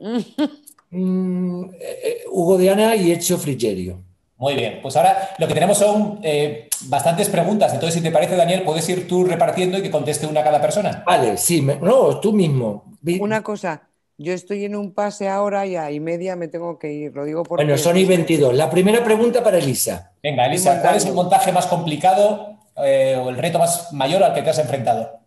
[0.90, 4.02] Mm, eh, eh, Hugo Diana y Ezio Frigerio.
[4.38, 7.74] Muy bien, pues ahora lo que tenemos son eh, bastantes preguntas.
[7.74, 10.62] Entonces, si te parece, Daniel, puedes ir tú repartiendo y que conteste una a cada
[10.62, 11.02] persona.
[11.04, 12.84] Vale, sí, no, tú mismo.
[13.20, 13.87] Una cosa,
[14.18, 17.24] yo estoy en un pase ahora y a y media me tengo que ir, lo
[17.24, 17.64] digo porque...
[17.64, 18.52] Bueno, son y 22.
[18.54, 20.12] La primera pregunta para Elisa.
[20.22, 24.42] Venga, Elisa, ¿cuál es el montaje más complicado o el reto más mayor al que
[24.42, 25.20] te has enfrentado?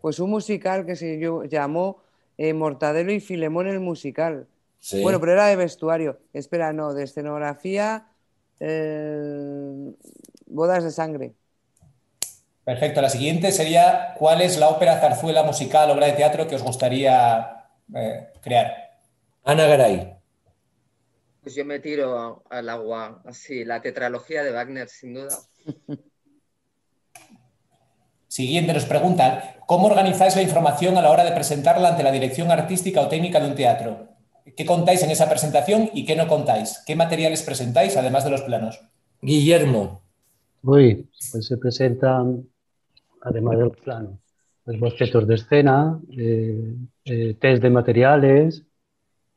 [0.00, 1.18] Pues un musical que se
[1.48, 2.02] llamó
[2.54, 4.46] Mortadelo y Filemón el musical.
[5.02, 6.20] Bueno, pero era de vestuario.
[6.32, 8.06] Espera, no, de escenografía,
[8.60, 9.92] eh,
[10.46, 11.34] bodas de sangre.
[12.64, 13.00] Perfecto.
[13.00, 17.59] La siguiente sería, ¿cuál es la ópera, zarzuela, musical, obra de teatro que os gustaría
[17.94, 18.72] eh, crear?
[19.44, 20.14] Ana Garay.
[21.42, 25.38] Pues yo me tiro al agua, así, la tetralogía de Wagner, sin duda.
[28.28, 32.50] Siguiente nos preguntan, ¿cómo organizáis la información a la hora de presentarla ante la dirección
[32.50, 34.08] artística o técnica de un teatro?
[34.56, 36.82] ¿Qué contáis en esa presentación y qué no contáis?
[36.86, 38.80] ¿Qué materiales presentáis además de los planos?
[39.20, 40.02] Guillermo.
[40.62, 42.46] Uy, pues se presentan,
[43.22, 44.18] además de los planos,
[44.66, 46.74] los bocetos de escena, eh,
[47.04, 48.64] eh, test de materiales,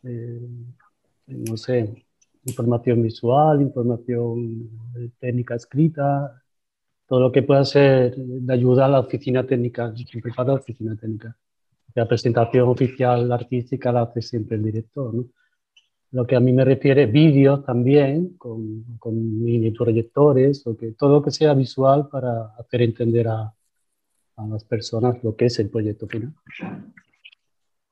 [0.04, 0.42] eh,
[1.28, 2.06] no sé,
[2.46, 4.70] información visual, información
[5.20, 6.44] técnica escrita,
[7.08, 10.96] todo lo que pueda ser de ayuda a la oficina técnica, siempre para la oficina
[10.96, 11.36] técnica
[11.96, 15.14] la presentación oficial artística la hace siempre el director.
[16.12, 21.14] Lo que a mí me refiere, vídeos también, con, con, mini proyectores, o que, todo
[21.14, 23.54] lo que sea visual para hacer entender a,
[24.36, 26.34] a las personas lo que es el proyecto final.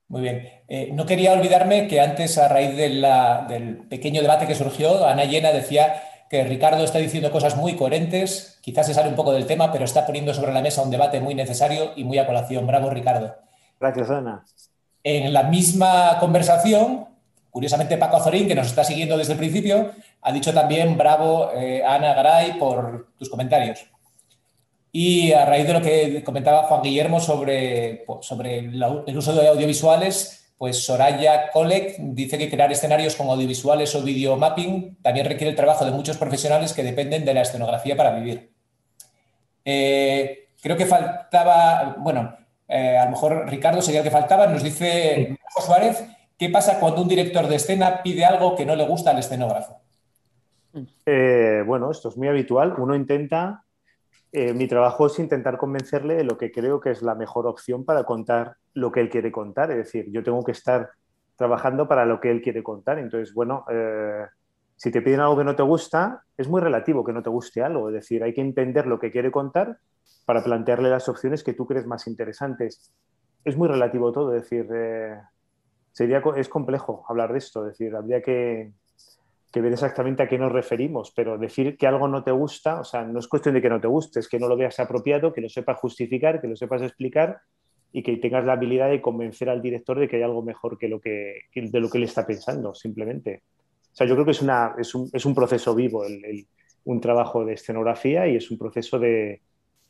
[0.08, 0.50] Muy bien.
[0.68, 5.08] Eh, no quería olvidarme que antes, a raíz de la, del pequeño debate que surgió,
[5.08, 9.34] Ana Llena decía que Ricardo está diciendo cosas muy coherentes, quizás se sale un poco
[9.34, 12.26] del tema, pero está poniendo sobre la mesa un debate muy necesario y muy a
[12.26, 12.68] colación.
[12.68, 13.36] Bravo, Ricardo.
[13.80, 14.44] Gracias, Ana.
[15.04, 17.06] En la misma conversación,
[17.50, 19.92] curiosamente Paco Azorín, que nos está siguiendo desde el principio,
[20.22, 23.91] ha dicho también bravo eh, Ana Garay por tus comentarios.
[24.92, 30.54] Y a raíz de lo que comentaba Juan Guillermo sobre, sobre el uso de audiovisuales,
[30.58, 35.86] pues Soraya Kolek dice que crear escenarios con audiovisuales o videomapping también requiere el trabajo
[35.86, 38.52] de muchos profesionales que dependen de la escenografía para vivir.
[39.66, 42.36] Eh, creo que faltaba, bueno,
[42.68, 46.06] eh, a lo mejor Ricardo sería el que faltaba, nos dice José Suárez,
[46.38, 49.80] ¿qué pasa cuando un director de escena pide algo que no le gusta al escenógrafo?
[51.06, 52.76] Eh, bueno, esto es muy habitual.
[52.78, 53.64] Uno intenta,
[54.32, 57.86] eh, mi trabajo es intentar convencerle de lo que creo que es la mejor opción
[57.86, 59.72] para contar lo que él quiere contar.
[59.72, 60.90] Es decir, yo tengo que estar
[61.36, 63.00] trabajando para lo que él quiere contar.
[63.00, 63.66] Entonces, bueno,
[64.82, 67.62] si te piden algo que no te gusta, es muy relativo que no te guste
[67.62, 67.90] algo.
[67.90, 69.78] Es decir, hay que entender lo que quiere contar
[70.26, 72.92] para plantearle las opciones que tú crees más interesantes.
[73.44, 75.20] Es muy relativo todo, es decir, eh,
[75.92, 78.72] sería, es complejo hablar de esto, es decir, habría que,
[79.60, 83.04] ver exactamente a qué nos referimos, pero decir que algo no te gusta, o sea,
[83.04, 85.42] no es cuestión de que no te guste, es que no lo veas apropiado, que
[85.42, 87.42] lo sepas justificar, que lo sepas explicar
[87.92, 90.88] y que tengas la habilidad de convencer al director de que hay algo mejor que
[90.88, 93.44] lo que, de lo que él está pensando, simplemente.
[93.92, 96.06] O sea, yo creo que es, una, es, un, es un proceso vivo,
[96.86, 99.42] un trabajo de escenografía y es un proceso de,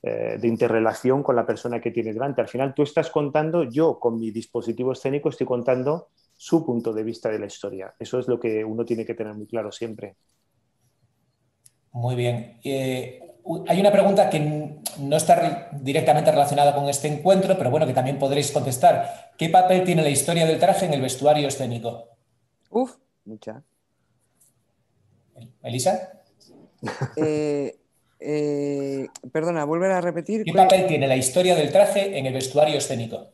[0.04, 2.42] eh, de interrelación con la persona que tienes delante.
[2.42, 6.08] Al final tú estás contando, yo con mi dispositivo escénico estoy contando
[6.42, 7.94] su punto de vista de la historia.
[8.00, 10.16] Eso es lo que uno tiene que tener muy claro siempre.
[11.92, 12.60] Muy bien.
[12.64, 13.20] Eh,
[13.68, 18.18] hay una pregunta que no está directamente relacionada con este encuentro, pero bueno, que también
[18.18, 19.32] podréis contestar.
[19.38, 22.08] ¿Qué papel tiene la historia del traje en el vestuario escénico?
[22.72, 23.62] Uf, mucha.
[25.62, 26.24] ¿Elisa?
[27.18, 27.78] Eh,
[28.20, 30.44] eh, perdona, vuelve a repetir.
[30.44, 33.30] ¿Qué papel tiene la historia del traje en el vestuario escénico?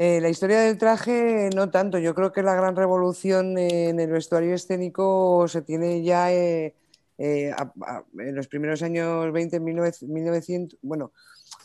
[0.00, 1.98] Eh, la historia del traje no tanto.
[1.98, 6.76] Yo creo que la gran revolución en el vestuario escénico se tiene ya eh,
[7.18, 11.10] en los primeros años 20, 1900, bueno,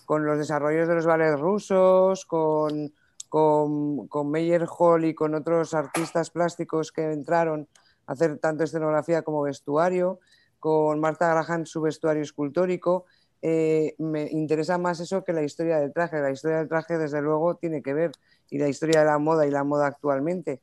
[0.06, 2.92] con los desarrollos de los ballets rusos, con,
[3.30, 7.68] con, con Meyer Hall y con otros artistas plásticos que entraron
[8.08, 10.20] a hacer tanto escenografía como vestuario,
[10.60, 13.06] con Marta Graham su vestuario escultórico.
[13.46, 16.18] Eh, me interesa más eso que la historia del traje.
[16.22, 18.12] La historia del traje, desde luego, tiene que ver,
[18.50, 20.62] y la historia de la moda y la moda actualmente.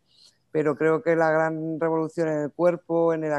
[0.50, 3.34] Pero creo que la gran revolución en el cuerpo, en el,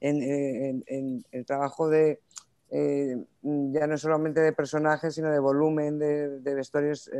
[0.00, 2.22] eh, trabajo de,
[2.70, 7.10] eh, ya no solamente de personajes, sino de volumen, de, de vestuarios,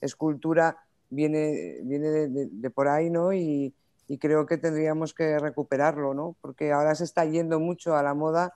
[0.00, 0.76] escultura,
[1.08, 3.32] viene, viene de, por ahí, ¿no?
[3.32, 3.72] Y
[4.18, 6.34] creo que tendríamos que recuperarlo, ¿no?
[6.40, 8.52] Porque ahora se está yendo mucho a la moda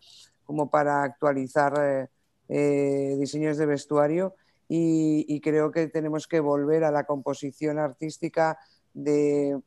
[0.49, 2.09] como para actualizar eh,
[2.49, 4.35] eh, diseños de vestuario
[4.67, 8.59] y, creo que tenemos que volver a la composición artística
[8.95, 9.63] del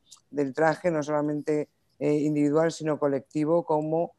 [0.55, 4.13] traje, no solamente eh, individual, sino colectivo, como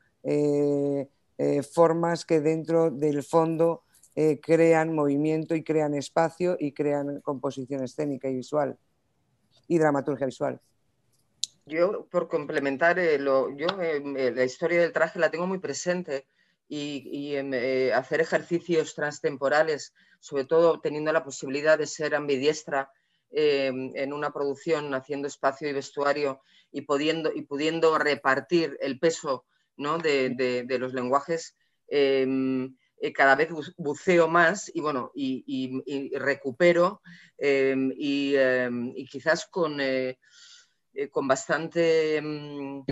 [1.75, 3.83] formas que dentro del fondo
[4.41, 8.79] crean movimiento y crean espacio y crean composición escénica y visual
[9.67, 10.61] y dramaturgia visual.
[11.67, 16.27] Yo, por complementar, eh, lo, yo eh, la historia del traje la tengo muy presente
[16.75, 22.91] y, em, eh, hacer ejercicios transtemporales, sobre todo teniendo la posibilidad de ser ambidiestra
[23.35, 29.47] em, en una producción, haciendo espacio y vestuario y pudiendo, y pudiendo repartir el peso
[29.77, 29.97] ¿no?
[29.99, 31.57] de, los lenguajes,
[33.15, 37.01] cada vez buceo más y, bueno, y, recupero
[37.39, 39.81] y, quizás con
[40.95, 42.21] eh, con bastante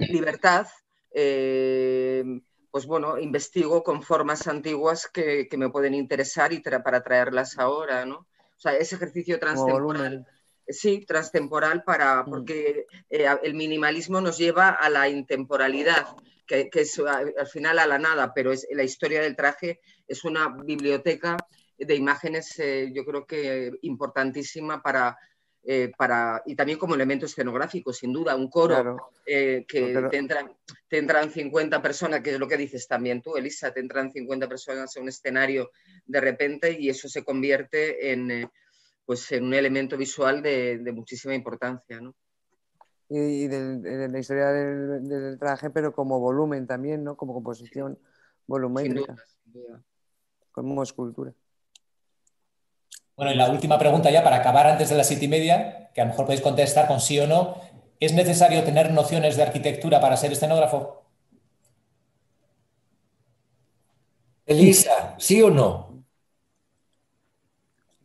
[0.08, 0.66] libertad,
[1.12, 2.24] eh,
[2.70, 8.16] pues bueno, investigo con formas antiguas que, me pueden interesar y para traerlas ahora, ¿no?
[8.16, 10.26] O sea, ese ejercicio transtemporal.
[10.68, 12.30] Sí, transtemporal para, mm.
[12.30, 16.06] porque eh, el minimalismo nos lleva a la intemporalidad,
[16.46, 20.48] que, es al final a la nada, pero es, la historia del traje es una
[20.48, 21.36] biblioteca
[21.76, 22.60] de imágenes,
[22.92, 25.16] yo creo que importantísima para
[25.62, 29.94] eh, para, y también como elemento escenográfico, sin duda, un coro eh, que
[30.88, 35.02] tendrán, 50 personas, que es lo que dices también tú, Elisa, tendrán 50 personas en
[35.02, 35.70] un escenario
[36.06, 38.50] de repente y eso se convierte en, eh,
[39.04, 42.00] pues en un elemento visual de, muchísima importancia.
[42.00, 42.14] ¿no?
[43.10, 47.18] Y, de, la historia del, traje, pero como volumen también, ¿no?
[47.18, 47.98] como composición
[48.46, 49.14] volumétrica,
[50.52, 51.34] como escultura.
[53.20, 56.00] Bueno, y la última pregunta ya para acabar antes de las siete y media, que
[56.00, 57.54] a lo mejor podéis contestar con sí o no.
[58.00, 61.02] ¿Es necesario tener nociones de arquitectura para ser escenógrafo?
[64.46, 66.02] Elisa, ¿sí o no?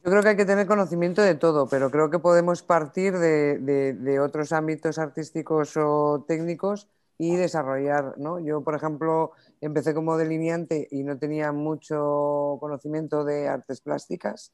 [0.04, 4.20] Yo creo que hay que tener conocimiento de todo, pero creo que podemos partir de,
[4.20, 8.40] otros ámbitos artísticos o técnicos y desarrollar, ¿no?
[8.40, 9.32] Yo, por ejemplo,
[9.62, 14.52] empecé como delineante y no tenía mucho conocimiento de artes plásticas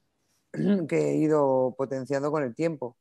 [0.88, 2.98] que he ido potenciando con el tiempo.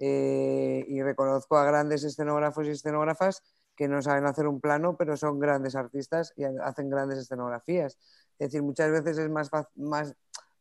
[0.00, 3.42] Eh, y reconozco a grandes escenógrafos y escenógrafas
[3.76, 7.98] que no saben hacer un plano, pero son grandes artistas y hacen grandes escenografías.
[8.38, 9.50] Es decir, muchas veces es más,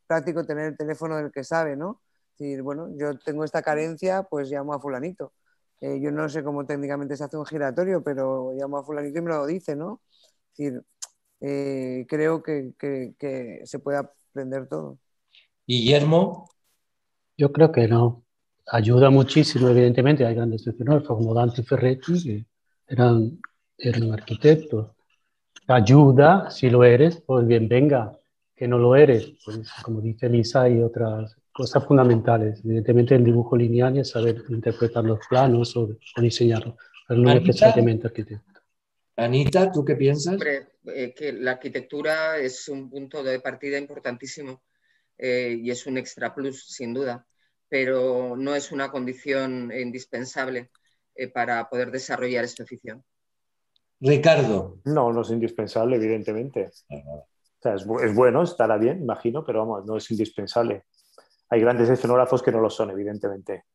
[0.07, 2.01] práctico tener el teléfono del que sabe, ¿no?
[2.33, 5.33] Es decir, bueno, yo tengo esta carencia, pues llamo a fulanito.
[5.81, 9.21] Eh, yo no sé cómo técnicamente se hace un giratorio, pero llamo a fulanito y
[9.21, 10.01] me lo dice, ¿no?
[10.53, 10.83] Es decir,
[11.41, 14.99] eh, creo que, que, que se puede aprender todo.
[15.65, 16.49] Guillermo.
[17.37, 18.23] Yo creo que no.
[18.67, 20.25] Ayuda muchísimo, evidentemente.
[20.25, 22.45] Hay grandes escenógrafos como Dante Ferretti, que
[22.87, 23.39] eran,
[23.77, 24.91] eran arquitectos.
[25.67, 28.17] Ayuda, si lo eres, pues bien venga.
[28.55, 32.61] Que no lo eres, pues como dice Lisa, hay otras cosas fundamentales.
[32.63, 36.75] Evidentemente, el dibujo lineal es saber interpretar los planos o, diseñarlos,
[37.07, 38.61] pero no necesariamente arquitecto.
[39.15, 40.39] Anita, ¿tú qué piensas?
[40.85, 44.61] Eh, que la arquitectura es un punto de partida importantísimo
[45.17, 47.25] eh, y es un extra plus, sin duda,
[47.69, 50.71] pero no es una condición indispensable
[51.15, 53.03] eh, para poder desarrollar esta oficio.
[53.99, 54.79] Ricardo.
[54.85, 56.71] No, no es indispensable, evidentemente.
[56.89, 57.27] O
[57.61, 60.83] sea, es, bueno, estará bien, imagino, pero vamos, no es indispensable.
[61.49, 63.65] Hay grandes escenógrafos que no lo son, evidentemente.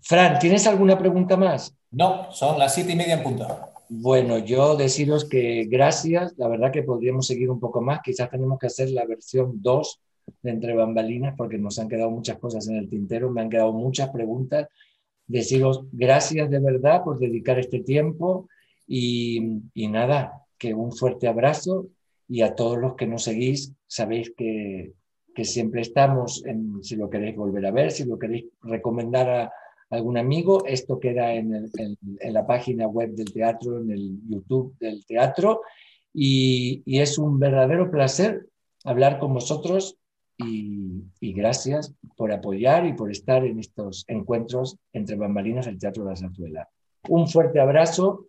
[0.00, 1.76] Fran, ¿tienes alguna pregunta más?
[1.90, 3.46] No, son las siete y media en punto.
[3.92, 8.56] Bueno, yo deciros que gracias, la verdad que podríamos seguir un poco más, quizás tenemos
[8.60, 10.00] que hacer la versión 2
[10.42, 13.72] de Entre Bambalinas porque nos han quedado muchas cosas en el tintero, me han quedado
[13.72, 14.68] muchas preguntas.
[15.26, 18.48] Deciros gracias de verdad por dedicar este tiempo
[18.86, 21.88] y, nada, que un fuerte abrazo.
[22.28, 24.92] Y a todos los que nos seguís, sabéis que,
[25.34, 29.52] que siempre estamos, en, si lo queréis volver a ver, si lo queréis recomendar a
[29.90, 30.64] algún amigo.
[30.66, 31.70] Esto queda en,
[32.20, 35.62] la página web del teatro, en el YouTube del teatro.
[36.12, 38.46] Y, es un verdadero placer
[38.84, 39.96] hablar con vosotros
[40.38, 46.10] y, gracias por apoyar y por estar en estos encuentros entre bambalinas del Teatro de
[46.10, 46.68] la Zarzuela.
[47.08, 48.26] Un fuerte abrazo,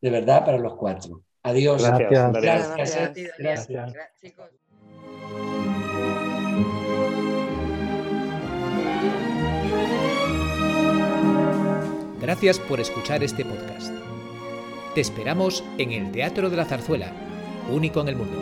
[0.00, 1.22] de verdad, para los cuatro.
[1.42, 1.82] Adiós.
[1.82, 2.32] Gracias.
[2.78, 3.14] Gracias.
[3.38, 3.94] Gracias.
[12.24, 13.92] Gracias por escuchar este podcast.
[14.94, 17.12] Te esperamos en el Teatro de la Zarzuela,
[17.70, 18.40] único en el mundo.